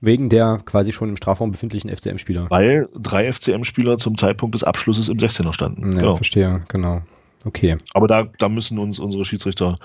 [0.00, 2.48] Wegen der quasi schon im Strafraum befindlichen FCM-Spieler.
[2.48, 5.92] Weil drei FCM-Spieler zum Zeitpunkt des Abschlusses im 16er standen.
[5.92, 6.16] Ja, genau.
[6.16, 7.02] verstehe, genau.
[7.44, 7.76] Okay.
[7.94, 9.78] Aber da, da müssen uns unsere Schiedsrichter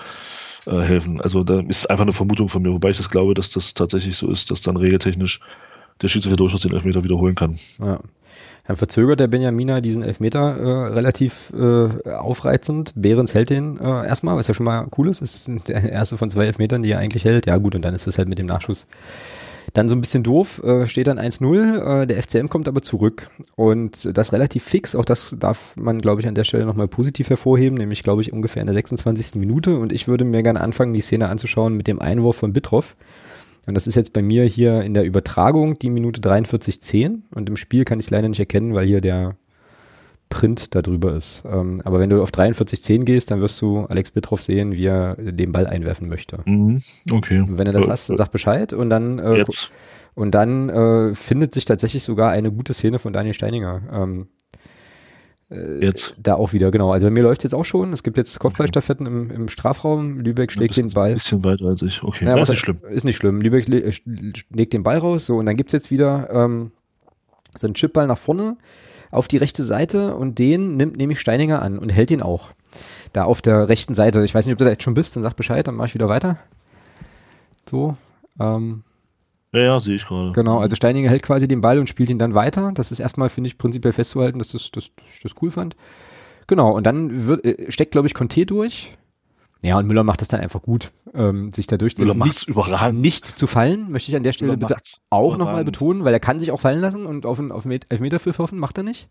[0.66, 1.20] äh, helfen.
[1.20, 4.16] Also da ist einfach eine Vermutung von mir, wobei ich das glaube, dass das tatsächlich
[4.16, 5.40] so ist, dass dann regeltechnisch
[6.02, 7.58] der Schiedsrichter durchaus den Elfmeter wiederholen kann.
[7.78, 8.00] Ja.
[8.66, 12.92] Dann verzögert der Benjamina diesen Elfmeter äh, relativ äh, aufreizend.
[12.96, 15.22] Behrens hält den äh, erstmal, was ja schon mal cool ist.
[15.22, 17.46] Ist der erste von zwei Elfmetern, die er eigentlich hält.
[17.46, 18.88] Ja gut, und dann ist es halt mit dem Nachschuss
[19.76, 23.28] Dann so ein bisschen doof, äh, steht dann 1-0, äh, der FCM kommt aber zurück
[23.56, 27.28] und das relativ fix, auch das darf man, glaube ich, an der Stelle nochmal positiv
[27.28, 29.34] hervorheben, nämlich, glaube ich, ungefähr in der 26.
[29.34, 32.96] Minute und ich würde mir gerne anfangen, die Szene anzuschauen mit dem Einwurf von Bitroff.
[33.66, 37.58] Und das ist jetzt bei mir hier in der Übertragung die Minute 43.10 und im
[37.58, 39.36] Spiel kann ich es leider nicht erkennen, weil hier der
[40.36, 41.44] Print da drüber ist.
[41.50, 45.14] Ähm, aber wenn du auf 43.10 gehst, dann wirst du Alex Bitroff sehen, wie er
[45.16, 46.40] den Ball einwerfen möchte.
[46.44, 47.40] Mhm, okay.
[47.40, 49.70] Und wenn er das äh, hast, dann sag Bescheid und dann äh, jetzt.
[50.14, 53.80] und dann äh, findet sich tatsächlich sogar eine gute Szene von Daniel Steininger.
[53.90, 54.28] Ähm,
[55.50, 56.14] äh, jetzt.
[56.22, 56.92] Da auch wieder, genau.
[56.92, 57.94] Also bei mir läuft es jetzt auch schon.
[57.94, 60.20] Es gibt jetzt Kopfballstaffetten im, im Strafraum.
[60.20, 61.12] Lübeck schlägt den Ball.
[61.12, 62.02] Ein bisschen weiter als ich.
[62.02, 62.78] Okay, naja, ist nicht schlimm.
[62.90, 63.40] Ist nicht schlimm.
[63.40, 65.24] Lübeck legt den Ball raus.
[65.24, 66.72] So, und dann gibt's jetzt wieder ähm,
[67.56, 68.58] so einen Chipball nach vorne
[69.16, 72.50] auf die rechte Seite und den nimmt nämlich Steininger an und hält ihn auch.
[73.12, 74.22] Da auf der rechten Seite.
[74.24, 75.94] Ich weiß nicht, ob du da jetzt schon bist, dann sag Bescheid, dann mache ich
[75.94, 76.38] wieder weiter.
[77.68, 77.96] So.
[78.38, 78.82] Ähm,
[79.52, 80.32] ja, ja, sehe ich gerade.
[80.32, 82.72] Genau, also Steininger hält quasi den Ball und spielt ihn dann weiter.
[82.74, 84.90] Das ist erstmal, finde ich, prinzipiell festzuhalten, dass das, das,
[85.22, 85.76] das cool fand.
[86.46, 88.96] Genau, und dann wird, äh, steckt, glaube ich, Conte durch.
[89.66, 92.18] Ja, und Müller macht das dann einfach gut, ähm, sich da durchzusetzen.
[92.18, 93.00] Müller macht's nicht, überragend.
[93.00, 96.20] Nicht zu fallen, möchte ich an der Stelle Müller bitte auch nochmal betonen, weil er
[96.20, 99.08] kann sich auch fallen lassen und auf einen, auf einen Elfmeterpfiff hoffen, macht er nicht.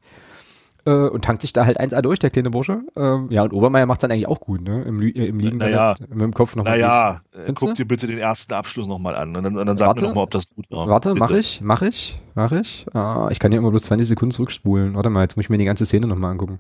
[0.88, 2.84] Äh, und tankt sich da halt 1A durch, der kleine Bursche.
[2.96, 4.84] Ähm, ja, und Obermeier macht's dann eigentlich auch gut, ne?
[4.84, 6.80] Im, äh, im Liegen naja, mit dem Kopf nochmal.
[6.80, 9.88] Naja, äh, guck dir bitte den ersten Abschluss nochmal an und dann, und dann sag
[9.88, 10.88] warte, mir nochmal, ob das gut war.
[10.88, 11.20] Warte, bitte.
[11.20, 12.86] mach ich, mach ich, mach ich.
[12.94, 14.96] Ah, ich kann ja immer bloß 20 Sekunden zurückspulen.
[14.96, 16.60] Warte mal, jetzt muss ich mir die ganze Szene nochmal angucken.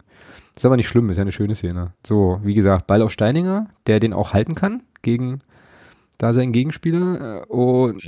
[0.56, 1.94] Ist aber nicht schlimm, ist ja eine schöne Szene.
[2.06, 5.42] So, wie gesagt, Ball auf Steininger, der den auch halten kann gegen
[6.18, 7.42] da seinen Gegenspieler.
[7.42, 8.02] Äh, und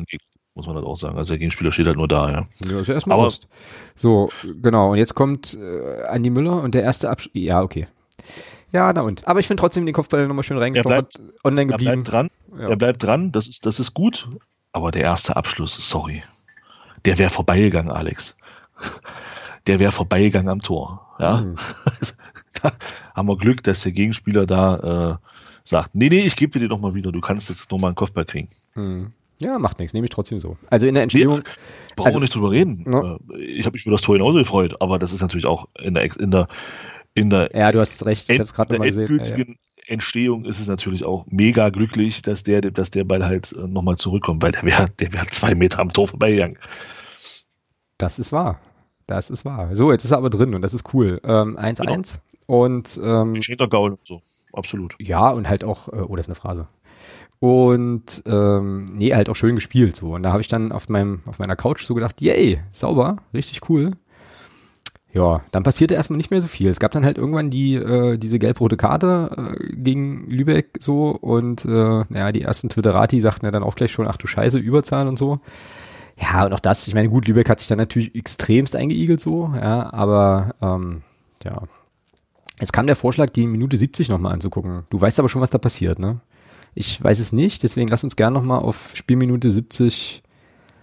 [0.55, 1.17] muss man das auch sagen.
[1.17, 2.47] Also der Gegenspieler steht halt nur da, ja.
[2.67, 3.31] Ja, ist ja erstmal Aber
[3.95, 4.29] So,
[4.61, 4.91] genau.
[4.91, 7.31] Und jetzt kommt äh, Andi Müller und der erste Abschluss.
[7.35, 7.87] Ja, okay.
[8.71, 9.27] Ja, na und.
[9.27, 11.91] Aber ich finde trotzdem den Kopfball nochmal schön reingestochert, online geblieben.
[11.91, 12.29] Er bleibt dran.
[12.59, 12.69] Ja.
[12.69, 13.31] Er bleibt dran.
[13.31, 14.27] Das ist, das ist gut.
[14.71, 16.23] Aber der erste Abschluss, sorry.
[17.05, 18.35] Der wäre vorbeigegangen, Alex.
[19.67, 21.15] Der wäre vorbeigegangen am Tor.
[21.19, 21.41] Ja.
[21.41, 21.55] Mhm.
[22.61, 22.73] da
[23.15, 25.27] haben wir Glück, dass der Gegenspieler da äh,
[25.63, 28.25] sagt, nee, nee, ich gebe dir doch mal wieder, du kannst jetzt nochmal einen Kopfball
[28.25, 28.49] kriegen.
[28.75, 29.11] Mhm.
[29.39, 30.57] Ja, macht nichts, nehme ich trotzdem so.
[30.69, 31.37] Also in der Entstehung.
[31.37, 31.43] Nee,
[31.95, 32.83] brauchen also, wir nicht drüber reden.
[32.87, 33.19] No?
[33.33, 35.93] Äh, ich habe mich über das Tor genauso gefreut, aber das ist natürlich auch in
[35.93, 36.47] der in der
[37.13, 39.21] in der Ja, du hast recht, ich habe es gerade nochmal gesehen.
[39.23, 39.45] Ja, ja.
[39.87, 43.95] Entstehung ist es natürlich auch mega glücklich, dass der, dass der Ball halt äh, nochmal
[43.95, 46.57] zurückkommt, weil der wäre der wär zwei Meter am Tor vorbeigegangen.
[47.97, 48.59] Das ist wahr.
[49.05, 49.73] Das ist wahr.
[49.75, 51.21] So, jetzt ist er aber drin und das ist cool.
[51.23, 52.01] 1-1 ähm, genau.
[52.47, 53.39] Und ähm,
[53.69, 54.21] Gaul, so,
[54.53, 54.95] absolut.
[54.99, 56.67] Ja, und halt auch, äh, oh, das ist eine Phrase.
[57.39, 60.15] Und ähm, nee, halt auch schön gespielt so.
[60.15, 63.69] Und da habe ich dann auf meinem, auf meiner Couch so gedacht, yay, sauber, richtig
[63.69, 63.91] cool.
[65.13, 66.69] Ja, dann passierte erstmal nicht mehr so viel.
[66.69, 71.65] Es gab dann halt irgendwann die, äh, diese gelb-rote Karte äh, gegen Lübeck so und
[71.65, 71.69] äh,
[72.09, 75.17] naja, die ersten Twitterati sagten ja dann auch gleich schon, ach du Scheiße, Überzahl und
[75.17, 75.39] so.
[76.19, 79.51] Ja, und auch das, ich meine, gut, Lübeck hat sich dann natürlich extremst eingeigelt so,
[79.55, 81.03] ja, aber ähm,
[81.43, 81.61] ja.
[82.59, 84.83] Jetzt kam der Vorschlag, die Minute 70 nochmal anzugucken.
[84.89, 86.21] Du weißt aber schon, was da passiert, ne?
[86.73, 90.21] Ich weiß es nicht, deswegen lass uns gerne nochmal auf Spielminute 70,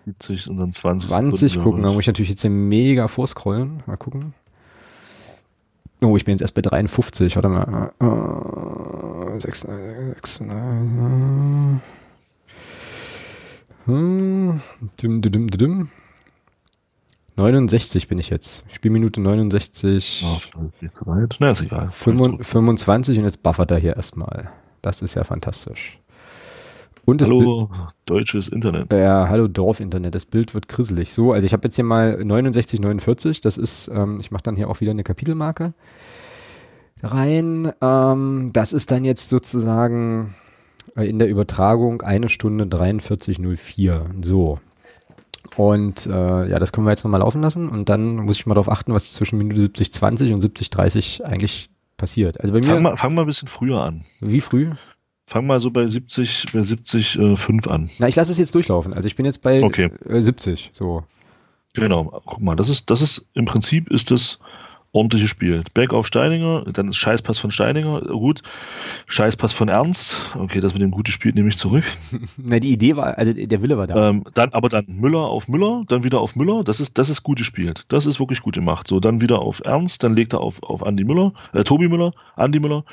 [0.07, 1.83] 70 und dann 20, 20 gucken.
[1.83, 3.83] Da muss ich natürlich jetzt mega vorscrollen.
[3.87, 4.35] Mal gucken.
[6.03, 7.37] Oh, ich bin jetzt erst bei 53.
[7.37, 7.93] Warte mal.
[8.01, 10.45] Uh, 6, 6, uh,
[13.87, 14.61] hm,
[15.01, 15.91] dim, dim, dim,
[17.37, 18.65] 69 bin ich jetzt.
[18.69, 20.25] Spielminute 69.
[20.27, 21.37] Oh, nicht so weit.
[21.41, 21.89] Na, ist egal.
[21.91, 24.51] 25 und jetzt buffert er hier erstmal.
[24.83, 25.99] Das ist ja fantastisch.
[27.05, 27.71] Und hallo,
[28.07, 28.91] deutsches Internet.
[28.93, 30.15] Ja, hallo Dorf-Internet.
[30.15, 31.13] Das Bild wird grisselig.
[31.13, 33.41] So, also ich habe jetzt hier mal 6949.
[33.43, 35.75] Das ist, ähm, ich mache dann hier auch wieder eine Kapitelmarke
[37.03, 37.73] rein.
[37.83, 40.35] Ähm, das ist dann jetzt sozusagen
[40.97, 44.07] äh, in der Übertragung eine Stunde 4304.
[44.23, 44.59] So.
[45.57, 48.55] Und äh, ja, das können wir jetzt nochmal laufen lassen und dann muss ich mal
[48.55, 52.41] darauf achten, was zwischen Minute 70, 20 und 70, 30 eigentlich passiert.
[52.41, 52.67] Also bei mir.
[52.67, 54.03] Fang mal, fang mal ein bisschen früher an.
[54.21, 54.73] Wie früh?
[55.27, 57.89] Fang mal so bei 70, bei 70, äh, 5 an.
[57.99, 58.93] Na, ich lasse es jetzt durchlaufen.
[58.93, 59.89] Also ich bin jetzt bei okay.
[60.07, 61.05] äh, 70, so.
[61.73, 64.39] Genau, guck mal, das ist, das ist, im Prinzip ist das
[64.95, 65.63] ordentliches Spiel.
[65.75, 68.43] Back auf Steininger, dann ist Scheißpass von Steininger, gut.
[69.07, 71.85] Scheißpass von Ernst, okay, das mit dem guten Spiel nehme ich zurück.
[72.37, 74.09] Na, die Idee war, also der Wille war da.
[74.09, 77.23] Ähm, dann, aber dann Müller auf Müller, dann wieder auf Müller, das ist, das ist
[77.23, 77.85] gut gespielt.
[77.89, 78.87] Das ist wirklich gut gemacht.
[78.87, 82.13] So, dann wieder auf Ernst, dann legt er auf, auf Andi Müller, äh, Tobi Müller,
[82.37, 82.85] Andi Müller,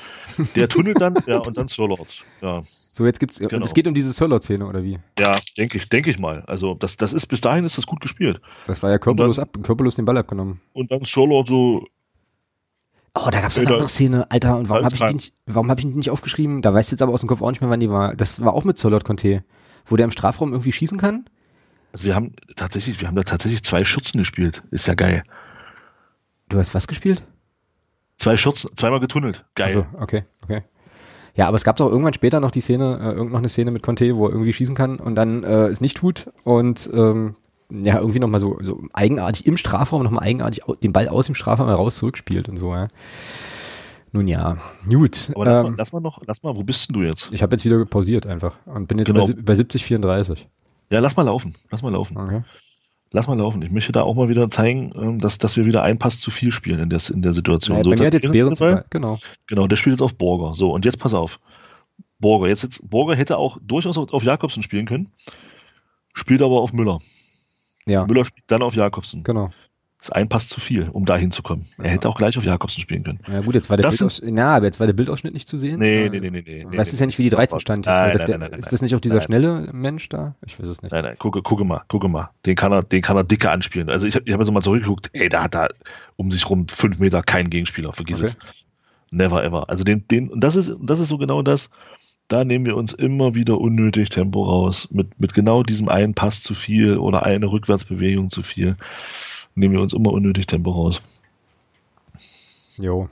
[0.56, 2.62] der tunnelt dann, ja, und dann Sirlord, ja.
[2.94, 3.64] So, jetzt gibt's, genau.
[3.64, 4.98] es geht um diese Sirlord-Szene, oder wie?
[5.18, 6.42] Ja, denke ich, denke ich mal.
[6.46, 8.42] Also, das, das ist, bis dahin ist das gut gespielt.
[8.66, 10.60] Das war ja körperlos, dann, ab, körperlos den Ball abgenommen.
[10.74, 11.86] Und dann Sirlord so,
[13.14, 14.58] Oh, da gab's eine andere Szene, Alter.
[14.58, 16.60] Und warum habe ich, die nicht, warum hab ich die nicht aufgeschrieben?
[16.60, 18.14] Da weißt du jetzt aber aus dem Kopf auch nicht mehr, wann die war.
[18.14, 19.42] Das war auch mit Solot Conte,
[19.86, 21.24] wo der im Strafraum irgendwie schießen kann.
[21.92, 24.62] Also wir haben tatsächlich, wir haben da tatsächlich zwei Schürzen gespielt.
[24.70, 25.24] Ist ja geil.
[26.48, 27.22] Du hast was gespielt?
[28.18, 29.44] Zwei Schürzen, zweimal getunnelt.
[29.54, 29.68] Geil.
[29.68, 30.62] Also, okay, okay.
[31.34, 33.70] Ja, aber es gab doch irgendwann später noch die Szene, äh, irgend noch eine Szene
[33.70, 37.36] mit Conte, wo er irgendwie schießen kann und dann äh, es nicht tut und ähm,
[37.70, 41.68] ja, irgendwie nochmal so, so eigenartig im Strafraum nochmal eigenartig den Ball aus dem Strafraum
[41.68, 42.88] heraus zurückspielt und so, ja.
[44.14, 45.32] Nun ja, gut.
[45.34, 47.32] Aber lass, ähm, mal, lass mal noch, lass mal, wo bist denn du jetzt?
[47.32, 49.26] Ich habe jetzt wieder pausiert einfach und bin jetzt genau.
[49.26, 50.46] bei, bei 70, 34.
[50.90, 51.54] Ja, lass mal laufen.
[51.70, 52.18] Lass mal laufen.
[52.18, 52.42] Okay.
[53.12, 53.60] Lass mal laufen.
[53.62, 56.30] Ich möchte da auch mal wieder zeigen, ähm, dass, dass wir wieder einen Pass zu
[56.30, 57.76] viel spielen in der, in der Situation.
[57.76, 58.84] Ja, so, bei mir hat jetzt Behrens dabei.
[58.90, 59.18] Genau.
[59.46, 60.54] Genau, der spielt jetzt auf Borger.
[60.54, 61.38] So, und jetzt pass auf.
[62.18, 62.48] Borger.
[62.48, 65.12] Jetzt, jetzt, Borger hätte auch durchaus auf, auf Jakobsen spielen können,
[66.14, 66.98] spielt aber auf Müller.
[67.86, 68.06] Ja.
[68.06, 69.24] Müller spielt dann auf Jakobsen.
[69.24, 69.50] Genau.
[70.02, 71.64] Das ist ein Pass zu viel, um da hinzukommen.
[71.78, 71.84] Ja.
[71.84, 73.20] Er hätte auch gleich auf Jakobsen spielen können.
[73.30, 75.78] Ja gut, jetzt war der, Bildausschnitt, na, aber jetzt war der Bildausschnitt nicht zu sehen.
[75.78, 76.42] Nee, nee, nee, nee.
[76.42, 77.86] nee weißt nee, ja nicht, wie die 13 stand.
[77.86, 80.34] Nein, nein, nein, nein, ist das nicht auch dieser schnelle Mensch da?
[80.44, 80.90] Ich weiß es nicht.
[80.90, 82.30] Nein, nein, gucke, gucke mal, gucke mal.
[82.46, 83.90] Den kann er, den kann er dicke anspielen.
[83.90, 85.68] Also ich habe ich hab jetzt mal zurückgeguckt, ey, da hat er
[86.16, 88.26] um sich rum fünf Meter kein Gegenspieler, vergiss okay.
[88.26, 88.38] es.
[89.12, 89.70] Never ever.
[89.70, 91.70] Also den, den, und das ist, das ist so genau das,
[92.26, 94.88] da nehmen wir uns immer wieder unnötig Tempo raus.
[94.90, 98.76] Mit, mit genau diesem einen Pass zu viel oder eine Rückwärtsbewegung zu viel
[99.54, 101.02] nehmen wir uns immer unnötig Tempo raus.
[102.78, 103.08] Jo.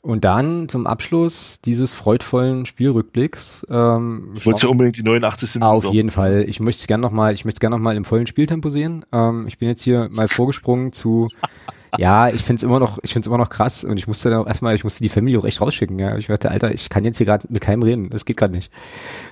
[0.00, 3.64] Und dann zum Abschluss dieses freudvollen Spielrückblicks.
[3.70, 5.54] Ähm, ich wollte ja unbedingt die 89.
[5.56, 5.70] Minute.
[5.70, 6.44] Auf jeden Fall.
[6.48, 9.04] Ich möchte es gerne nochmal, ich möchte es gerne nochmal im vollen Spieltempo sehen.
[9.12, 11.28] Ähm, ich bin jetzt hier mal vorgesprungen zu
[11.98, 14.46] ja, ich find's immer noch, ich find's immer noch krass und ich musste dann auch
[14.46, 15.98] erstmal, ich musste die Familie auch echt rausschicken.
[15.98, 18.54] Ja, ich dachte, Alter, ich kann jetzt hier gerade mit keinem reden, das geht gerade
[18.54, 18.72] nicht.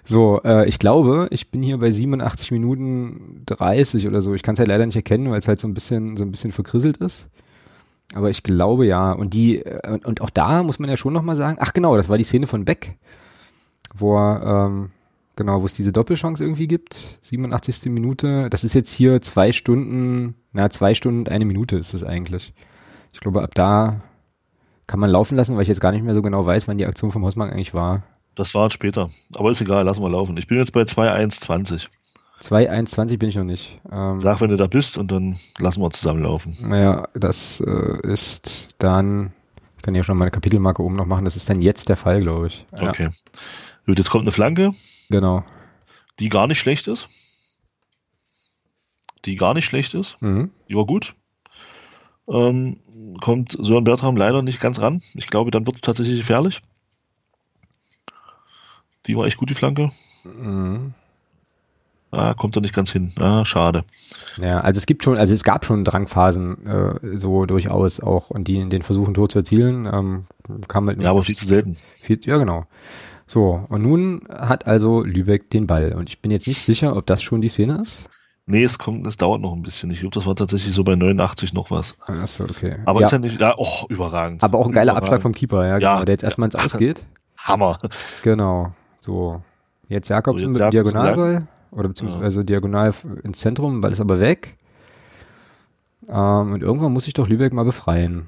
[0.04, 4.34] So, äh, ich glaube, ich bin hier bei 87 Minuten 30 oder so.
[4.34, 6.30] Ich kann es halt leider nicht erkennen, weil es halt so ein bisschen, so ein
[6.30, 7.30] bisschen verkrisselt ist.
[8.14, 9.12] Aber ich glaube ja.
[9.12, 11.58] Und die äh, und auch da muss man ja schon noch mal sagen.
[11.60, 12.96] Ach genau, das war die Szene von Beck,
[13.94, 14.90] wo er ähm,
[15.40, 17.18] genau, wo es diese Doppelchance irgendwie gibt.
[17.22, 17.90] 87.
[17.90, 18.48] Minute.
[18.50, 22.52] Das ist jetzt hier zwei Stunden na, zwei Stunden und eine Minute ist es eigentlich.
[23.12, 24.00] Ich glaube, ab da
[24.86, 26.86] kann man laufen lassen, weil ich jetzt gar nicht mehr so genau weiß, wann die
[26.86, 28.02] Aktion vom Hausmann eigentlich war.
[28.34, 29.08] Das war später.
[29.36, 30.36] Aber ist egal, lassen wir laufen.
[30.36, 31.86] Ich bin jetzt bei 2.1.20.
[32.40, 33.78] 2.1.20 bin ich noch nicht.
[33.92, 36.56] Ähm, Sag, wenn du da bist und dann lassen wir zusammen laufen.
[36.66, 39.32] Naja, das äh, ist dann,
[39.76, 41.96] ich kann ja schon mal eine Kapitelmarke oben noch machen, das ist dann jetzt der
[41.96, 42.66] Fall, glaube ich.
[42.80, 42.88] Ja.
[42.88, 43.10] Okay.
[43.86, 44.72] Gut, jetzt kommt eine Flanke.
[45.10, 45.44] Genau.
[46.18, 47.08] Die gar nicht schlecht ist
[49.24, 50.20] die gar nicht schlecht ist.
[50.20, 50.50] Mhm.
[50.68, 51.14] Die war gut.
[52.28, 52.78] Ähm,
[53.20, 55.02] kommt Sören Bertram leider nicht ganz ran.
[55.14, 56.62] Ich glaube, dann wird es tatsächlich gefährlich.
[59.06, 59.90] Die war echt gut, die Flanke.
[60.24, 60.94] Mhm.
[62.12, 63.12] Ah, kommt er nicht ganz hin.
[63.20, 63.84] Ah, schade.
[64.36, 68.48] Ja, also es gibt schon, also es gab schon Drangphasen äh, so durchaus auch und
[68.48, 70.26] die in den Versuchen Tor zu erzielen, ähm,
[70.66, 71.76] kam halt Ja, aber viel zu selten.
[71.94, 72.66] Viel, ja, genau.
[73.30, 77.06] So, und nun hat also Lübeck den Ball und ich bin jetzt nicht sicher, ob
[77.06, 78.10] das schon die Szene ist.
[78.46, 79.88] Nee, es kommt, es dauert noch ein bisschen.
[79.90, 81.94] Ich glaube, das war tatsächlich so bei 89 noch was.
[82.00, 82.78] Achso, okay.
[82.86, 83.06] Aber ja.
[83.06, 84.42] ist ja nicht, ja, oh, überragend.
[84.42, 85.04] Aber auch ein geiler überragend.
[85.04, 86.04] Abschlag vom Keeper, ja, genau, ja.
[86.04, 87.04] der jetzt erstmal ins Ausgeht.
[87.36, 87.78] Hammer.
[88.24, 88.72] Genau.
[88.98, 89.40] So.
[89.86, 92.44] Jetzt Jakobsen so, jetzt mit Diagonalball oder beziehungsweise ja.
[92.44, 94.56] diagonal ins Zentrum, Ball ist aber weg.
[96.08, 98.26] Ähm, und irgendwann muss sich doch Lübeck mal befreien.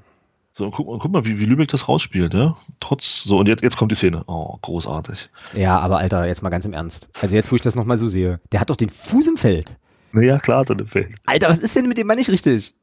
[0.55, 2.55] So, guck, guck mal, wie, wie Lübeck das rausspielt, ja?
[2.79, 4.23] Trotz, so, und jetzt, jetzt kommt die Szene.
[4.27, 5.31] Oh, großartig.
[5.55, 7.09] Ja, aber Alter, jetzt mal ganz im Ernst.
[7.23, 9.79] Also jetzt, wo ich das nochmal so sehe, der hat doch den Fuß im Feld.
[10.13, 11.15] Naja, klar, so eine Feld.
[11.25, 12.75] Alter, was ist denn mit dem Mann nicht richtig?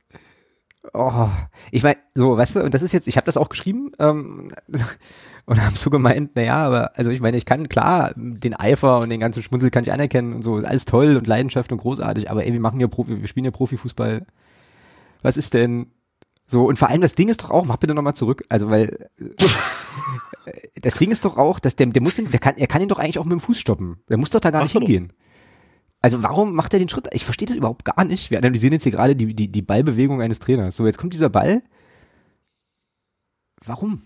[0.94, 1.28] Oh,
[1.70, 4.50] ich meine, so, weißt du, und das ist jetzt, ich habe das auch geschrieben ähm,
[5.46, 9.12] und habe so gemeint, naja, aber, also ich meine, ich kann klar den Eifer und
[9.12, 12.46] den ganzen Schmunzel kann ich anerkennen und so, alles toll und Leidenschaft und großartig, aber
[12.48, 14.26] ey, wir machen ja Profi, wir spielen ja Profifußball.
[15.22, 15.92] Was ist denn
[16.50, 16.66] so?
[16.66, 20.80] Und vor allem das Ding ist doch auch, mach bitte nochmal zurück, also weil äh,
[20.82, 22.90] das Ding ist doch auch, dass der, der muss ihn, der kann, er kann ihn
[22.90, 24.02] doch eigentlich auch mit dem Fuß stoppen.
[24.10, 25.14] Der muss doch da gar Ach, nicht hingehen.
[26.02, 27.08] Also warum macht er den Schritt?
[27.12, 28.32] Ich verstehe das überhaupt gar nicht.
[28.32, 30.76] Wir analysieren jetzt hier gerade die, die, die Ballbewegung eines Trainers.
[30.76, 31.62] So, jetzt kommt dieser Ball.
[33.64, 34.02] Warum?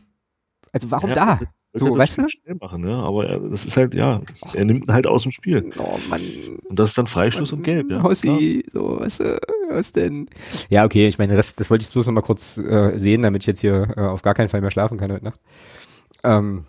[0.72, 1.40] Also warum ja, da?
[1.76, 2.30] So, weißt du?
[2.30, 2.94] Schnell machen, ne?
[2.94, 5.72] Aber er, das ist halt, ja, Och, er nimmt ihn halt aus dem Spiel.
[5.80, 6.22] Oh Mann.
[6.70, 8.04] Und das ist dann Freistoß Mann, und Gelb, ja.
[8.04, 10.30] Hossi, so, weißt du, was denn?
[10.70, 13.42] Ja, okay, ich meine, das, das wollte ich bloß noch mal kurz äh, sehen, damit
[13.44, 15.40] ich jetzt hier äh, auf gar keinen Fall mehr schlafen kann heute Nacht.
[16.24, 16.66] Ähm,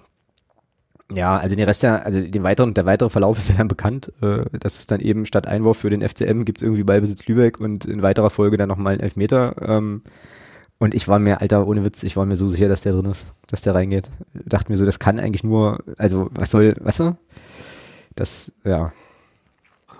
[1.13, 4.11] ja, also den Rest der, also den weiteren, der weitere Verlauf ist ja dann bekannt.
[4.23, 7.85] Äh, das ist dann eben statt Einwurf für den FCM gibt's irgendwie Ballbesitz Lübeck und
[7.85, 9.55] in weiterer Folge dann nochmal ein Elfmeter.
[9.61, 10.03] Ähm,
[10.85, 13.07] und ich war mir, Alter, ohne Witz, ich war mir so sicher, dass der drin
[13.07, 14.11] ist, dass der reingeht.
[14.35, 17.17] Dachte mir so, das kann eigentlich nur, also was soll, weißt du?
[18.15, 18.93] Das, ja.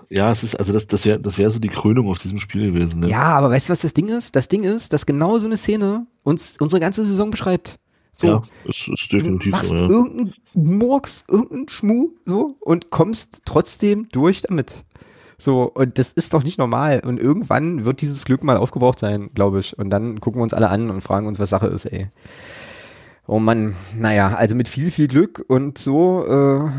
[0.09, 2.71] Ja, es ist, also das, das wäre das wäre so die Krönung auf diesem Spiel
[2.71, 2.99] gewesen.
[2.99, 3.09] Ne?
[3.09, 4.35] Ja, aber weißt du, was das Ding ist?
[4.35, 7.79] Das Ding ist, dass genau so eine Szene uns unsere ganze Saison beschreibt.
[8.15, 9.89] So, ja, es ist definitiv du machst so, ja.
[9.89, 14.71] irgendeinen Murks, irgendeinen Schmuh, so, und kommst trotzdem durch damit.
[15.37, 17.01] So, und das ist doch nicht normal.
[17.05, 19.77] Und irgendwann wird dieses Glück mal aufgebraucht sein, glaube ich.
[19.77, 22.07] Und dann gucken wir uns alle an und fragen uns, was Sache ist, ey.
[23.27, 26.69] Oh Mann, naja, also mit viel, viel Glück und so äh,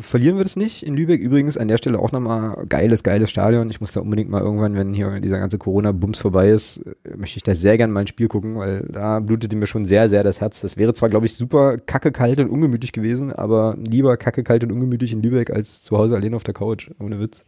[0.00, 1.20] verlieren wir das nicht in Lübeck.
[1.20, 3.70] Übrigens an der Stelle auch nochmal geiles, geiles Stadion.
[3.70, 7.38] Ich muss da unbedingt mal irgendwann, wenn hier dieser ganze Corona-Bums vorbei ist, äh, möchte
[7.38, 10.24] ich da sehr gern mal ein Spiel gucken, weil da blutete mir schon sehr, sehr
[10.24, 10.60] das Herz.
[10.60, 14.64] Das wäre zwar, glaube ich, super kacke kalt und ungemütlich gewesen, aber lieber kacke kalt
[14.64, 16.90] und ungemütlich in Lübeck als zu Hause allein auf der Couch.
[16.98, 17.44] Ohne Witz.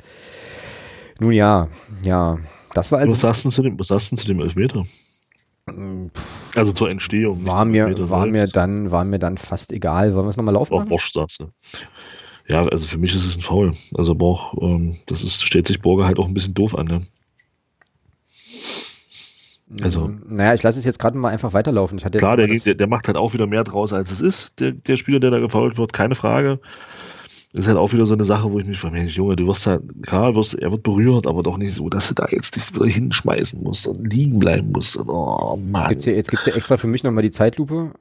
[1.19, 1.69] Nun ja,
[2.05, 2.39] ja.
[2.75, 3.13] Das war also.
[3.13, 4.85] Was sagst du zu dem, was sagst du zu dem Elfmeter?
[6.55, 7.45] Also zur Entstehung.
[7.45, 10.15] War mir, war mir dann, war mir dann fast egal.
[10.15, 10.75] Wollen wir es nochmal laufen?
[10.75, 11.49] Auch Wurscht, sagst du.
[12.49, 13.73] Ja, also für mich ist es ein Foul.
[13.97, 16.87] Also Borg, ähm, das ist, stellt sich Borger halt auch ein bisschen doof an.
[16.87, 17.03] Ne?
[19.83, 21.99] Also, naja, ich lasse es jetzt gerade mal einfach weiterlaufen.
[21.99, 24.97] Klar, der, der, der, macht halt auch wieder mehr draus, als es ist, der, der
[24.97, 26.61] Spieler, der da gefault wird, keine Frage.
[27.57, 29.47] Das ist halt auch wieder so eine Sache, wo ich mich frage, Mensch, Junge, du
[29.47, 32.55] wirst halt, klar, wirst, er wird berührt, aber doch nicht so, dass du da jetzt
[32.55, 34.95] dich wieder hinschmeißen musst und liegen bleiben musst.
[34.95, 35.89] Und, oh Mann.
[35.89, 37.93] Gibt's hier, jetzt gibt es ja extra für mich nochmal die Zeitlupe.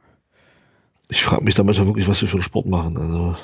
[1.08, 2.97] Ich frage mich da manchmal wirklich, was wir für einen Sport machen.
[2.97, 3.38] Also.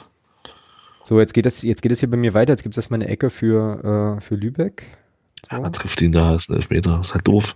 [1.05, 2.51] So, jetzt geht es jetzt geht es hier bei mir weiter.
[2.51, 4.83] Jetzt gibt es erstmal eine Ecke für, äh, für Lübeck.
[5.49, 5.55] So.
[5.55, 7.55] Ja, man trifft ihn da, ist ein Elfmeter, ist halt doof.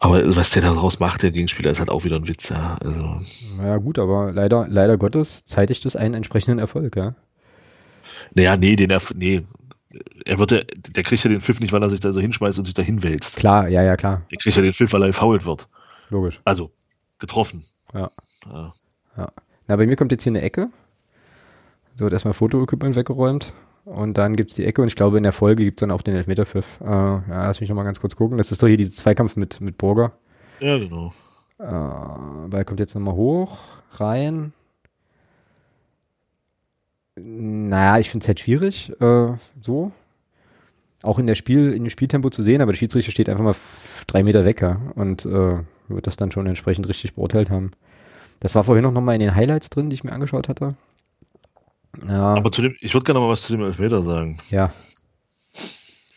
[0.00, 2.76] Aber was der daraus macht, der Gegenspieler, ist halt auch wieder ein Witz, ja.
[2.82, 3.20] Also.
[3.58, 7.14] Naja, gut, aber leider, leider Gottes zeitigt das einen entsprechenden Erfolg, ja.
[8.34, 9.44] Naja, nee, den Erf nee.
[10.24, 12.58] Er wird ja, der kriegt ja den Pfiff nicht, weil er sich da so hinschmeißt
[12.58, 13.36] und sich da hinwälzt.
[13.36, 14.22] Klar, ja, ja, klar.
[14.30, 15.66] Der kriegt ja den Pfiff, weil er gefault wird.
[16.10, 16.40] Logisch.
[16.44, 16.70] Also,
[17.18, 17.64] getroffen.
[17.94, 18.10] Ja.
[18.46, 18.72] ja.
[19.16, 19.28] ja.
[19.66, 20.68] Na, bei mir kommt jetzt hier eine Ecke.
[21.96, 23.52] So, wird erstmal Fotoequipment weggeräumt.
[23.88, 25.90] Und dann gibt es die Ecke und ich glaube, in der Folge gibt es dann
[25.90, 26.78] auch den Elfmeterpfiff.
[26.82, 28.36] Äh, ja, lass mich nochmal ganz kurz gucken.
[28.36, 30.12] Das ist doch hier dieser Zweikampf mit, mit Burger.
[30.60, 31.12] Ja, genau.
[31.58, 33.58] Äh, Ball kommt jetzt nochmal hoch,
[33.92, 34.52] rein.
[37.16, 39.28] Naja, ich finde es halt schwierig, äh,
[39.58, 39.90] so.
[41.02, 43.54] Auch in der Spiel, in dem Spieltempo zu sehen, aber der Schiedsrichter steht einfach mal
[44.06, 45.58] drei Meter weg, ja, und äh,
[45.88, 47.70] wird das dann schon entsprechend richtig beurteilt haben.
[48.40, 50.74] Das war vorhin noch nochmal in den Highlights drin, die ich mir angeschaut hatte.
[52.06, 52.34] Ja.
[52.34, 54.38] Aber zu dem, ich würde gerne mal was zu dem Elfmeter sagen.
[54.50, 54.70] Ja.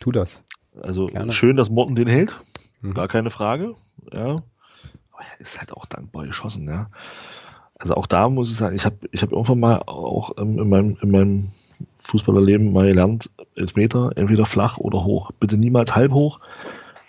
[0.00, 0.42] Tu das.
[0.80, 1.32] Also gerne.
[1.32, 2.34] schön, dass Morten den hält.
[2.80, 2.94] Mhm.
[2.94, 3.74] Gar keine Frage.
[4.12, 4.36] Ja.
[5.12, 6.88] Aber er ist halt auch dankbar geschossen, ja.
[7.78, 10.96] Also auch da muss ich sagen, ich habe ich hab irgendwann mal auch in meinem,
[11.02, 11.48] in meinem
[11.98, 15.32] Fußballerleben mal gelernt, Elfmeter, entweder flach oder hoch.
[15.40, 16.38] Bitte niemals halb hoch,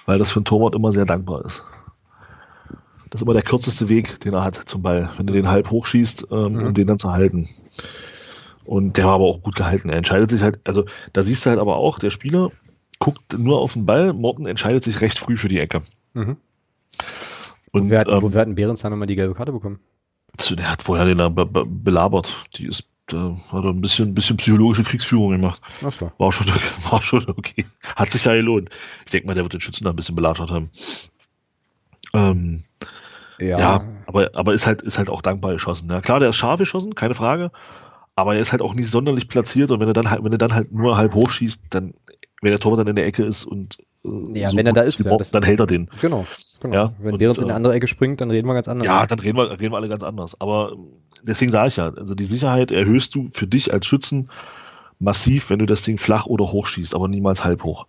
[0.05, 1.63] weil das für einen Torwart immer sehr dankbar ist.
[3.11, 5.69] Das ist immer der kürzeste Weg, den er hat zum Ball, wenn du den halb
[5.69, 6.65] hochschießt, ähm, mhm.
[6.67, 7.47] um den dann zu halten.
[8.65, 9.89] Und der war aber auch gut gehalten.
[9.89, 12.51] Er entscheidet sich halt, also da siehst du halt aber auch, der Spieler
[12.99, 15.81] guckt nur auf den Ball, Morten entscheidet sich recht früh für die Ecke.
[16.13, 16.37] Mhm.
[17.71, 19.79] Und, wo, hat, ähm, wo hat Behrens dann nochmal die gelbe Karte bekommen?
[20.51, 22.33] Der hat vorher den da be be belabert.
[22.55, 25.61] Die ist, da hat er ein bisschen, ein bisschen psychologische Kriegsführung gemacht.
[25.83, 26.11] Ach so.
[26.17, 26.47] War schon,
[26.89, 27.65] war schon okay.
[27.95, 28.69] Hat sich ja gelohnt.
[29.05, 30.69] Ich denke mal, der wird den Schützen da ein bisschen belagert haben.
[32.13, 32.63] Ähm,
[33.39, 33.59] ja.
[33.59, 35.89] ja, aber, aber ist halt, ist halt auch dankbar geschossen.
[35.89, 37.51] Ja, klar, der ist scharf geschossen, keine Frage
[38.15, 40.37] aber er ist halt auch nicht sonderlich platziert und wenn er dann halt, wenn er
[40.37, 41.93] dann halt nur halb hoch schießt, dann,
[42.41, 44.81] wenn der Torwart dann in der Ecke ist und äh, ja, so wenn er da
[44.81, 45.89] ist, ja, dann hält er den.
[46.01, 46.25] Genau,
[46.61, 46.75] genau.
[46.75, 48.85] Ja, wenn Behrens in eine äh, andere Ecke springt, dann reden wir ganz anders.
[48.85, 50.39] Ja, dann reden wir, reden wir alle ganz anders.
[50.39, 50.73] Aber
[51.23, 54.29] deswegen sage ich ja, also die Sicherheit erhöhst du für dich als Schützen
[54.99, 57.87] massiv, wenn du das Ding flach oder hoch schießt, aber niemals halb hoch.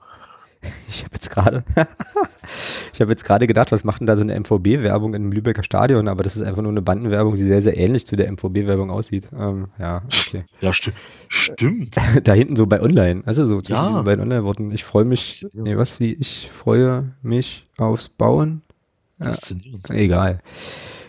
[0.89, 1.65] Ich habe jetzt gerade,
[2.93, 6.09] ich habe jetzt gerade gedacht, was macht denn da so eine MVB-Werbung im Lübecker Stadion?
[6.09, 9.29] Aber das ist einfach nur eine Bandenwerbung, die sehr, sehr ähnlich zu der MVB-Werbung aussieht.
[9.39, 10.45] Ähm, ja, okay.
[10.61, 10.93] Ja, sti
[11.29, 11.97] stimmt.
[12.23, 13.89] da hinten so bei Online, also so zwischen ja.
[13.89, 14.71] diesen beiden Online-Worten.
[14.71, 18.63] Ich freue mich, nee, was wie ich freue mich aufs Bauen.
[19.21, 19.33] Ja,
[19.91, 20.41] egal.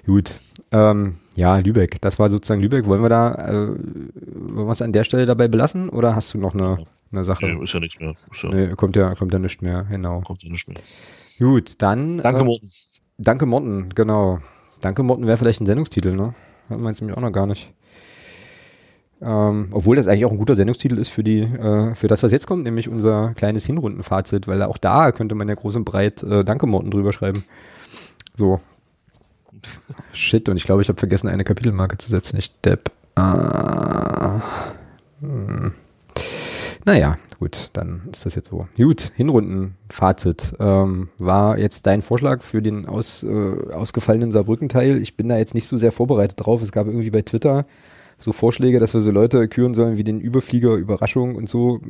[0.06, 0.32] Gut.
[0.72, 1.99] Ähm, ja, Lübeck.
[2.02, 2.86] Das war sozusagen Lübeck.
[2.86, 6.38] Wollen wir da, äh, wollen wir es an der Stelle dabei belassen oder hast du
[6.38, 6.84] noch eine,
[7.16, 7.46] eine Sache?
[7.46, 8.16] Nee, ist ja nichts mehr.
[8.42, 10.22] Ja nee, kommt ja, kommt ja nichts mehr, genau.
[10.22, 10.78] Kommt ja nichts mehr.
[11.40, 12.18] Gut, dann.
[12.20, 12.70] Danke, äh, Morten.
[13.18, 14.40] Danke, Morten, genau.
[14.82, 16.34] Danke, Morten wäre vielleicht ein Sendungstitel, ne?
[16.70, 17.72] Hat man jetzt nämlich auch noch gar nicht.
[19.22, 22.32] Ähm, obwohl das eigentlich auch ein guter Sendungstitel ist für die, äh, für das, was
[22.32, 26.22] jetzt kommt, nämlich unser kleines Hinrundenfazit, weil auch da könnte man ja groß und breit
[26.24, 27.44] äh, Danke Morten drüber schreiben.
[28.36, 28.60] So,
[30.12, 32.38] Shit, und ich glaube, ich habe vergessen, eine Kapitelmarke zu setzen.
[32.38, 32.92] Ich depp.
[33.16, 34.42] Ah.
[35.22, 35.74] Hm.
[36.86, 38.68] Naja, gut, dann ist das jetzt so.
[38.78, 40.53] Gut, Hinrundenfazit.
[40.60, 45.02] Ähm, war jetzt dein Vorschlag für den aus, äh, ausgefallenen Saarbrücken-Teil?
[45.02, 46.62] Ich bin da jetzt nicht so sehr vorbereitet drauf.
[46.62, 47.66] Es gab irgendwie bei Twitter
[48.20, 51.82] so Vorschläge, dass wir so Leute küren sollen wie den Überflieger, Überraschung und so.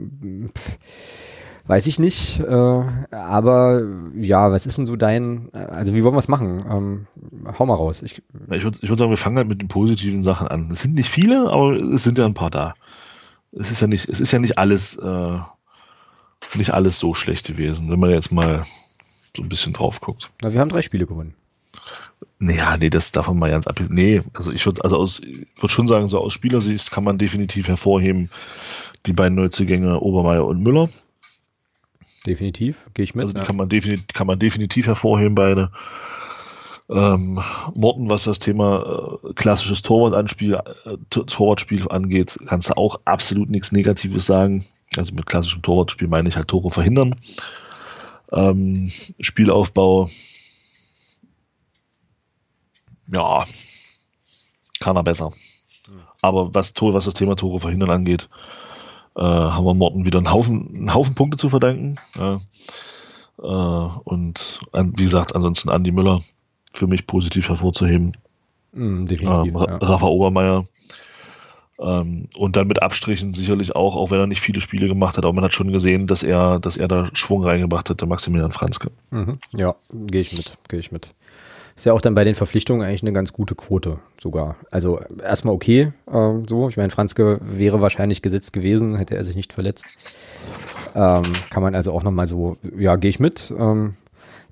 [0.57, 0.77] Pff
[1.67, 3.81] Weiß ich nicht, äh, aber
[4.15, 6.63] ja, was ist denn so dein, also wie wollen wir es machen?
[6.69, 7.07] Ähm,
[7.57, 8.03] hau mal raus.
[8.03, 10.69] Ich, ich würde ich würd sagen, wir fangen halt mit den positiven Sachen an.
[10.71, 12.75] Es sind nicht viele, aber es sind ja ein paar da.
[13.57, 15.37] Es ist ja nicht, es ist ja nicht alles, äh,
[16.55, 18.63] nicht alles so schlecht gewesen, wenn man jetzt mal
[19.35, 20.29] so ein bisschen drauf guckt.
[20.41, 21.33] Na, wir haben drei Spiele gewonnen.
[22.39, 23.79] Naja, nee, das darf man mal ganz ab.
[23.89, 27.67] Nee, also ich würde also aus, würde schon sagen, so aus Spielersicht kann man definitiv
[27.67, 28.29] hervorheben
[29.05, 30.89] die beiden Neuzugänge Obermeier und Müller.
[32.25, 33.23] Definitiv, gehe ich mit.
[33.23, 33.45] Also die ja.
[33.45, 35.71] kann man definitiv, kann man definitiv hervorheben, beide.
[36.87, 37.41] Ähm,
[37.73, 43.71] Morten, was das Thema äh, klassisches Torwartanspiel, äh, Torwartspiel angeht, kannst du auch absolut nichts
[43.71, 44.63] Negatives sagen.
[44.95, 47.15] Also mit klassischem Torwartspiel meine ich halt Tore verhindern.
[48.31, 50.09] Ähm, Spielaufbau,
[53.07, 53.45] ja,
[54.79, 55.31] kann er besser.
[56.21, 58.29] Aber was, was das Thema Tore verhindern angeht,
[59.15, 61.95] äh, haben wir Morten wieder einen Haufen, einen Haufen Punkte zu verdanken.
[62.15, 62.39] Ja.
[63.39, 66.19] Äh, und an, wie gesagt, ansonsten Andi Müller
[66.75, 68.15] für mich positiv hervorzuheben.
[68.73, 69.77] Mm, definitiv, äh, ja.
[69.77, 70.65] Rafa Obermeier.
[71.77, 75.25] Ähm, und dann mit Abstrichen sicherlich auch, auch wenn er nicht viele Spiele gemacht hat,
[75.25, 78.51] aber man hat schon gesehen, dass er, dass er da Schwung reingebracht hat, der Maximilian
[78.51, 78.91] Franzke.
[79.11, 79.33] Mhm.
[79.51, 81.09] Ja, gehe ich mit, gehe ich mit.
[81.75, 84.55] Ist ja auch dann bei den Verpflichtungen eigentlich eine ganz gute Quote sogar.
[84.71, 86.69] Also erstmal okay, äh, so.
[86.69, 90.17] Ich meine, Franzke wäre wahrscheinlich gesetzt gewesen, hätte er sich nicht verletzt.
[90.95, 93.53] Ähm, kann man also auch nochmal so, ja, gehe ich mit.
[93.57, 93.95] Ähm,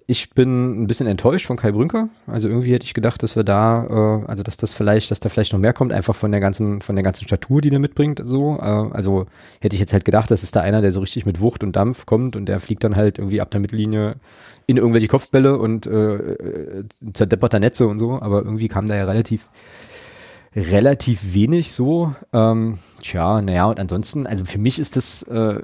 [0.06, 2.10] ich bin ein bisschen enttäuscht von Kai Brünker.
[2.28, 3.86] Also irgendwie hätte ich gedacht, dass wir da,
[4.24, 6.82] äh, also dass das vielleicht, dass da vielleicht noch mehr kommt, einfach von der ganzen,
[6.82, 8.22] von der ganzen Statur, die der mitbringt.
[8.26, 9.28] So, äh, also
[9.62, 11.76] hätte ich jetzt halt gedacht, das ist da einer, der so richtig mit Wucht und
[11.76, 14.16] Dampf kommt und der fliegt dann halt irgendwie ab der Mittellinie
[14.66, 18.22] in irgendwelche Kopfbälle und äh, äh zerdepperter Netze und so.
[18.22, 19.50] Aber irgendwie kam da ja relativ
[20.56, 22.14] relativ wenig so.
[22.32, 25.62] Ähm, tja, naja, und ansonsten, also für mich ist das äh,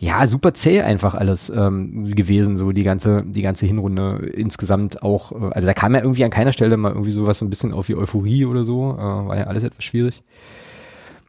[0.00, 5.32] ja, super zäh einfach alles ähm, gewesen, so die ganze, die ganze Hinrunde insgesamt auch.
[5.32, 7.74] Äh, also da kam ja irgendwie an keiner Stelle mal irgendwie sowas so ein bisschen
[7.74, 8.94] auf wie Euphorie oder so.
[8.94, 10.22] Äh, war ja alles etwas schwierig.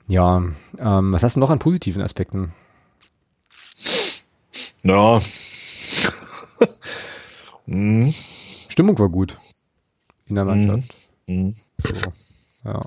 [0.08, 0.44] Ja,
[0.80, 2.54] ähm, was hast du noch an positiven Aspekten?
[4.84, 5.22] Ja.
[7.66, 8.14] hm.
[8.70, 9.38] Stimmung war gut
[10.28, 10.96] in der Mannschaft.
[11.28, 11.56] Hm.
[11.78, 12.12] So,
[12.64, 12.80] ja.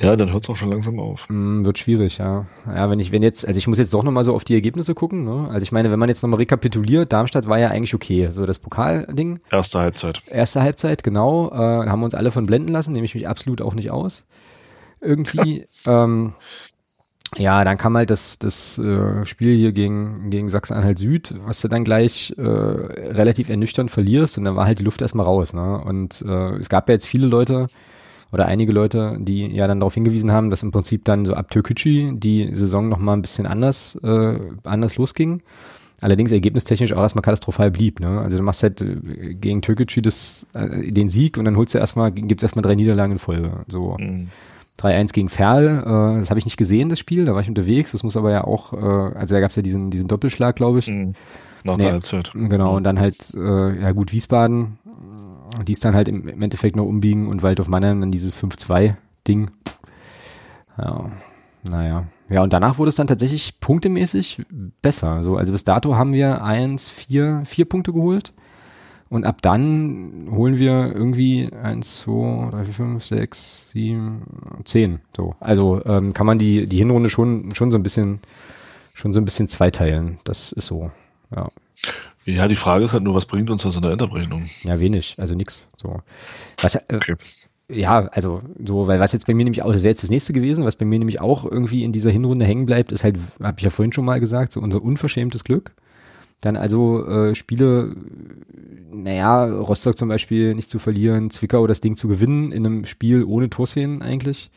[0.00, 1.26] Ja, dann hört es auch schon langsam auf.
[1.28, 2.46] Mm, wird schwierig, ja.
[2.66, 4.94] Ja, wenn ich, wenn jetzt, also ich muss jetzt doch nochmal so auf die Ergebnisse
[4.94, 5.48] gucken, ne?
[5.50, 8.28] Also ich meine, wenn man jetzt nochmal rekapituliert, Darmstadt war ja eigentlich okay.
[8.30, 9.40] So das Pokalding.
[9.52, 10.22] Erste Halbzeit.
[10.28, 11.50] Erste Halbzeit, genau.
[11.50, 14.24] Äh, haben wir uns alle von blenden lassen, nehme ich mich absolut auch nicht aus.
[15.02, 15.66] Irgendwie.
[15.86, 16.32] ähm,
[17.36, 21.68] ja, dann kam halt das, das äh, Spiel hier gegen, gegen Sachsen-Anhalt Süd, was du
[21.68, 25.52] dann gleich äh, relativ ernüchternd verlierst und dann war halt die Luft erstmal raus.
[25.52, 25.78] Ne?
[25.78, 27.68] Und äh, es gab ja jetzt viele Leute,
[28.32, 31.50] oder einige Leute, die ja dann darauf hingewiesen haben, dass im Prinzip dann so ab
[31.50, 35.42] Türkücü die Saison nochmal ein bisschen anders, äh, anders losging.
[36.02, 38.00] Allerdings ergebnistechnisch auch erstmal katastrophal blieb.
[38.00, 38.20] Ne?
[38.20, 41.78] Also du machst halt äh, gegen Türkgücü das, äh, den Sieg und dann holst du
[41.78, 43.64] erstmal, gibt's erstmal drei Niederlagen in Folge.
[43.68, 43.96] So.
[43.98, 44.28] Mhm.
[44.78, 47.92] 3-1 gegen Ferl, äh, das habe ich nicht gesehen, das Spiel, da war ich unterwegs,
[47.92, 48.76] das muss aber ja auch, äh,
[49.16, 50.88] also da gab's ja diesen, diesen Doppelschlag, glaube ich.
[50.88, 51.14] Mhm.
[51.64, 52.30] Nach nee, der Halbzeit.
[52.32, 54.78] Genau, und dann halt, äh, ja gut, Wiesbaden
[55.66, 59.50] die ist dann halt im, Endeffekt noch umbiegen und Waldorf Mannheim dann dieses 5-2-Ding.
[60.78, 61.10] Ja,
[61.62, 62.06] naja.
[62.28, 64.42] Ja, und danach wurde es dann tatsächlich punktemäßig
[64.82, 65.22] besser.
[65.22, 68.32] So, also bis dato haben wir eins, vier, vier Punkte geholt.
[69.08, 74.22] Und ab dann holen wir irgendwie eins, zwei, drei, vier, fünf, sechs, sieben,
[74.64, 75.00] zehn.
[75.16, 75.34] So.
[75.40, 78.20] Also ähm, kann man die, die Hinrunde schon, schon so ein bisschen,
[78.94, 80.18] schon so ein bisschen zweiteilen.
[80.22, 80.92] Das ist so.
[81.34, 81.48] Ja.
[82.34, 84.44] Ja, die Frage ist halt nur, was bringt uns das in der Endabrechnung?
[84.62, 85.68] Ja, wenig, also nix.
[85.76, 86.00] So.
[86.60, 87.14] Was, äh, okay.
[87.68, 90.32] Ja, also so, weil was jetzt bei mir nämlich auch, das wäre jetzt das nächste
[90.32, 93.54] gewesen, was bei mir nämlich auch irgendwie in dieser Hinrunde hängen bleibt, ist halt, habe
[93.58, 95.72] ich ja vorhin schon mal gesagt, so unser unverschämtes Glück.
[96.40, 97.94] Dann also äh, Spiele,
[98.90, 103.24] naja, Rostock zum Beispiel nicht zu verlieren, Zwickau das Ding zu gewinnen in einem Spiel
[103.24, 104.50] ohne Torszenen eigentlich.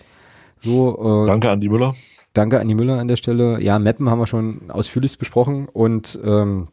[0.61, 1.93] So, äh, Danke an die Müller.
[2.33, 3.61] Danke an die Müller an der Stelle.
[3.61, 6.69] Ja, Mappen haben wir schon ausführlichst besprochen und ähm,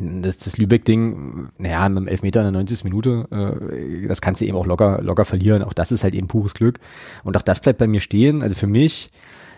[0.00, 2.84] das, das Lübeck-Ding, naja, mit dem Elfmeter in der 90.
[2.84, 5.62] Minute, äh, das kannst du eben auch locker, locker verlieren.
[5.62, 6.78] Auch das ist halt eben pures Glück.
[7.24, 8.42] Und auch das bleibt bei mir stehen.
[8.42, 9.10] Also für mich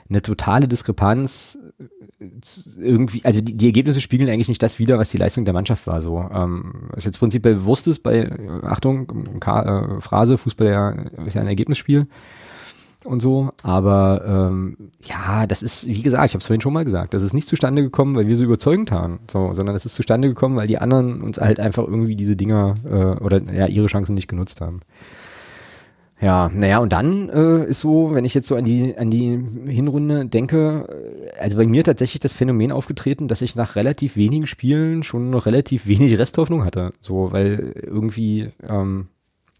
[0.08, 2.28] eine totale Diskrepanz äh,
[2.78, 5.86] irgendwie, also die, die Ergebnisse spiegeln eigentlich nicht das wider, was die Leistung der Mannschaft
[5.86, 6.00] war.
[6.00, 8.30] So, ähm, was jetzt prinzipiell bewusst ist bei,
[8.62, 10.90] Achtung, K, äh, Phrase, Fußball ja,
[11.24, 12.06] ist ja ein Ergebnisspiel
[13.04, 13.50] und so.
[13.62, 17.22] Aber ähm, ja, das ist, wie gesagt, ich habe es vorhin schon mal gesagt, das
[17.22, 20.56] ist nicht zustande gekommen, weil wir so überzeugend haben, so, sondern es ist zustande gekommen,
[20.56, 24.28] weil die anderen uns halt einfach irgendwie diese Dinger äh, oder ja ihre Chancen nicht
[24.28, 24.80] genutzt haben.
[26.20, 29.38] Ja, naja, und dann äh, ist so, wenn ich jetzt so an die, an die
[29.66, 30.86] Hinrunde denke,
[31.36, 35.28] äh, also bei mir tatsächlich das Phänomen aufgetreten, dass ich nach relativ wenigen Spielen schon
[35.30, 36.92] noch relativ wenig Resthoffnung hatte.
[37.00, 39.08] So, weil irgendwie, ähm,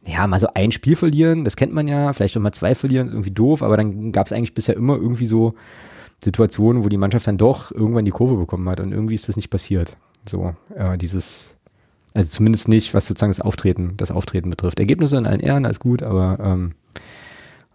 [0.06, 3.06] ja, mal so ein Spiel verlieren, das kennt man ja, vielleicht auch mal zwei verlieren,
[3.06, 5.54] ist irgendwie doof, aber dann gab es eigentlich bisher immer irgendwie so
[6.22, 9.36] Situationen, wo die Mannschaft dann doch irgendwann die Kurve bekommen hat und irgendwie ist das
[9.36, 9.96] nicht passiert.
[10.26, 11.56] So, äh, dieses,
[12.12, 14.78] also zumindest nicht, was sozusagen das Auftreten, das Auftreten betrifft.
[14.78, 16.72] Ergebnisse in allen Ehren, alles gut, aber ähm,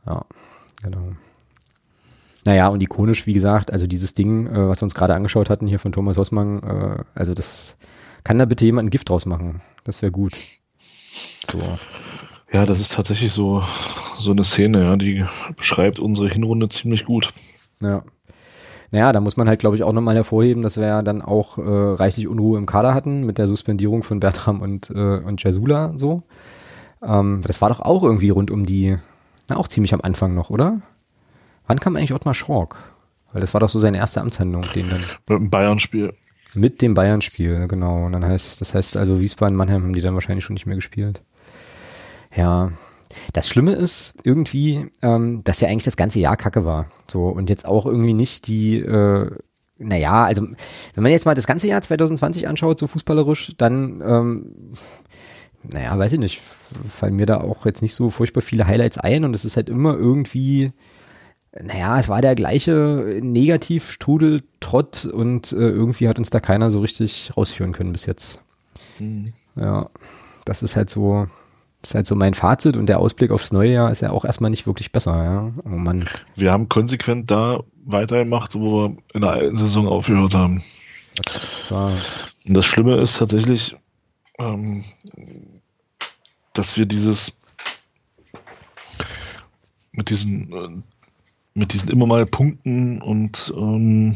[0.05, 0.25] ja,
[0.83, 1.09] genau.
[2.45, 5.67] Naja, und ikonisch, wie gesagt, also dieses Ding, äh, was wir uns gerade angeschaut hatten
[5.67, 7.77] hier von Thomas Hossmann, äh, also das
[8.23, 9.61] kann da bitte jemand ein Gift draus machen.
[9.83, 10.33] Das wäre gut.
[11.51, 11.59] So.
[12.51, 13.61] Ja, das ist tatsächlich so,
[14.17, 15.23] so eine Szene, ja, die
[15.55, 17.31] beschreibt unsere Hinrunde ziemlich gut.
[17.81, 18.03] Ja.
[18.91, 21.59] Naja, da muss man halt, glaube ich, auch nochmal hervorheben, dass wir ja dann auch
[21.59, 25.93] äh, reichlich Unruhe im Kader hatten mit der Suspendierung von Bertram und, äh, und Jasula
[25.97, 26.23] so.
[27.03, 28.97] Ähm, das war doch auch irgendwie rund um die,
[29.47, 30.81] na auch ziemlich am Anfang noch, oder?
[31.67, 32.77] Wann kam eigentlich Ottmar Schork?
[33.31, 35.01] Weil das war doch so seine erste Amtshandlung, den dann.
[35.27, 36.13] Mit dem Bayern-Spiel.
[36.55, 38.07] Mit dem Bayern-Spiel, genau.
[38.07, 40.75] Und dann heißt, das heißt also Wiesbaden, Mannheim haben die dann wahrscheinlich schon nicht mehr
[40.75, 41.21] gespielt.
[42.35, 42.71] Ja,
[43.33, 46.87] das Schlimme ist irgendwie, ähm, dass ja eigentlich das ganze Jahr Kacke war.
[47.07, 49.31] So und jetzt auch irgendwie nicht die, äh,
[49.77, 54.73] naja, also wenn man jetzt mal das ganze Jahr 2020 anschaut, so fußballerisch, dann, ähm,
[55.63, 56.41] naja, weiß ich nicht,
[56.87, 59.69] fallen mir da auch jetzt nicht so furchtbar viele Highlights ein und es ist halt
[59.69, 60.71] immer irgendwie,
[61.51, 66.81] naja, es war der gleiche Negativstrudel, Trott und äh, irgendwie hat uns da keiner so
[66.81, 68.39] richtig rausführen können bis jetzt.
[68.99, 69.33] Mhm.
[69.55, 69.89] Ja,
[70.45, 71.27] das ist halt so,
[71.81, 74.25] das ist halt so mein Fazit und der Ausblick aufs neue Jahr ist ja auch
[74.25, 75.51] erstmal nicht wirklich besser, ja.
[75.63, 76.05] Oh Mann.
[76.35, 80.61] Wir haben konsequent da weitergemacht, wo wir in der alten Saison aufgehört haben.
[81.15, 81.91] Das war
[82.49, 83.75] und das Schlimme ist tatsächlich,
[84.39, 84.83] ähm,
[86.53, 87.37] dass wir dieses
[89.91, 90.81] mit diesen äh,
[91.53, 94.15] mit diesen immer mal Punkten und ähm,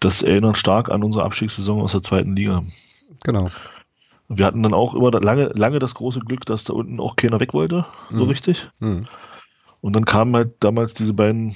[0.00, 2.62] das erinnert stark an unsere Abstiegssaison aus der zweiten Liga.
[3.24, 3.50] Genau.
[4.28, 7.40] Wir hatten dann auch immer lange, lange das große Glück, dass da unten auch keiner
[7.40, 8.28] weg wollte, so mhm.
[8.28, 8.70] richtig.
[8.78, 9.06] Mhm.
[9.80, 11.54] Und dann kamen halt damals diese beiden,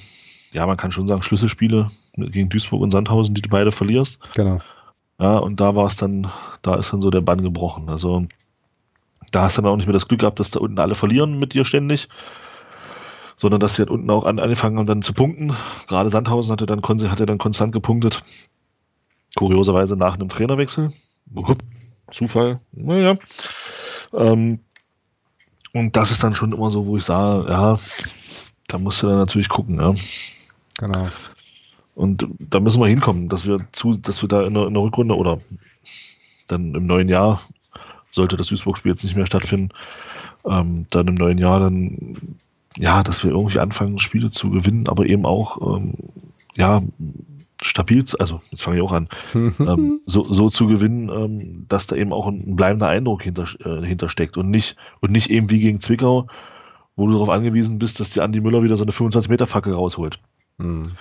[0.53, 4.21] ja, man kann schon sagen, Schlüsselspiele gegen Duisburg und Sandhausen, die du beide verlierst.
[4.35, 4.61] Genau.
[5.19, 6.29] Ja, und da war es dann,
[6.63, 7.89] da ist dann so der Bann gebrochen.
[7.89, 8.27] Also
[9.31, 11.39] da hast du dann auch nicht mehr das Glück gehabt, dass da unten alle verlieren
[11.39, 12.09] mit dir ständig,
[13.37, 15.53] sondern dass sie halt unten auch an, angefangen haben dann zu punkten.
[15.89, 18.21] Gerade Sandhausen hatte dann, hatte dann konstant gepunktet.
[19.37, 20.91] Kurioserweise nach einem Trainerwechsel.
[22.13, 23.17] Zufall, naja.
[24.13, 24.61] Ähm,
[25.73, 27.79] und das ist dann schon immer so, wo ich sage, ja,
[28.69, 29.95] da musst du dann natürlich gucken, ja.
[30.79, 31.09] Genau.
[31.95, 34.83] Und da müssen wir hinkommen, dass wir zu, dass wir da in der, in der
[34.83, 35.41] Rückrunde oder
[36.47, 37.41] dann im neuen Jahr,
[38.11, 39.71] sollte das Duisburg-Spiel jetzt nicht mehr stattfinden,
[40.45, 42.39] ähm, dann im neuen Jahr dann,
[42.77, 45.95] ja, dass wir irgendwie anfangen, Spiele zu gewinnen, aber eben auch, ähm,
[46.57, 46.83] ja,
[47.63, 51.97] stabil, also jetzt fange ich auch an, ähm, so, so zu gewinnen, ähm, dass da
[51.97, 55.81] eben auch ein bleibender Eindruck hinter, äh, hintersteckt und nicht, und nicht eben wie gegen
[55.81, 56.27] Zwickau,
[56.97, 60.21] wo du darauf angewiesen bist, dass die Andi Müller wieder so eine 25-Meter-Fackel rausholt.
[60.59, 60.93] Mhm.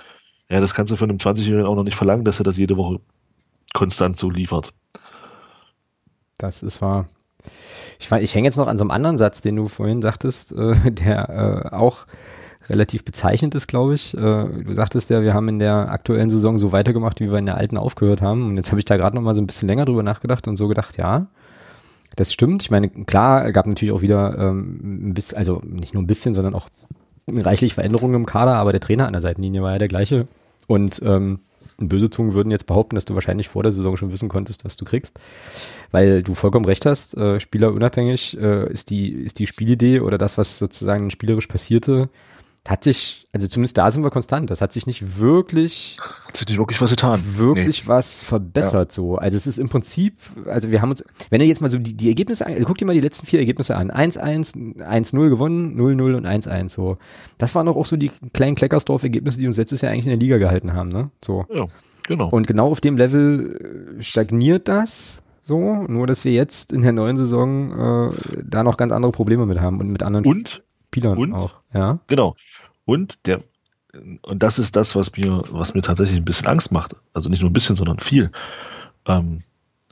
[0.48, 2.76] Ja, das kannst du von einem 20-Jährigen auch noch nicht verlangen, dass er das jede
[2.76, 3.00] Woche
[3.72, 4.72] konstant so liefert.
[6.38, 7.08] Das ist wahr.
[7.98, 10.90] Ich, ich hänge jetzt noch an so einem anderen Satz, den du vorhin sagtest, äh,
[10.90, 12.06] der äh, auch
[12.68, 14.14] relativ bezeichnend ist, glaube ich.
[14.14, 17.46] Äh, du sagtest ja, wir haben in der aktuellen Saison so weitergemacht, wie wir in
[17.46, 18.46] der alten aufgehört haben.
[18.46, 20.56] Und jetzt habe ich da gerade noch mal so ein bisschen länger drüber nachgedacht und
[20.56, 21.26] so gedacht, ja,
[22.16, 22.62] das stimmt.
[22.62, 26.34] Ich meine, klar, gab natürlich auch wieder ähm, ein bisschen, also nicht nur ein bisschen,
[26.34, 26.68] sondern auch
[27.30, 30.26] reichlich Veränderungen im Kader, aber der Trainer an der Seitenlinie war ja der gleiche.
[30.66, 31.40] Und ähm,
[31.78, 34.76] böse Zungen würden jetzt behaupten, dass du wahrscheinlich vor der Saison schon wissen konntest, was
[34.76, 35.18] du kriegst.
[35.90, 40.38] Weil du vollkommen recht hast, äh, spielerunabhängig äh, ist, die, ist die Spielidee oder das,
[40.38, 42.08] was sozusagen spielerisch passierte,
[42.68, 44.48] hat sich, also zumindest da sind wir konstant.
[44.48, 47.20] Das hat sich nicht wirklich, hat sich nicht wirklich was getan.
[47.34, 47.88] Wirklich nee.
[47.88, 48.94] was verbessert ja.
[48.94, 49.16] so.
[49.16, 50.14] Also es ist im Prinzip,
[50.46, 52.84] also wir haben uns, wenn ihr jetzt mal so die, die Ergebnisse, also guckt dir
[52.84, 53.90] mal die letzten vier Ergebnisse an.
[53.90, 56.98] 1-1, 1-0 gewonnen, 0-0 und 1-1 so.
[57.36, 60.20] Das waren doch auch so die kleinen Kleckersdorf-Ergebnisse, die uns letztes Jahr eigentlich in der
[60.20, 61.10] Liga gehalten haben, ne?
[61.24, 61.44] So.
[61.52, 61.66] Ja,
[62.06, 62.28] genau.
[62.28, 65.22] Und genau auf dem Level äh, stagniert das.
[65.44, 69.46] So, nur dass wir jetzt in der neuen Saison äh, da noch ganz andere Probleme
[69.46, 70.62] mit haben und mit anderen und
[70.92, 71.54] Spielern und, auch.
[71.72, 72.00] Ja.
[72.06, 72.36] Genau.
[72.84, 73.42] Und der,
[74.22, 76.96] und das ist das, was mir, was mir tatsächlich ein bisschen Angst macht.
[77.14, 78.30] Also nicht nur ein bisschen, sondern viel.
[79.06, 79.42] Ähm,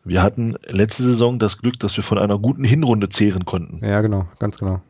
[0.04, 3.84] wir hatten letzte Saison das Glück, dass wir von einer guten Hinrunde zehren konnten.
[3.84, 4.82] Ja, genau, ganz genau.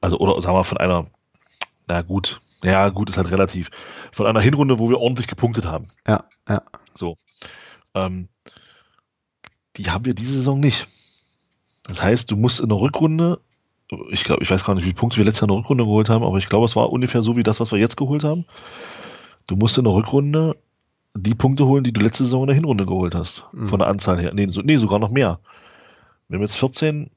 [0.00, 1.04] Also, oder sagen wir von einer,
[1.86, 3.70] na gut, ja, gut ist halt relativ.
[4.10, 5.88] Von einer Hinrunde, wo wir ordentlich gepunktet haben.
[6.06, 6.62] Ja, ja.
[6.94, 7.16] So.
[7.94, 8.28] Ähm,
[9.76, 10.86] die haben wir diese Saison nicht.
[11.82, 13.40] Das heißt, du musst in der Rückrunde
[14.10, 15.84] ich glaube, ich weiß gar nicht, wie viele Punkte wir letztes Jahr in der Rückrunde
[15.84, 18.24] geholt haben, aber ich glaube, es war ungefähr so wie das, was wir jetzt geholt
[18.24, 18.46] haben.
[19.46, 20.56] Du musst in der Rückrunde
[21.16, 23.44] die Punkte holen, die du letzte Saison in der Hinrunde geholt hast.
[23.52, 23.66] Mhm.
[23.66, 24.32] Von der Anzahl her.
[24.34, 25.38] Nee, so, nee, sogar noch mehr.
[26.28, 27.10] Wir haben jetzt 14,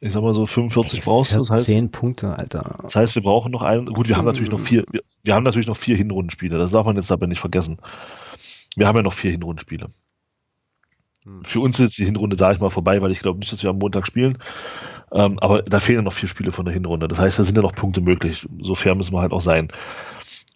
[0.00, 1.38] ich sag mal so 45 brauchst du.
[1.38, 2.78] Das heißt, 10 Punkte, Alter.
[2.82, 3.86] Das heißt, wir brauchen noch einen.
[3.86, 6.58] Gut, wir haben natürlich noch vier, wir, wir haben natürlich noch vier Hinrundenspiele.
[6.58, 7.78] Das darf man jetzt aber nicht vergessen.
[8.76, 9.86] Wir haben ja noch vier Hinrundenspiele.
[11.24, 11.44] Hm.
[11.44, 13.62] Für uns ist jetzt die Hinrunde, sage ich mal, vorbei, weil ich glaube nicht, dass
[13.62, 14.38] wir am Montag spielen.
[15.12, 17.08] Ähm, aber da fehlen noch vier Spiele von der Hinrunde.
[17.08, 18.46] Das heißt, da sind ja noch Punkte möglich.
[18.60, 19.68] So fair müssen wir halt auch sein.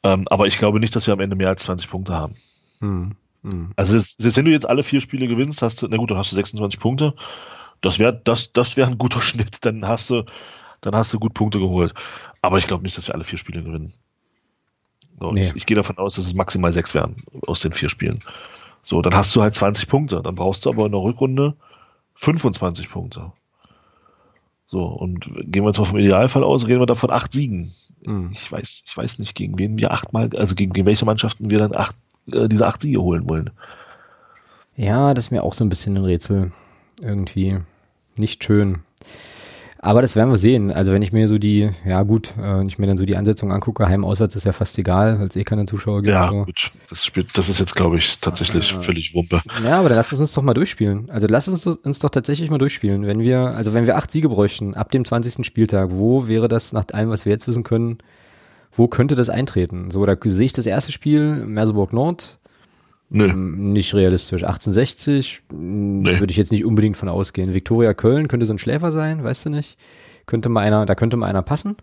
[0.02, 2.34] Ähm, aber ich glaube nicht, dass wir am Ende mehr als 20 Punkte haben.
[2.80, 3.16] Hm.
[3.42, 3.72] Hm.
[3.76, 6.32] Also, selbst wenn du jetzt alle vier Spiele gewinnst, hast du, na gut, dann hast
[6.32, 7.14] du 26 Punkte.
[7.80, 10.24] Das wäre das, das wäre ein guter Schnitt, dann hast du,
[10.80, 11.94] dann hast du gut Punkte geholt.
[12.42, 13.92] Aber ich glaube nicht, dass wir alle vier Spiele gewinnen.
[15.20, 15.42] So, nee.
[15.42, 17.16] Ich, ich gehe davon aus, dass es maximal sechs werden
[17.46, 18.20] aus den vier Spielen.
[18.82, 20.22] So, dann hast du halt 20 Punkte.
[20.22, 21.56] Dann brauchst du aber in der Rückrunde
[22.14, 23.32] 25 Punkte.
[24.70, 27.72] So, und gehen wir jetzt mal vom Idealfall aus, reden wir davon acht Siegen.
[28.04, 28.32] Mhm.
[28.32, 31.58] Ich weiß, ich weiß nicht, gegen wen wir achtmal, also gegen, gegen welche Mannschaften wir
[31.58, 31.96] dann acht,
[32.30, 33.50] äh, diese acht Siege holen wollen.
[34.76, 36.52] Ja, das ist mir auch so ein bisschen ein Rätsel.
[37.00, 37.60] Irgendwie
[38.16, 38.80] nicht schön.
[39.80, 40.72] Aber das werden wir sehen.
[40.72, 43.16] Also wenn ich mir so die, ja gut, äh, wenn ich mir dann so die
[43.16, 46.14] Ansetzung angucke, Heim-Auswärts ist ja fast egal, weil es eh keine Zuschauer gibt.
[46.14, 46.44] Ja, so.
[46.44, 46.70] gut.
[46.88, 49.40] Das, spielt, das ist jetzt, glaube ich, tatsächlich ah, völlig Wumpe.
[49.64, 51.10] Ja, aber dann lass es uns doch mal durchspielen.
[51.10, 53.06] Also lass uns uns doch tatsächlich mal durchspielen.
[53.06, 55.46] Wenn wir, also wenn wir acht Siege bräuchten, ab dem 20.
[55.46, 57.98] Spieltag, wo wäre das nach allem, was wir jetzt wissen können,
[58.72, 59.90] wo könnte das eintreten?
[59.90, 62.37] So, da sehe ich das erste Spiel, Merseburg Nord,
[63.10, 63.26] Nö.
[63.26, 64.42] Ähm, nicht realistisch.
[64.44, 66.20] 1860 nee.
[66.20, 67.54] würde ich jetzt nicht unbedingt von ausgehen.
[67.54, 69.78] Viktoria Köln könnte so ein Schläfer sein, weißt du nicht?
[70.26, 71.76] Könnte mal einer, da könnte mal einer passen.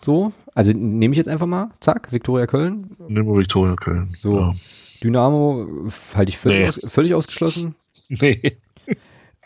[0.00, 2.90] So, also nehme ich jetzt einfach mal, zack, Viktoria Köln.
[3.08, 4.12] Nehmen wir Viktoria Köln.
[4.16, 4.38] So.
[4.38, 4.54] Ja.
[5.02, 6.68] Dynamo halte ich völlig, nee.
[6.68, 7.74] aus, völlig ausgeschlossen.
[8.08, 8.58] nee.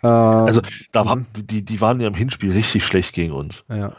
[0.03, 0.61] Äh, also
[0.93, 1.47] da haben, mhm.
[1.47, 3.65] die, die waren ja im Hinspiel richtig schlecht gegen uns.
[3.69, 3.93] Ja.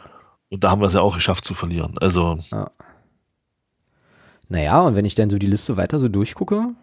[0.50, 1.96] Und da haben wir es ja auch geschafft zu verlieren.
[1.98, 2.38] Also.
[2.50, 2.70] Ja.
[4.48, 6.74] Naja, und wenn ich dann so die Liste weiter so durchgucke,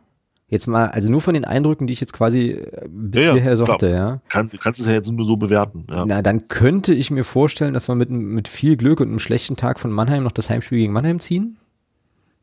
[0.50, 3.56] Jetzt mal, also nur von den Eindrücken, die ich jetzt quasi äh, bis ja, hierher
[3.56, 3.76] so klar.
[3.76, 4.22] hatte, ja.
[4.30, 6.06] Kann, kannst es ja jetzt nur so bewerten, ja.
[6.06, 9.56] Na, dann könnte ich mir vorstellen, dass wir mit, mit viel Glück und einem schlechten
[9.56, 11.58] Tag von Mannheim noch das Heimspiel gegen Mannheim ziehen.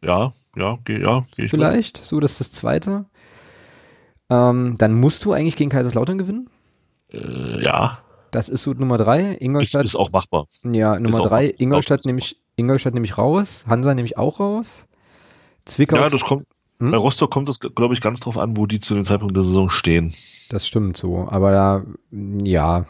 [0.02, 2.06] Ja, ja, geh, ja, geh ich Vielleicht, mit.
[2.06, 3.06] so, das ist das zweite.
[4.30, 6.48] Ähm, dann musst du eigentlich gegen Kaiserslautern gewinnen.
[7.12, 7.98] Äh, ja.
[8.30, 9.36] Das ist so Nummer drei.
[9.40, 9.84] Ingolstadt.
[9.84, 10.46] Ist, ist auch machbar.
[10.64, 11.54] Ja, Nummer drei.
[11.58, 13.64] Ingolstadt nehme ich, Ingolstadt nehme ich raus.
[13.68, 14.86] Hansa nehme ich auch raus.
[15.64, 15.96] Zwickau.
[15.96, 16.46] Ja, das kommt,
[16.78, 16.90] hm?
[16.90, 19.44] Bei Rostock kommt es, glaube ich, ganz drauf an, wo die zu dem Zeitpunkt der
[19.44, 20.12] Saison stehen.
[20.50, 21.28] Das stimmt so.
[21.28, 22.86] Aber da, ja.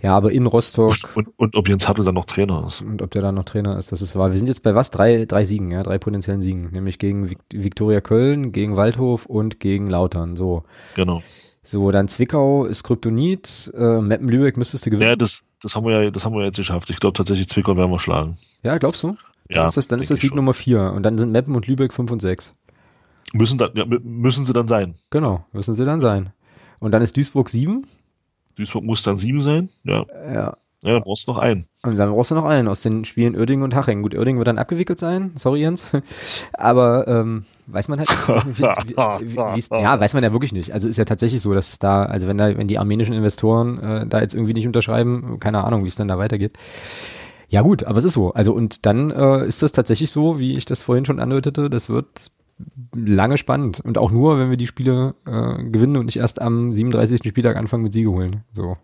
[0.00, 0.96] Ja, aber in Rostock.
[1.14, 2.80] Und, und, und ob Jens Hattel dann noch Trainer ist.
[2.80, 4.32] Und ob der dann noch Trainer ist, das ist wahr.
[4.32, 4.90] Wir sind jetzt bei was?
[4.90, 6.70] Drei, drei Siegen, ja, drei potenziellen Siegen.
[6.72, 10.34] Nämlich gegen Viktoria Köln, gegen Waldhof und gegen Lautern.
[10.36, 10.64] So.
[10.96, 11.22] Genau.
[11.64, 15.10] So, dann Zwickau ist Kryptonit, äh, Meppen Lübeck müsstest du gewinnen.
[15.10, 16.90] Ja, das, das haben wir ja, das haben wir jetzt geschafft.
[16.90, 18.36] Ich glaube tatsächlich, Zwickau werden wir schlagen.
[18.64, 19.16] Ja, glaubst du?
[19.48, 19.58] Ja.
[19.58, 20.92] Dann ist das, dann ist das Sieg Nummer vier.
[20.92, 22.52] Und dann sind Meppen und Lübeck fünf und sechs.
[23.32, 24.94] Müssen, dann, ja, müssen sie dann sein.
[25.10, 26.32] Genau, müssen sie dann sein.
[26.78, 27.86] Und dann ist Duisburg 7.
[28.56, 30.04] Duisburg muss dann 7 sein, ja.
[30.32, 30.56] Ja.
[30.84, 31.66] Ja, dann brauchst du noch einen.
[31.84, 34.02] Und dann brauchst du noch einen aus den Spielen Oerding und Haching.
[34.02, 35.86] Gut, Oerding wird dann abgewickelt sein, sorry Jens.
[36.54, 40.72] Aber ähm, weiß man halt, wie, wie, wie, ja, weiß man ja wirklich nicht.
[40.72, 43.78] Also ist ja tatsächlich so, dass es da, also wenn da, wenn die armenischen Investoren
[43.78, 46.54] äh, da jetzt irgendwie nicht unterschreiben, keine Ahnung, wie es dann da weitergeht.
[47.48, 48.32] Ja gut, aber es ist so.
[48.32, 51.88] Also und dann äh, ist das tatsächlich so, wie ich das vorhin schon andeutete, das
[51.90, 52.32] wird
[52.94, 53.80] lange spannend.
[53.80, 57.20] Und auch nur, wenn wir die Spiele äh, gewinnen und nicht erst am 37.
[57.26, 58.44] Spieltag anfangen mit Siege holen.
[58.52, 58.76] So.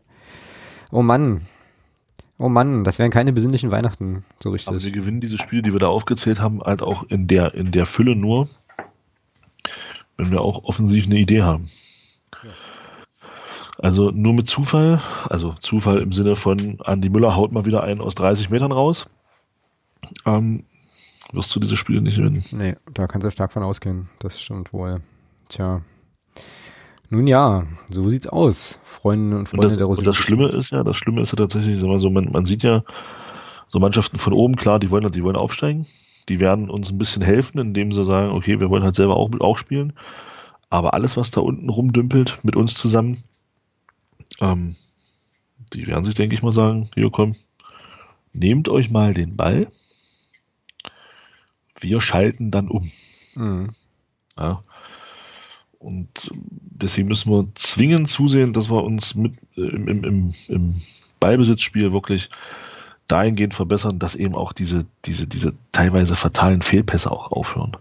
[0.90, 1.42] Oh Mann.
[2.38, 4.68] Oh Mann, das wären keine besinnlichen Weihnachten, so richtig.
[4.68, 7.72] Aber wir gewinnen diese Spiele, die wir da aufgezählt haben, halt auch in der, in
[7.72, 8.48] der Fülle nur,
[10.16, 11.68] wenn wir auch offensiv eine Idee haben.
[12.44, 12.50] Ja.
[13.80, 18.00] Also nur mit Zufall, also Zufall im Sinne von Andy Müller haut mal wieder einen
[18.00, 19.08] aus 30 Metern raus.
[20.24, 20.64] Ähm,
[21.32, 22.42] wirst du diese Spiele nicht gewinnen.
[22.52, 24.08] Nee, da kannst du stark von ausgehen.
[24.18, 25.00] Das stimmt wohl.
[25.48, 25.82] Tja.
[27.10, 30.06] Nun ja, so sieht's aus, Freunde und Freunde und das, der Russischen.
[30.06, 32.44] Und das Schlimme ist ja, das Schlimme ist ja tatsächlich, sag mal so, man, man
[32.44, 32.84] sieht ja
[33.68, 35.86] so Mannschaften von oben, klar, die wollen, die wollen aufsteigen.
[36.28, 39.30] Die werden uns ein bisschen helfen, indem sie sagen, okay, wir wollen halt selber auch,
[39.40, 39.94] auch spielen.
[40.68, 43.22] Aber alles, was da unten rumdümpelt mit uns zusammen,
[44.40, 44.76] ähm,
[45.72, 47.34] die werden sich, denke ich mal, sagen, hier komm,
[48.34, 49.68] nehmt euch mal den Ball,
[51.80, 52.90] wir schalten dann um.
[53.34, 53.70] Mhm.
[54.38, 54.62] Ja.
[55.78, 60.74] Und deswegen müssen wir zwingend zusehen, dass wir uns mit, äh, im, im, im
[61.20, 62.28] Ballbesitzspiel wirklich
[63.06, 67.76] dahingehend verbessern, dass eben auch diese, diese, diese teilweise fatalen Fehlpässe auch aufhören.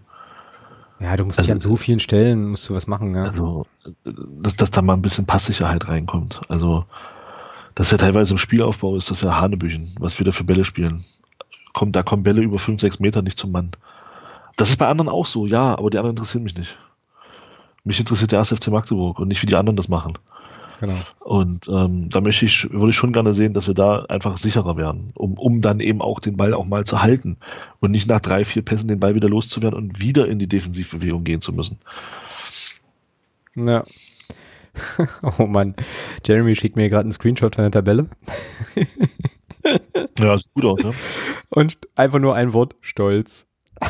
[1.00, 3.24] Ja, du musst also, dich an so vielen Stellen musst du was machen, ja.
[3.24, 3.66] Also,
[4.04, 6.40] dass, dass da mal ein bisschen Passsicherheit reinkommt.
[6.48, 6.84] Also,
[7.74, 11.04] dass ja teilweise im Spielaufbau ist, das ja Hanebüchen, was wir da für Bälle spielen
[11.78, 13.70] kommt, da kommen Bälle über 5, 6 Meter nicht zum Mann.
[14.56, 16.76] Das ist bei anderen auch so, ja, aber die anderen interessieren mich nicht.
[17.84, 18.48] Mich interessiert der 1.
[18.48, 20.18] FC Magdeburg und nicht, wie die anderen das machen.
[20.80, 20.96] Genau.
[21.20, 24.76] Und ähm, da möchte ich, würde ich schon gerne sehen, dass wir da einfach sicherer
[24.76, 27.36] werden, um, um dann eben auch den Ball auch mal zu halten
[27.78, 31.22] und nicht nach drei, vier Pässen den Ball wieder loszuwerden und wieder in die Defensivbewegung
[31.22, 31.78] gehen zu müssen.
[33.54, 33.84] Ja.
[35.38, 35.74] Oh Mann.
[36.24, 38.08] Jeremy schickt mir gerade einen Screenshot von der Tabelle.
[40.18, 40.94] ja, sieht gut aus, ne?
[41.50, 43.46] Und einfach nur ein Wort, stolz.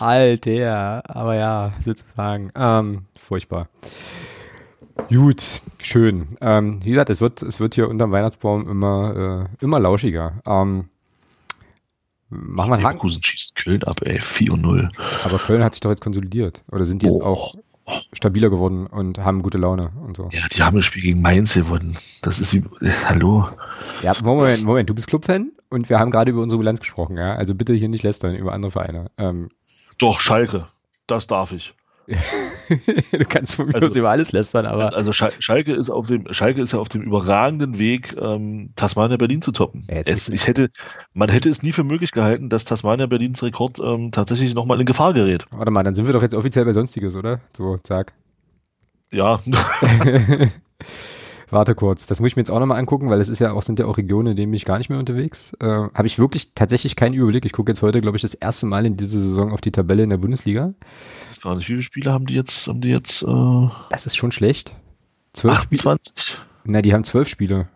[0.00, 2.50] Alter, aber ja, sozusagen.
[2.56, 3.68] Ähm, furchtbar.
[5.08, 6.28] Gut, schön.
[6.40, 10.40] Ähm, wie gesagt, es wird, es wird hier unterm Weihnachtsbaum immer, äh, immer lauschiger.
[10.44, 10.88] Ähm,
[12.28, 12.96] machen wir einen Haken.
[12.96, 14.88] Leverkusen schießt Köln ab, ey, 4 und 0.
[15.24, 16.62] Aber Köln hat sich doch jetzt konsolidiert.
[16.70, 17.26] Oder sind die jetzt Oh.
[17.26, 17.54] auch
[18.12, 20.28] stabiler geworden und haben gute Laune und so?
[20.32, 21.96] Ja, die haben das Spiel gegen Mainz gewonnen.
[22.22, 23.48] Das ist wie, äh, hallo?
[24.02, 27.34] Ja, Moment, Moment, du bist Clubfan und wir haben gerade über unsere Bilanz gesprochen, ja?
[27.34, 29.10] Also bitte hier nicht lästern über andere Vereine.
[29.18, 29.50] Ähm,
[29.98, 30.66] Doch, Schalke.
[31.06, 31.74] Das darf ich.
[33.12, 36.06] du kannst von mir Also- aus über alles lästern, aber Also Schal Schalke ist auf
[36.06, 39.84] dem Schalke ist ja auf dem überragenden Weg, ähm, Tasmania Berlin zu toppen.
[39.88, 40.70] Ja, es, ich hätte,
[41.12, 44.86] man hätte es nie für möglich gehalten, dass Tasmania Berlins Rekord ähm, tatsächlich nochmal in
[44.86, 45.44] Gefahr gerät.
[45.50, 47.40] warte mal, dann sind wir doch jetzt offiziell bei Sonstiges, oder?
[47.56, 48.12] So, zack.
[49.12, 49.40] Ja,
[51.50, 53.62] Warte kurz, das muss ich mir jetzt auch nochmal angucken, weil es ist ja auch,
[53.62, 55.54] sind ja auch Regionen, in denen bin ich gar nicht mehr unterwegs.
[55.60, 57.46] Äh, Habe ich wirklich tatsächlich keinen Überblick.
[57.46, 60.02] Ich gucke jetzt heute, glaube ich, das erste Mal in dieser Saison auf die Tabelle
[60.02, 60.74] in der Bundesliga.
[61.38, 62.66] Weiß gar nicht, wie viele Spiele haben die jetzt?
[62.66, 64.74] Haben die jetzt äh, Das ist schon schlecht.
[65.32, 65.80] Zwölf Spiele?
[65.80, 66.38] 28?
[66.64, 67.68] Na, die haben zwölf Spiele.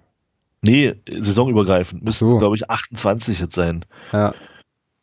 [0.62, 2.02] Nee, saisonübergreifend.
[2.04, 2.36] Müssten so.
[2.36, 4.34] es, glaube ich, 28 jetzt sein, Ja,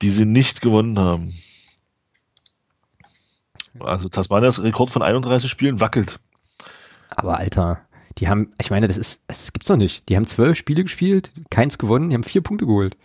[0.01, 1.33] die sie nicht gewonnen haben.
[3.79, 6.19] Also Tasmanias Rekord von 31 Spielen wackelt.
[7.15, 7.81] aber Alter,
[8.17, 10.07] die haben, ich meine, das ist, das gibt's doch nicht.
[10.09, 12.97] Die haben zwölf Spiele gespielt, keins gewonnen, die haben vier Punkte geholt.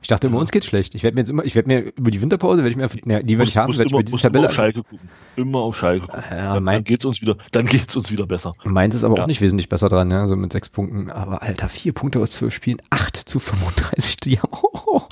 [0.00, 0.40] Ich dachte immer, Ja.
[0.42, 0.94] uns geht's schlecht.
[0.94, 2.98] Ich werde mir jetzt immer, ich werde mir über die Winterpause, werde ich mir, einfach-
[3.04, 4.46] na, die werde ich haben, werde ich mir diese musst immer Tabelle.
[4.48, 5.08] auf Schalke gucken.
[5.36, 6.22] Immer auf Schalke gucken.
[6.30, 8.52] Ja, dann, mein- dann geht's uns wieder, dann geht's uns wieder besser.
[8.64, 9.22] Mainz ist aber Ja.
[9.24, 11.10] auch nicht wesentlich besser dran, ja, so mit sechs Punkten.
[11.10, 14.16] Aber Alter, vier Punkte aus zwölf Spielen, acht zu 35.
[14.18, 14.50] Die haben,
[14.86, 15.02] oh,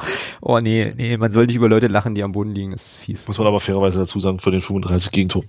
[0.40, 2.96] oh, nee, nee, man soll nicht über Leute lachen, die am Boden liegen, das ist
[2.98, 3.26] fies.
[3.26, 5.42] Muss man aber fairerweise dazu sagen, für den 35 Gegentor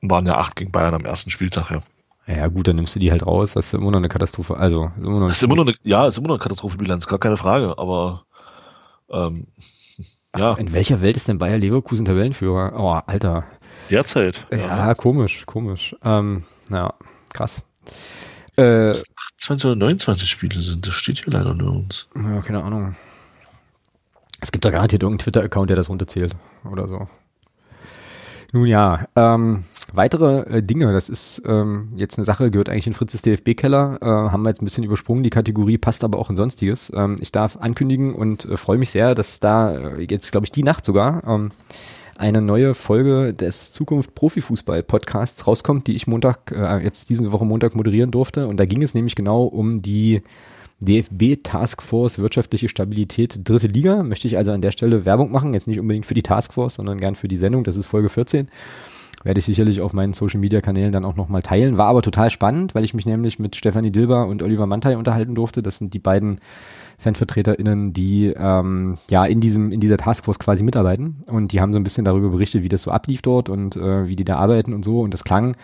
[0.00, 1.82] waren ja acht gegen Bayern am ersten Spieltag, ja.
[2.26, 4.56] Ja, gut, dann nimmst du die halt raus, das ist immer noch eine Katastrophe.
[4.56, 7.06] Also, ist immer noch Das ist immer noch eine, ja, ist immer noch eine Katastrophenbilanz,
[7.06, 8.24] gar keine Frage, aber
[9.10, 9.46] ähm,
[10.36, 12.72] ja, In welcher Welt ist denn Bayer Leverkusen Tabellenführer?
[12.78, 13.44] Oh, Alter.
[13.90, 14.46] derzeit.
[14.52, 15.96] Ja, komisch, komisch.
[16.02, 16.94] Ähm, ja,
[17.32, 17.62] krass.
[18.56, 18.90] Äh,
[19.38, 22.08] 28 oder 29 Spiele sind, das steht hier leider nirgends.
[22.14, 22.96] ja, keine Ahnung.
[24.40, 26.34] Es gibt da garantiert irgendeinen Twitter-Account, der das runterzählt
[26.70, 27.08] oder so.
[28.52, 29.64] Nun ja, ähm,
[29.94, 34.06] weitere äh, Dinge, das ist ähm, jetzt eine Sache, gehört eigentlich in Fritzes DFB-Keller, äh,
[34.06, 36.92] haben wir jetzt ein bisschen übersprungen, die Kategorie passt aber auch in Sonstiges.
[36.94, 40.52] Ähm, ich darf ankündigen und äh, freue mich sehr, dass da äh, jetzt, glaube ich,
[40.52, 41.52] die Nacht sogar ähm,
[42.16, 47.46] eine neue Folge des Zukunft Profifußball Podcasts rauskommt, die ich Montag, äh, jetzt diese Woche
[47.46, 48.46] Montag moderieren durfte.
[48.46, 50.22] Und da ging es nämlich genau um die
[50.80, 54.02] DFB Taskforce wirtschaftliche Stabilität dritte Liga.
[54.02, 56.98] Möchte ich also an der Stelle Werbung machen, jetzt nicht unbedingt für die Taskforce, sondern
[56.98, 57.64] gern für die Sendung.
[57.64, 58.48] Das ist Folge 14.
[59.22, 61.76] Werde ich sicherlich auf meinen Social Media Kanälen dann auch nochmal teilen.
[61.76, 65.34] War aber total spannend, weil ich mich nämlich mit Stefanie Dilber und Oliver Mantei unterhalten
[65.34, 65.62] durfte.
[65.62, 66.40] Das sind die beiden
[66.96, 71.22] FanvertreterInnen, die ähm, ja in diesem, in dieser Taskforce quasi mitarbeiten.
[71.26, 74.08] Und die haben so ein bisschen darüber berichtet, wie das so ablief dort und äh,
[74.08, 75.00] wie die da arbeiten und so.
[75.00, 75.54] Und das klang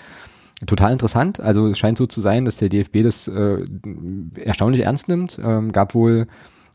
[0.67, 1.41] total interessant.
[1.41, 3.59] Also es scheint so zu sein, dass der DFB das äh,
[4.37, 5.41] erstaunlich ernst nimmt.
[5.43, 6.27] Ähm, gab wohl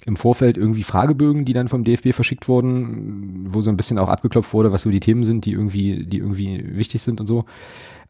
[0.06, 4.10] im Vorfeld irgendwie Fragebögen, die dann vom DFB verschickt wurden, wo so ein bisschen auch
[4.10, 7.46] abgeklopft wurde, was so die Themen sind, die irgendwie, die irgendwie wichtig sind und so.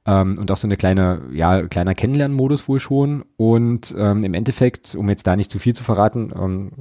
[0.05, 3.23] Ähm, und auch so eine kleine, ja, kleiner Kennenlernmodus wohl schon.
[3.37, 6.71] Und ähm, im Endeffekt, um jetzt da nicht zu viel zu verraten, ähm,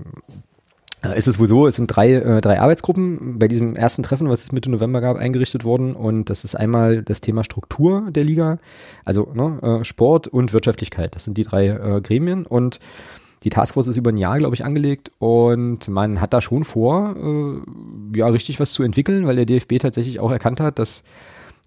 [1.02, 4.28] äh, ist es wohl so, es sind drei, äh, drei Arbeitsgruppen bei diesem ersten Treffen,
[4.28, 5.94] was es Mitte November gab, eingerichtet worden.
[5.94, 8.58] Und das ist einmal das Thema Struktur der Liga,
[9.04, 11.14] also ne, äh, Sport und Wirtschaftlichkeit.
[11.14, 12.46] Das sind die drei äh, Gremien.
[12.46, 12.80] Und
[13.42, 17.16] die Taskforce ist über ein Jahr, glaube ich, angelegt und man hat da schon vor,
[17.16, 21.04] äh, ja, richtig was zu entwickeln, weil der DFB tatsächlich auch erkannt hat, dass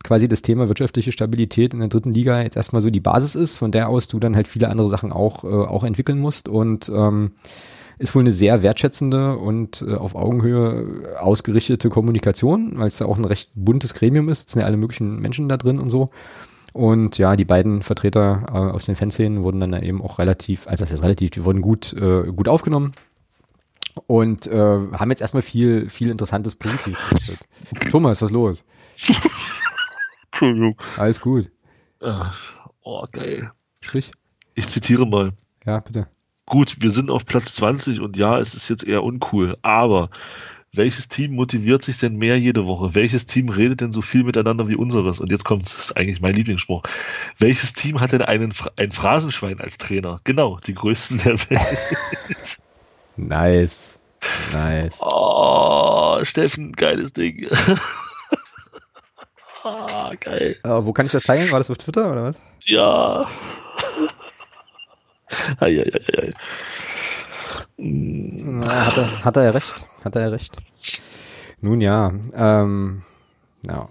[0.03, 3.57] quasi das Thema wirtschaftliche Stabilität in der dritten Liga jetzt erstmal so die Basis ist,
[3.57, 6.91] von der aus du dann halt viele andere Sachen auch, äh, auch entwickeln musst und
[6.93, 7.31] ähm,
[7.97, 13.17] ist wohl eine sehr wertschätzende und äh, auf Augenhöhe ausgerichtete Kommunikation, weil es ja auch
[13.17, 16.09] ein recht buntes Gremium ist, es sind ja alle möglichen Menschen da drin und so.
[16.73, 20.83] Und ja, die beiden Vertreter äh, aus den Fanszenen wurden dann eben auch relativ, also
[20.83, 22.93] das ist relativ, die wurden gut, äh, gut aufgenommen
[24.07, 27.39] und äh, haben jetzt erstmal viel, viel Interessantes Positives berichtet.
[27.91, 28.65] Thomas, was los?
[30.31, 30.75] Entschuldigung.
[30.97, 31.51] Alles gut.
[32.01, 32.11] Äh,
[32.81, 33.51] oh, geil.
[33.81, 34.11] Sprich.
[34.55, 35.33] Ich zitiere mal.
[35.65, 36.07] Ja, bitte.
[36.45, 40.09] Gut, wir sind auf Platz 20 und ja, es ist jetzt eher uncool, aber
[40.73, 42.95] welches Team motiviert sich denn mehr jede Woche?
[42.95, 45.19] Welches Team redet denn so viel miteinander wie unseres?
[45.19, 46.81] Und jetzt kommt, das ist eigentlich mein Lieblingsspruch.
[47.37, 50.19] Welches Team hat denn einen, ein Phrasenschwein als Trainer?
[50.23, 52.57] Genau, die größten der Welt.
[53.17, 53.99] nice.
[54.51, 54.97] Nice.
[54.99, 57.47] Oh, Steffen, geiles Ding.
[59.63, 60.57] ah, geil.
[60.65, 61.51] Uh, wo kann ich das teilen?
[61.51, 62.41] War das auf Twitter oder was?
[62.65, 63.27] Ja.
[65.59, 66.29] ei, ei, ei, ei.
[67.77, 69.85] Na, hat, er, hat er ja recht.
[70.03, 70.57] Hat er ja recht.
[71.61, 73.03] Nun ja, ähm,
[73.65, 73.87] ja.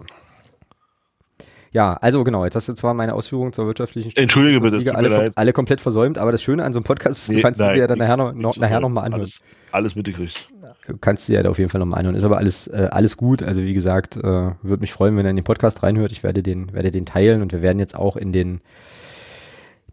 [1.71, 5.53] Ja, also genau, jetzt hast du zwar meine Ausführungen zur wirtschaftlichen Entschuldige bitte, alle, alle
[5.53, 7.87] komplett versäumt, aber das Schöne an so einem Podcast ist, du kannst nein, sie ja
[7.87, 9.21] dann nachher noch, noch, nachher noch mal anhören.
[9.21, 9.41] Alles,
[9.71, 10.49] alles mitgekriegt.
[10.85, 12.15] Du kannst sie ja auf jeden Fall noch mal anhören.
[12.15, 13.41] Ist aber alles, äh, alles gut.
[13.41, 16.11] Also wie gesagt, äh, würde mich freuen, wenn er in den Podcast reinhört.
[16.11, 18.61] Ich werde den, werde den teilen und wir werden jetzt auch in den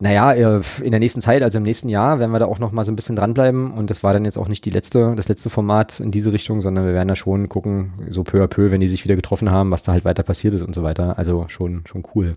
[0.01, 2.72] naja, äh, in der nächsten Zeit, also im nächsten Jahr, werden wir da auch noch
[2.72, 3.70] mal so ein bisschen dranbleiben.
[3.70, 6.60] Und das war dann jetzt auch nicht die letzte, das letzte Format in diese Richtung,
[6.62, 9.51] sondern wir werden da schon gucken, so peu à peu, wenn die sich wieder getroffen
[9.51, 11.18] haben, was da halt weiter passiert ist und so weiter.
[11.18, 12.32] Also schon, schon cool.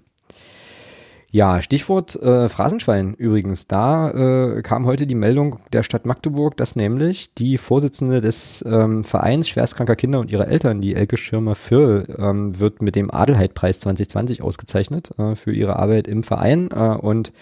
[1.33, 3.65] Ja, Stichwort äh, Phrasenschwein übrigens.
[3.65, 9.03] Da äh, kam heute die Meldung der Stadt Magdeburg, dass nämlich die Vorsitzende des ähm,
[9.03, 14.43] Vereins schwerstkranker Kinder und ihre Eltern, die Elke Schirmer-Föhrl, ähm, wird mit dem Adelheidpreis 2020
[14.43, 16.69] ausgezeichnet äh, für ihre Arbeit im Verein.
[16.69, 17.33] Äh, und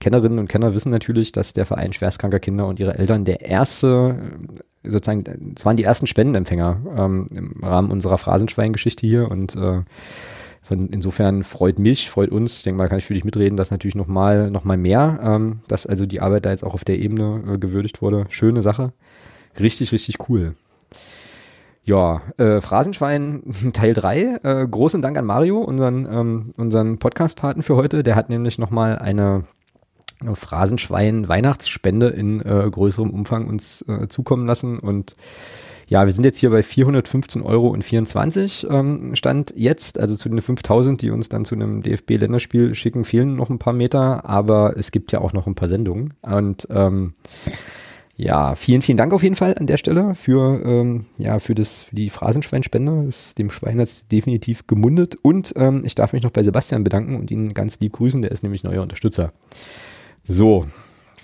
[0.00, 4.18] Kennerinnen und Kenner wissen natürlich, dass der Verein schwerstkranker Kinder und ihre Eltern der erste,
[4.82, 9.82] äh, sozusagen, es waren die ersten Spendenempfänger ähm, im Rahmen unserer Phrasenschwein-Geschichte hier und äh,
[10.66, 13.70] von, insofern freut mich, freut uns, ich denke mal, kann ich für dich mitreden, dass
[13.70, 16.98] natürlich nochmal noch mal mehr, ähm, dass also die Arbeit da jetzt auch auf der
[16.98, 18.24] Ebene äh, gewürdigt wurde.
[18.30, 18.92] Schöne Sache.
[19.60, 20.54] Richtig, richtig cool.
[21.84, 24.40] Ja, äh, Phrasenschwein Teil 3.
[24.42, 28.02] Äh, großen Dank an Mario, unseren, ähm, unseren Podcast-Paten für heute.
[28.02, 29.44] Der hat nämlich nochmal eine
[30.34, 35.14] Phrasenschwein Weihnachtsspende in äh, größerem Umfang uns äh, zukommen lassen und
[35.88, 40.00] ja, wir sind jetzt hier bei 415 Euro und 24 ähm, Stand jetzt.
[40.00, 43.72] Also zu den 5000, die uns dann zu einem DFB-Länderspiel schicken, fehlen noch ein paar
[43.72, 46.14] Meter, aber es gibt ja auch noch ein paar Sendungen.
[46.22, 47.14] Und ähm,
[48.16, 51.84] ja, vielen, vielen Dank auf jeden Fall an der Stelle für, ähm, ja, für, das,
[51.84, 53.04] für die Phrasenschweinspende.
[53.04, 55.16] Das, dem Schwein hat definitiv gemundet.
[55.22, 58.22] Und ähm, ich darf mich noch bei Sebastian bedanken und ihn ganz lieb grüßen.
[58.22, 59.32] Der ist nämlich neuer Unterstützer.
[60.26, 60.66] So,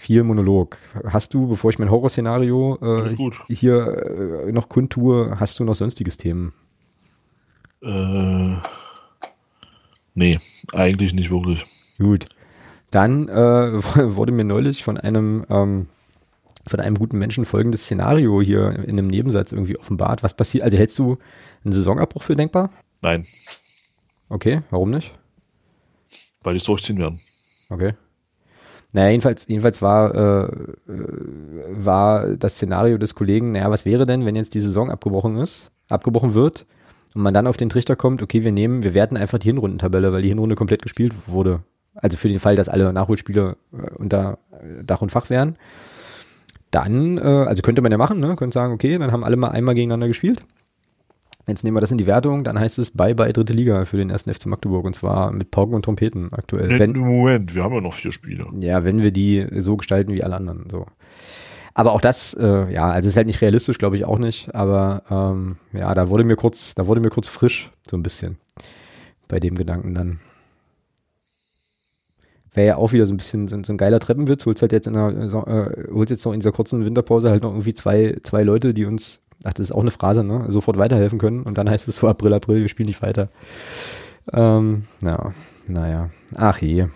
[0.03, 0.79] viel Monolog.
[1.09, 6.17] Hast du, bevor ich mein Horrorszenario äh, hier äh, noch kundtue, hast du noch sonstiges
[6.17, 6.53] Themen?
[7.83, 8.57] Äh,
[10.15, 10.39] nee,
[10.73, 11.65] eigentlich nicht wirklich.
[11.99, 12.27] Gut.
[12.91, 13.33] Dann äh,
[14.17, 15.87] wurde mir neulich von einem ähm,
[16.67, 20.23] von einem guten Menschen folgendes Szenario hier in einem Nebensatz irgendwie offenbart.
[20.23, 20.65] Was passiert?
[20.65, 21.19] Also hältst du
[21.65, 22.71] einen Saisonabbruch für denkbar?
[23.03, 23.27] Nein.
[24.29, 25.13] Okay, warum nicht?
[26.43, 27.21] Weil die es durchziehen werden.
[27.69, 27.95] Okay.
[28.93, 30.49] Naja, jedenfalls, jedenfalls war, äh,
[30.87, 35.71] war das Szenario des Kollegen, naja, was wäre denn, wenn jetzt die Saison abgebrochen ist,
[35.89, 36.67] abgebrochen wird
[37.15, 40.13] und man dann auf den Trichter kommt, okay, wir nehmen, wir werten einfach die Hinrundentabelle,
[40.13, 41.61] weil die Hinrunde komplett gespielt wurde.
[41.95, 44.39] Also für den Fall, dass alle Nachholspiele äh, unter
[44.85, 45.57] Dach und Fach wären.
[46.71, 48.35] Dann, äh, also könnte man ja machen, ne?
[48.37, 50.43] Könnte sagen, okay, dann haben alle mal einmal gegeneinander gespielt.
[51.49, 54.11] Jetzt nehmen wir das in die Wertung, dann heißt es Bye-bye dritte Liga für den
[54.11, 56.79] ersten FC Magdeburg und zwar mit Pauken und Trompeten aktuell.
[56.79, 58.47] Wenn, Moment, wir haben ja noch vier Spiele.
[58.61, 60.71] Ja, wenn wir die so gestalten wie alle anderen.
[60.71, 60.87] So.
[61.75, 64.55] Aber auch das, äh, ja, also ist halt nicht realistisch, glaube ich auch nicht.
[64.55, 68.37] Aber ähm, ja, da wurde mir kurz, da wurde mir kurz frisch, so ein bisschen
[69.27, 70.21] bei dem Gedanken dann.
[72.55, 74.45] Wäre ja auch wieder so ein bisschen so, so ein geiler Treppenwitz.
[74.45, 77.51] Holst halt jetzt in der, äh, holst jetzt noch in dieser kurzen Winterpause halt noch
[77.51, 80.45] irgendwie zwei, zwei Leute, die uns ach, das ist auch eine Phrase, ne?
[80.49, 83.29] Sofort weiterhelfen können und dann heißt es so April, April, wir spielen nicht weiter.
[84.33, 85.33] Ähm, ja,
[85.67, 86.11] naja.
[86.37, 86.87] Ach je.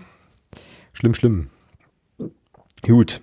[0.92, 1.48] Schlimm, schlimm.
[2.82, 3.20] Gut.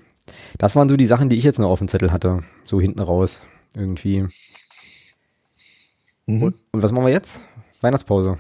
[0.57, 2.43] Das waren so die Sachen, die ich jetzt noch auf dem Zettel hatte.
[2.65, 3.41] So hinten raus.
[3.75, 4.25] Irgendwie.
[6.25, 6.43] Mhm.
[6.43, 7.41] Und, und was machen wir jetzt?
[7.81, 8.37] Weihnachtspause.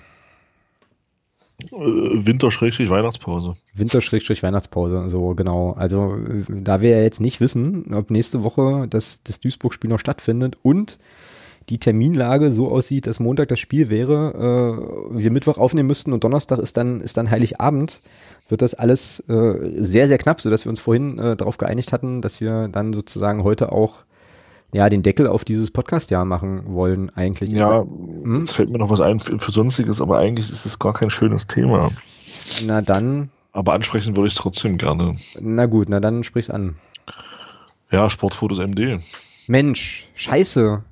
[1.71, 3.53] Äh, Winter-Weihnachtspause.
[3.73, 5.73] Winter-Weihnachtspause, so genau.
[5.73, 6.17] Also
[6.49, 10.97] da wir ja jetzt nicht wissen, ob nächste Woche das, das Duisburg-Spiel noch stattfindet und
[11.69, 16.23] die Terminlage so aussieht, dass Montag das Spiel wäre, äh, wir Mittwoch aufnehmen müssten und
[16.23, 18.01] Donnerstag ist dann, ist dann Heiligabend,
[18.49, 21.93] wird das alles äh, sehr, sehr knapp, so dass wir uns vorhin äh, darauf geeinigt
[21.93, 24.05] hatten, dass wir dann sozusagen heute auch
[24.73, 27.51] ja, den Deckel auf dieses Podcast-Jahr machen wollen, eigentlich.
[27.51, 28.41] Ja, hm?
[28.43, 31.09] es fällt mir noch was ein für, für Sonstiges, aber eigentlich ist es gar kein
[31.09, 31.91] schönes Thema.
[32.65, 33.29] Na dann.
[33.51, 35.15] Aber ansprechen würde ich es trotzdem gerne.
[35.39, 36.75] Na gut, na dann sprich's an.
[37.91, 38.99] Ja, Sportfotos MD.
[39.47, 40.83] Mensch, scheiße.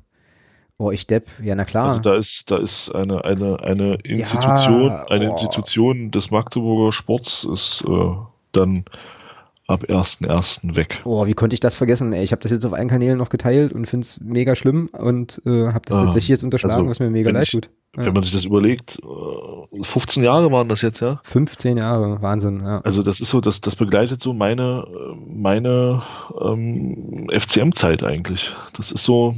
[0.78, 1.90] Oh, ich depp, ja, na klar.
[1.90, 5.32] Also da ist, da ist eine, eine, eine Institution, ja, eine oh.
[5.34, 8.16] Institution des Magdeburger Sports ist äh,
[8.52, 8.86] dann
[9.72, 10.76] ab 1.1.
[10.76, 11.02] weg.
[11.06, 12.14] Oh, wie konnte ich das vergessen?
[12.14, 14.90] Ey, ich habe das jetzt auf allen Kanälen noch geteilt und finde es mega schlimm
[14.92, 17.70] und äh, habe das tatsächlich jetzt unterschlagen, also, was mir mega leid tut.
[17.98, 18.06] Ja.
[18.06, 19.02] Wenn man sich das überlegt,
[19.82, 21.20] 15 äh, Jahre waren das jetzt, ja?
[21.24, 22.80] 15 Jahre, Wahnsinn, ja.
[22.82, 24.86] Also das ist so, das, das begleitet so meine,
[25.28, 26.02] meine
[26.42, 28.52] ähm, FCM-Zeit eigentlich.
[28.78, 29.36] Das ist so,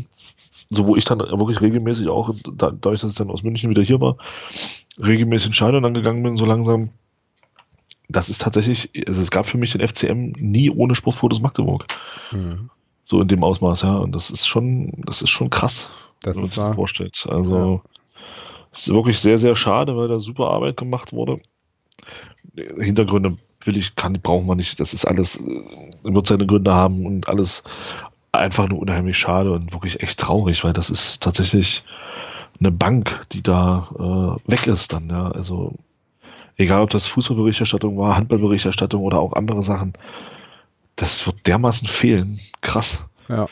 [0.69, 3.99] so wo ich dann wirklich regelmäßig auch, dadurch, dass ich dann aus München wieder hier
[3.99, 4.17] war,
[4.99, 6.89] regelmäßig in Scheidung angegangen bin, so langsam
[8.09, 11.85] das ist tatsächlich, also es gab für mich den FCM nie ohne Sportfotos Magdeburg.
[12.31, 12.69] Mhm.
[13.05, 13.97] So in dem Ausmaß, ja.
[13.97, 15.89] Und das ist schon, das ist schon krass,
[16.21, 17.25] das wenn man sich das vorstellt.
[17.29, 17.81] Also
[18.71, 21.39] es ist wirklich sehr, sehr schade, weil da super Arbeit gemacht wurde.
[22.55, 24.79] Hintergründe will ich, kann, brauchen wir nicht.
[24.79, 25.63] Das ist alles, äh,
[26.03, 27.63] wird seine Gründe haben und alles
[28.31, 31.83] einfach nur unheimlich schade und wirklich echt traurig, weil das ist tatsächlich
[32.59, 33.87] eine Bank, die da
[34.47, 35.29] äh, weg ist dann, ja.
[35.29, 35.75] Also
[36.57, 39.93] egal ob das Fußballberichterstattung war, Handballberichterstattung oder auch andere Sachen,
[40.95, 42.39] das wird dermaßen fehlen.
[42.61, 43.05] Krass.
[43.29, 43.47] Ja.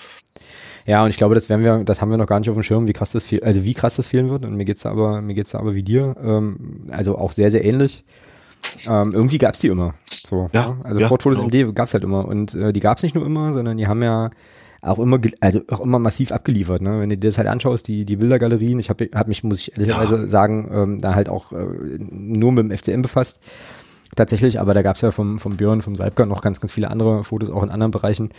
[0.86, 2.64] Ja, und ich glaube, das werden wir, das haben wir noch gar nicht auf dem
[2.64, 4.45] Schirm, wie krass das fehlen, also wie krass das fehlen wird.
[4.45, 8.03] Und mir geht's aber, mir geht's aber wie dir, ähm, also auch sehr, sehr ähnlich.
[8.88, 9.94] Ähm, irgendwie gab's die immer.
[10.10, 10.49] So.
[10.53, 10.78] Ja, ne?
[10.84, 11.48] Also ja, Sportfotos genau.
[11.48, 12.28] MD gab's halt immer.
[12.28, 14.32] Und äh, die gab's nicht nur immer, sondern die haben ja
[14.82, 16.82] auch immer, also auch immer massiv abgeliefert.
[16.82, 16.99] Ne?
[16.99, 19.74] Wenn du dir das halt anschaust, die, die Bildergalerien, ich habe hab mich, muss ich
[19.74, 20.28] ehrlicherweise ja.
[20.28, 21.66] sagen, ähm, da halt auch äh,
[21.99, 23.40] nur mit dem FCM befasst.
[24.16, 26.91] Tatsächlich, aber da gab es ja vom, vom Björn, vom Salbka noch ganz, ganz viele
[26.91, 28.32] andere Fotos, auch in anderen Bereichen.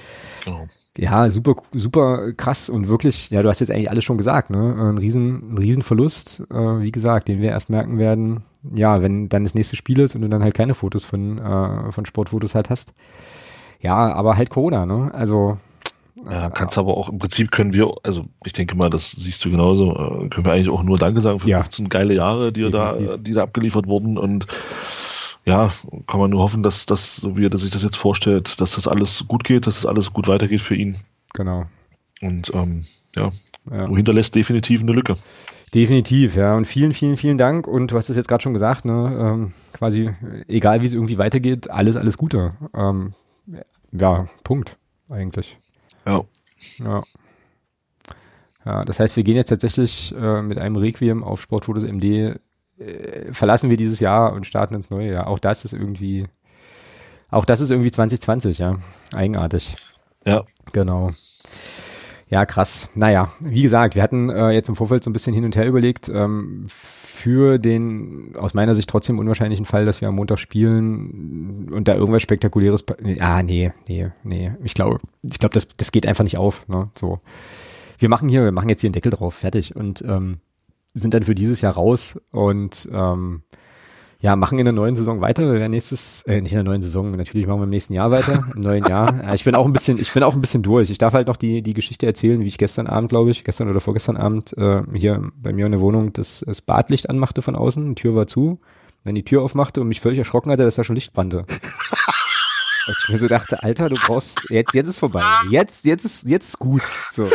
[0.45, 0.65] Genau.
[0.99, 4.77] Ja, super, super krass und wirklich, ja, du hast jetzt eigentlich alles schon gesagt, ne?
[4.79, 8.43] Ein riesen, ein riesen Verlust, äh, wie gesagt, den wir erst merken werden,
[8.75, 11.91] ja, wenn dann das nächste Spiel ist und du dann halt keine Fotos von, äh,
[11.91, 12.93] von Sportfotos halt hast.
[13.81, 15.11] Ja, aber halt Corona, ne?
[15.15, 15.57] Also
[16.31, 19.51] ja, kannst aber auch im Prinzip können wir, also ich denke mal, das siehst du
[19.51, 21.63] genauso, äh, können wir eigentlich auch nur Danke sagen für ja.
[21.63, 24.47] 15 geile Jahre, die da, die da abgeliefert wurden und
[25.45, 25.73] ja,
[26.07, 28.87] kann man nur hoffen, dass das, so wie er sich das jetzt vorstellt, dass das
[28.87, 30.97] alles gut geht, dass das alles gut weitergeht für ihn.
[31.35, 31.67] Genau.
[32.21, 32.85] Und ähm,
[33.17, 33.31] ja,
[33.71, 33.87] ja.
[33.87, 35.15] du hinterlässt definitiv eine Lücke.
[35.75, 36.55] Definitiv, ja.
[36.55, 37.67] Und vielen, vielen, vielen Dank.
[37.67, 40.11] Und du hast es jetzt gerade schon gesagt, ne, ähm, quasi,
[40.47, 42.55] egal wie es irgendwie weitergeht, alles, alles Gute.
[42.75, 43.15] Ähm,
[43.91, 44.79] ja, Punkt,
[45.09, 45.59] eigentlich.
[46.07, 46.23] Ja.
[46.79, 47.03] Ja.
[48.65, 52.37] Ja, das heißt, wir gehen jetzt tatsächlich äh, mit einem Requiem auf Sportfotos MD,
[52.79, 55.27] äh, verlassen wir dieses Jahr und starten ins neue Jahr.
[55.27, 56.27] Auch das ist irgendwie,
[57.31, 58.79] auch das ist irgendwie 2020, ja.
[59.13, 59.75] Eigenartig.
[60.25, 60.45] Ja.
[60.73, 61.11] Genau.
[62.33, 62.89] Ja, krass.
[62.95, 65.67] Naja, wie gesagt, wir hatten äh, jetzt im Vorfeld so ein bisschen hin und her
[65.67, 71.69] überlegt, ähm, für den aus meiner Sicht trotzdem unwahrscheinlichen Fall, dass wir am Montag spielen
[71.71, 72.87] und da irgendwas Spektakuläres.
[73.21, 74.51] Ah, nee, nee, nee.
[74.65, 76.67] Ich glaube, ich glaube, das, das geht einfach nicht auf.
[76.69, 76.89] Ne?
[76.99, 77.21] So,
[77.99, 80.39] wir machen hier, wir machen jetzt hier einen Deckel drauf, fertig und ähm,
[80.95, 83.43] sind dann für dieses Jahr raus und ähm,
[84.23, 85.43] ja, machen in der neuen Saison weiter.
[85.53, 88.13] Wir werden nächstes, äh, nicht in der neuen Saison, natürlich machen wir im nächsten Jahr
[88.13, 89.03] weiter, im neuen Jahr.
[89.23, 90.91] Ja, ich bin auch ein bisschen, ich bin auch ein bisschen durch.
[90.91, 93.69] Ich darf halt noch die, die Geschichte erzählen, wie ich gestern Abend, glaube ich, gestern
[93.69, 97.57] oder vorgestern Abend, äh, hier bei mir in der Wohnung das, das Badlicht anmachte von
[97.57, 98.61] außen, die Tür war zu,
[99.05, 101.45] dann die Tür aufmachte und mich völlig erschrocken hatte, dass da schon Licht brannte.
[102.89, 105.23] Und ich mir so dachte, Alter, du brauchst, jetzt, jetzt ist vorbei.
[105.51, 106.83] Jetzt, jetzt ist, jetzt ist gut.
[107.13, 107.29] So,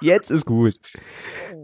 [0.00, 0.74] jetzt ist gut.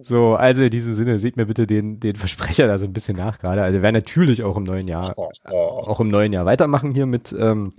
[0.03, 3.17] So, also in diesem Sinne, seht mir bitte den, den Versprecher da so ein bisschen
[3.17, 3.63] nach gerade.
[3.63, 5.15] Also wir werden natürlich auch im neuen Jahr,
[5.45, 7.75] auch im neuen Jahr weitermachen hier mit, ähm,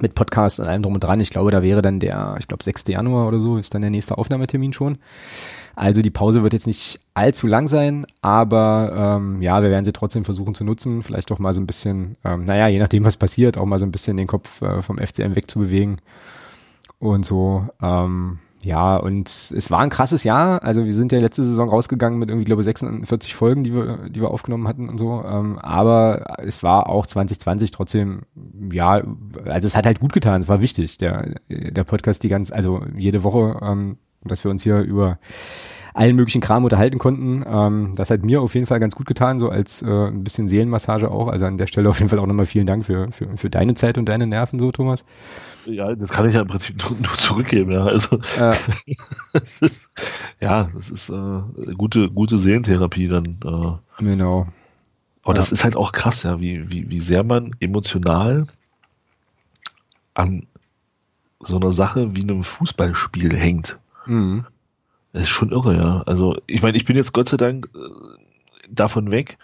[0.00, 1.20] mit Podcast und allem drum und dran.
[1.20, 2.84] Ich glaube, da wäre dann der, ich glaube, 6.
[2.88, 4.98] Januar oder so ist dann der nächste Aufnahmetermin schon.
[5.76, 9.92] Also die Pause wird jetzt nicht allzu lang sein, aber ähm, ja, wir werden sie
[9.92, 11.02] trotzdem versuchen zu nutzen.
[11.02, 13.86] Vielleicht auch mal so ein bisschen, ähm, naja, je nachdem, was passiert, auch mal so
[13.86, 16.00] ein bisschen den Kopf äh, vom FCM wegzubewegen
[16.98, 17.66] und so.
[17.80, 20.62] Ähm, ja, und es war ein krasses Jahr.
[20.62, 24.10] Also wir sind ja letzte Saison rausgegangen mit irgendwie, glaube ich, 46 Folgen, die wir,
[24.10, 25.24] die wir aufgenommen hatten und so.
[25.24, 28.22] Ähm, aber es war auch 2020 trotzdem,
[28.70, 29.02] ja,
[29.46, 32.82] also es hat halt gut getan, es war wichtig, der, der Podcast die ganz, also
[32.96, 35.18] jede Woche, ähm, dass wir uns hier über
[35.94, 37.42] allen möglichen Kram unterhalten konnten.
[37.46, 40.48] Ähm, das hat mir auf jeden Fall ganz gut getan, so als äh, ein bisschen
[40.48, 41.28] Seelenmassage auch.
[41.28, 43.74] Also an der Stelle auf jeden Fall auch nochmal vielen Dank für, für, für deine
[43.74, 45.04] Zeit und deine Nerven so, Thomas.
[45.66, 47.84] Ja, das kann ich ja im Prinzip nur, nur zurückgeben, ja.
[47.84, 48.50] Also ja,
[49.32, 49.90] das ist,
[50.40, 53.38] ja, das ist äh, gute, gute Seelentherapie dann.
[53.44, 54.02] Äh.
[54.02, 54.48] Genau.
[55.22, 55.34] Aber ja.
[55.34, 58.46] das ist halt auch krass, ja, wie, wie, wie sehr man emotional
[60.14, 60.46] an
[61.40, 63.78] so einer Sache wie einem Fußballspiel hängt.
[64.06, 64.46] Mhm.
[65.12, 66.02] Das ist schon irre, ja.
[66.02, 67.78] Also, ich meine, ich bin jetzt Gott sei Dank äh,
[68.68, 69.38] davon weg,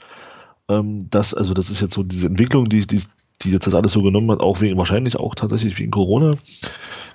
[0.69, 3.03] ähm, dass, also das ist jetzt so diese Entwicklung, die, die,
[3.43, 6.33] die jetzt das alles so genommen hat, auch wegen, wahrscheinlich auch tatsächlich wegen Corona.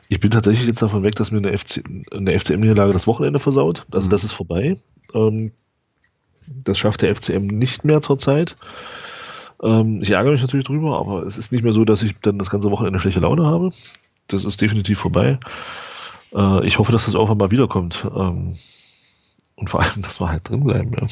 [0.10, 3.86] Ich bin tatsächlich jetzt davon weg, dass mir eine, FC, eine FCM-Niederlage das Wochenende versaut.
[3.92, 4.10] Also mhm.
[4.12, 4.78] das ist vorbei.
[5.14, 5.52] Ähm,
[6.48, 8.56] das schafft der FCM nicht mehr zurzeit.
[9.62, 12.40] Ähm, ich ärgere mich natürlich drüber, aber es ist nicht mehr so, dass ich dann
[12.40, 13.72] das ganze Wochenende schlechte Laune habe.
[14.28, 15.40] Das ist definitiv vorbei.
[16.34, 18.06] Äh, ich hoffe, dass das irgendwann mal wiederkommt.
[18.06, 18.56] Ähm,
[19.56, 20.92] und vor allem, dass wir halt drin bleiben.
[20.94, 21.08] Ja.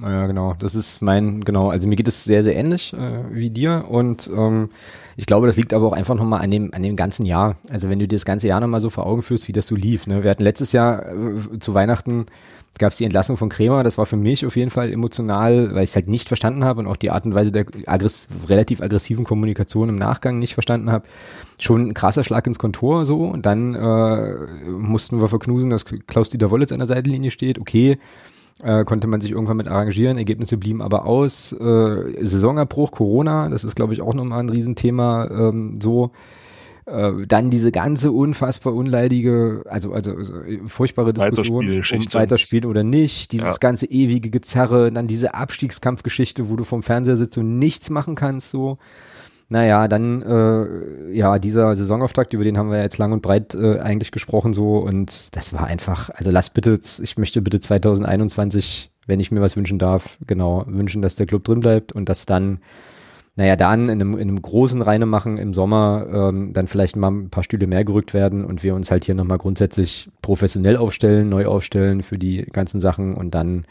[0.00, 0.54] Ja, genau.
[0.58, 1.70] Das ist mein, genau.
[1.70, 4.70] Also mir geht es sehr, sehr ähnlich äh, wie dir und ähm,
[5.16, 7.56] ich glaube, das liegt aber auch einfach nochmal an dem, an dem ganzen Jahr.
[7.70, 9.74] Also wenn du dir das ganze Jahr nochmal so vor Augen führst, wie das so
[9.74, 10.06] lief.
[10.06, 10.22] Ne?
[10.22, 12.26] Wir hatten letztes Jahr äh, zu Weihnachten
[12.78, 13.82] gab es die Entlassung von Kremer.
[13.82, 16.80] Das war für mich auf jeden Fall emotional, weil ich es halt nicht verstanden habe
[16.80, 20.90] und auch die Art und Weise der aggress relativ aggressiven Kommunikation im Nachgang nicht verstanden
[20.90, 21.06] habe.
[21.58, 23.24] Schon ein krasser Schlag ins Kontor so.
[23.24, 24.34] Und dann äh,
[24.68, 27.58] mussten wir verknusen, dass Klaus-Dieter Wollitz an der Seitenlinie steht.
[27.58, 27.98] Okay,
[28.62, 31.52] äh, konnte man sich irgendwann mit arrangieren, Ergebnisse blieben aber aus.
[31.52, 35.28] Äh, Saisonabbruch, Corona, das ist, glaube ich, auch nochmal ein Riesenthema.
[35.30, 36.12] Ähm, so
[36.86, 40.34] äh, dann diese ganze unfassbar unleidige, also, also, also
[40.66, 43.56] furchtbare Diskussion um weiterspielen oder nicht, dieses ja.
[43.58, 48.50] ganze ewige Gezerre, dann diese Abstiegskampfgeschichte, wo du vom Fernseher sitzt und nichts machen kannst,
[48.50, 48.78] so.
[49.48, 53.78] Naja, dann, äh, ja, dieser Saisonauftakt, über den haben wir jetzt lang und breit äh,
[53.78, 54.78] eigentlich gesprochen so.
[54.78, 59.56] Und das war einfach, also lass bitte, ich möchte bitte 2021, wenn ich mir was
[59.56, 62.58] wünschen darf, genau, wünschen, dass der Club drin bleibt und dass dann,
[63.36, 67.30] naja, dann in einem, in einem großen Reinemachen im Sommer ähm, dann vielleicht mal ein
[67.30, 71.46] paar Stühle mehr gerückt werden und wir uns halt hier nochmal grundsätzlich professionell aufstellen, neu
[71.46, 73.64] aufstellen für die ganzen Sachen und dann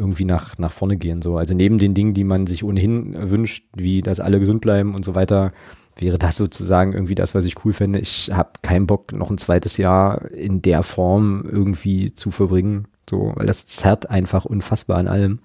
[0.00, 1.22] irgendwie nach, nach vorne gehen.
[1.22, 1.36] So.
[1.36, 5.04] Also neben den Dingen, die man sich ohnehin wünscht, wie dass alle gesund bleiben und
[5.04, 5.52] so weiter,
[5.96, 7.98] wäre das sozusagen irgendwie das, was ich cool fände.
[7.98, 12.88] Ich habe keinen Bock, noch ein zweites Jahr in der Form irgendwie zu verbringen.
[13.08, 15.40] So, weil das zerrt einfach unfassbar an allem.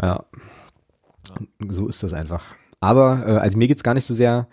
[0.00, 0.24] Ja.
[1.68, 2.44] So ist das einfach.
[2.80, 4.48] Aber, äh, also mir geht's gar nicht so sehr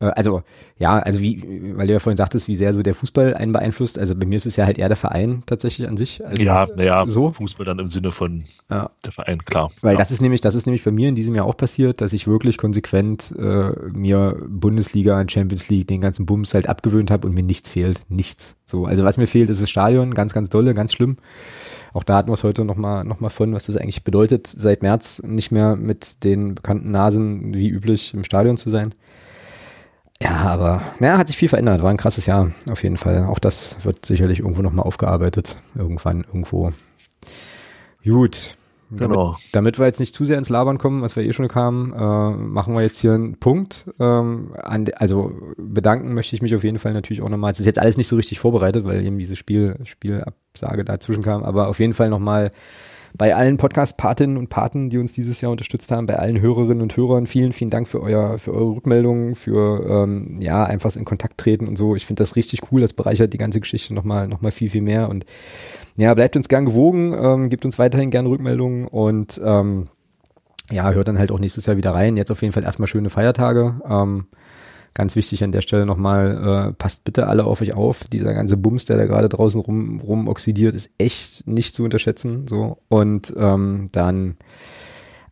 [0.00, 0.42] also
[0.78, 1.42] ja, also wie,
[1.76, 3.98] weil du ja vorhin sagtest, wie sehr so der Fußball einen beeinflusst.
[3.98, 6.22] Also bei mir ist es ja halt eher der Verein tatsächlich an sich.
[6.38, 7.32] ja, naja, so.
[7.32, 8.90] Fußball dann im Sinne von ja.
[9.04, 9.70] der Verein, klar.
[9.80, 9.98] Weil ja.
[9.98, 12.28] das ist nämlich, das ist nämlich bei mir in diesem Jahr auch passiert, dass ich
[12.28, 17.34] wirklich konsequent äh, mir Bundesliga und Champions League, den ganzen Bums halt abgewöhnt habe und
[17.34, 18.00] mir nichts fehlt.
[18.08, 18.54] Nichts.
[18.64, 21.16] So, also was mir fehlt, ist das Stadion, ganz, ganz dolle, ganz schlimm.
[21.92, 24.82] Auch da hatten wir es heute nochmal noch mal von, was das eigentlich bedeutet, seit
[24.82, 28.94] März nicht mehr mit den bekannten Nasen wie üblich im Stadion zu sein.
[30.22, 31.82] Ja, aber naja, hat sich viel verändert.
[31.82, 33.24] War ein krasses Jahr auf jeden Fall.
[33.24, 35.58] Auch das wird sicherlich irgendwo nochmal aufgearbeitet.
[35.76, 36.72] Irgendwann, irgendwo.
[38.04, 38.56] Gut.
[38.90, 39.32] Genau.
[39.32, 41.92] Damit, damit, wir jetzt nicht zu sehr ins Labern kommen, was wir eh schon kamen,
[41.92, 43.84] äh, machen wir jetzt hier einen Punkt.
[44.00, 47.52] Ähm, an also bedanken möchte ich mich auf jeden Fall natürlich auch nochmal.
[47.52, 51.44] Es ist jetzt alles nicht so richtig vorbereitet, weil eben diese Spiel, Spielabsage dazwischen kam,
[51.44, 52.50] aber auf jeden Fall nochmal
[53.16, 56.96] bei allen Podcast-Patinnen und Paten, die uns dieses Jahr unterstützt haben, bei allen Hörerinnen und
[56.96, 61.38] Hörern, vielen, vielen Dank für euer, für eure Rückmeldungen, für ähm, ja, einfach in Kontakt
[61.38, 61.96] treten und so.
[61.96, 64.82] Ich finde das richtig cool, das bereichert die ganze Geschichte nochmal noch mal viel, viel
[64.82, 65.08] mehr.
[65.08, 65.24] Und
[65.96, 69.88] ja, bleibt uns gern gewogen, ähm, gibt uns weiterhin gerne Rückmeldungen und ähm,
[70.70, 72.16] ja, hört dann halt auch nächstes Jahr wieder rein.
[72.16, 73.80] Jetzt auf jeden Fall erstmal schöne Feiertage.
[73.88, 74.26] Ähm,
[74.98, 78.02] Ganz wichtig an der Stelle nochmal, äh, passt bitte alle auf euch auf.
[78.12, 82.48] Dieser ganze Bums, der da gerade draußen rum, rum oxidiert, ist echt nicht zu unterschätzen.
[82.48, 82.78] So.
[82.88, 84.34] Und ähm, dann,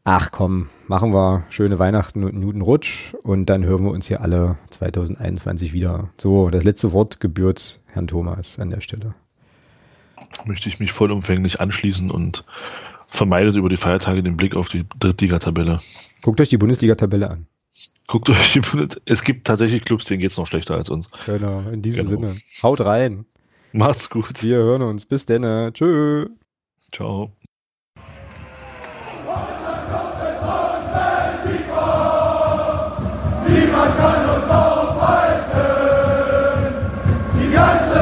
[0.05, 4.07] ach komm, machen wir schöne Weihnachten und einen guten Rutsch und dann hören wir uns
[4.07, 6.11] hier alle 2021 wieder.
[6.17, 9.17] So, das letzte Wort gebührt Herrn Thomas an der Stelle.
[10.45, 12.45] Möchte ich mich vollumfänglich anschließen und
[13.09, 15.81] vermeidet über die Feiertage den Blick auf die Drittligatabelle.
[16.23, 17.47] Guckt euch die Bundesliga-Tabelle an.
[18.07, 19.03] Guckt euch die Bundesliga.
[19.05, 21.09] Es gibt tatsächlich Clubs, denen geht es noch schlechter als uns.
[21.27, 22.29] Genau, in diesem genau.
[22.29, 22.37] Sinne.
[22.63, 23.27] Haut rein.
[23.73, 24.43] Macht's gut.
[24.43, 25.07] Wir hören uns.
[25.07, 25.43] Bis denn.
[25.75, 26.29] Tschö.
[26.93, 27.33] Ciao.
[33.49, 35.61] Niemand kann uns aufhalten.
[37.39, 37.96] Die ganze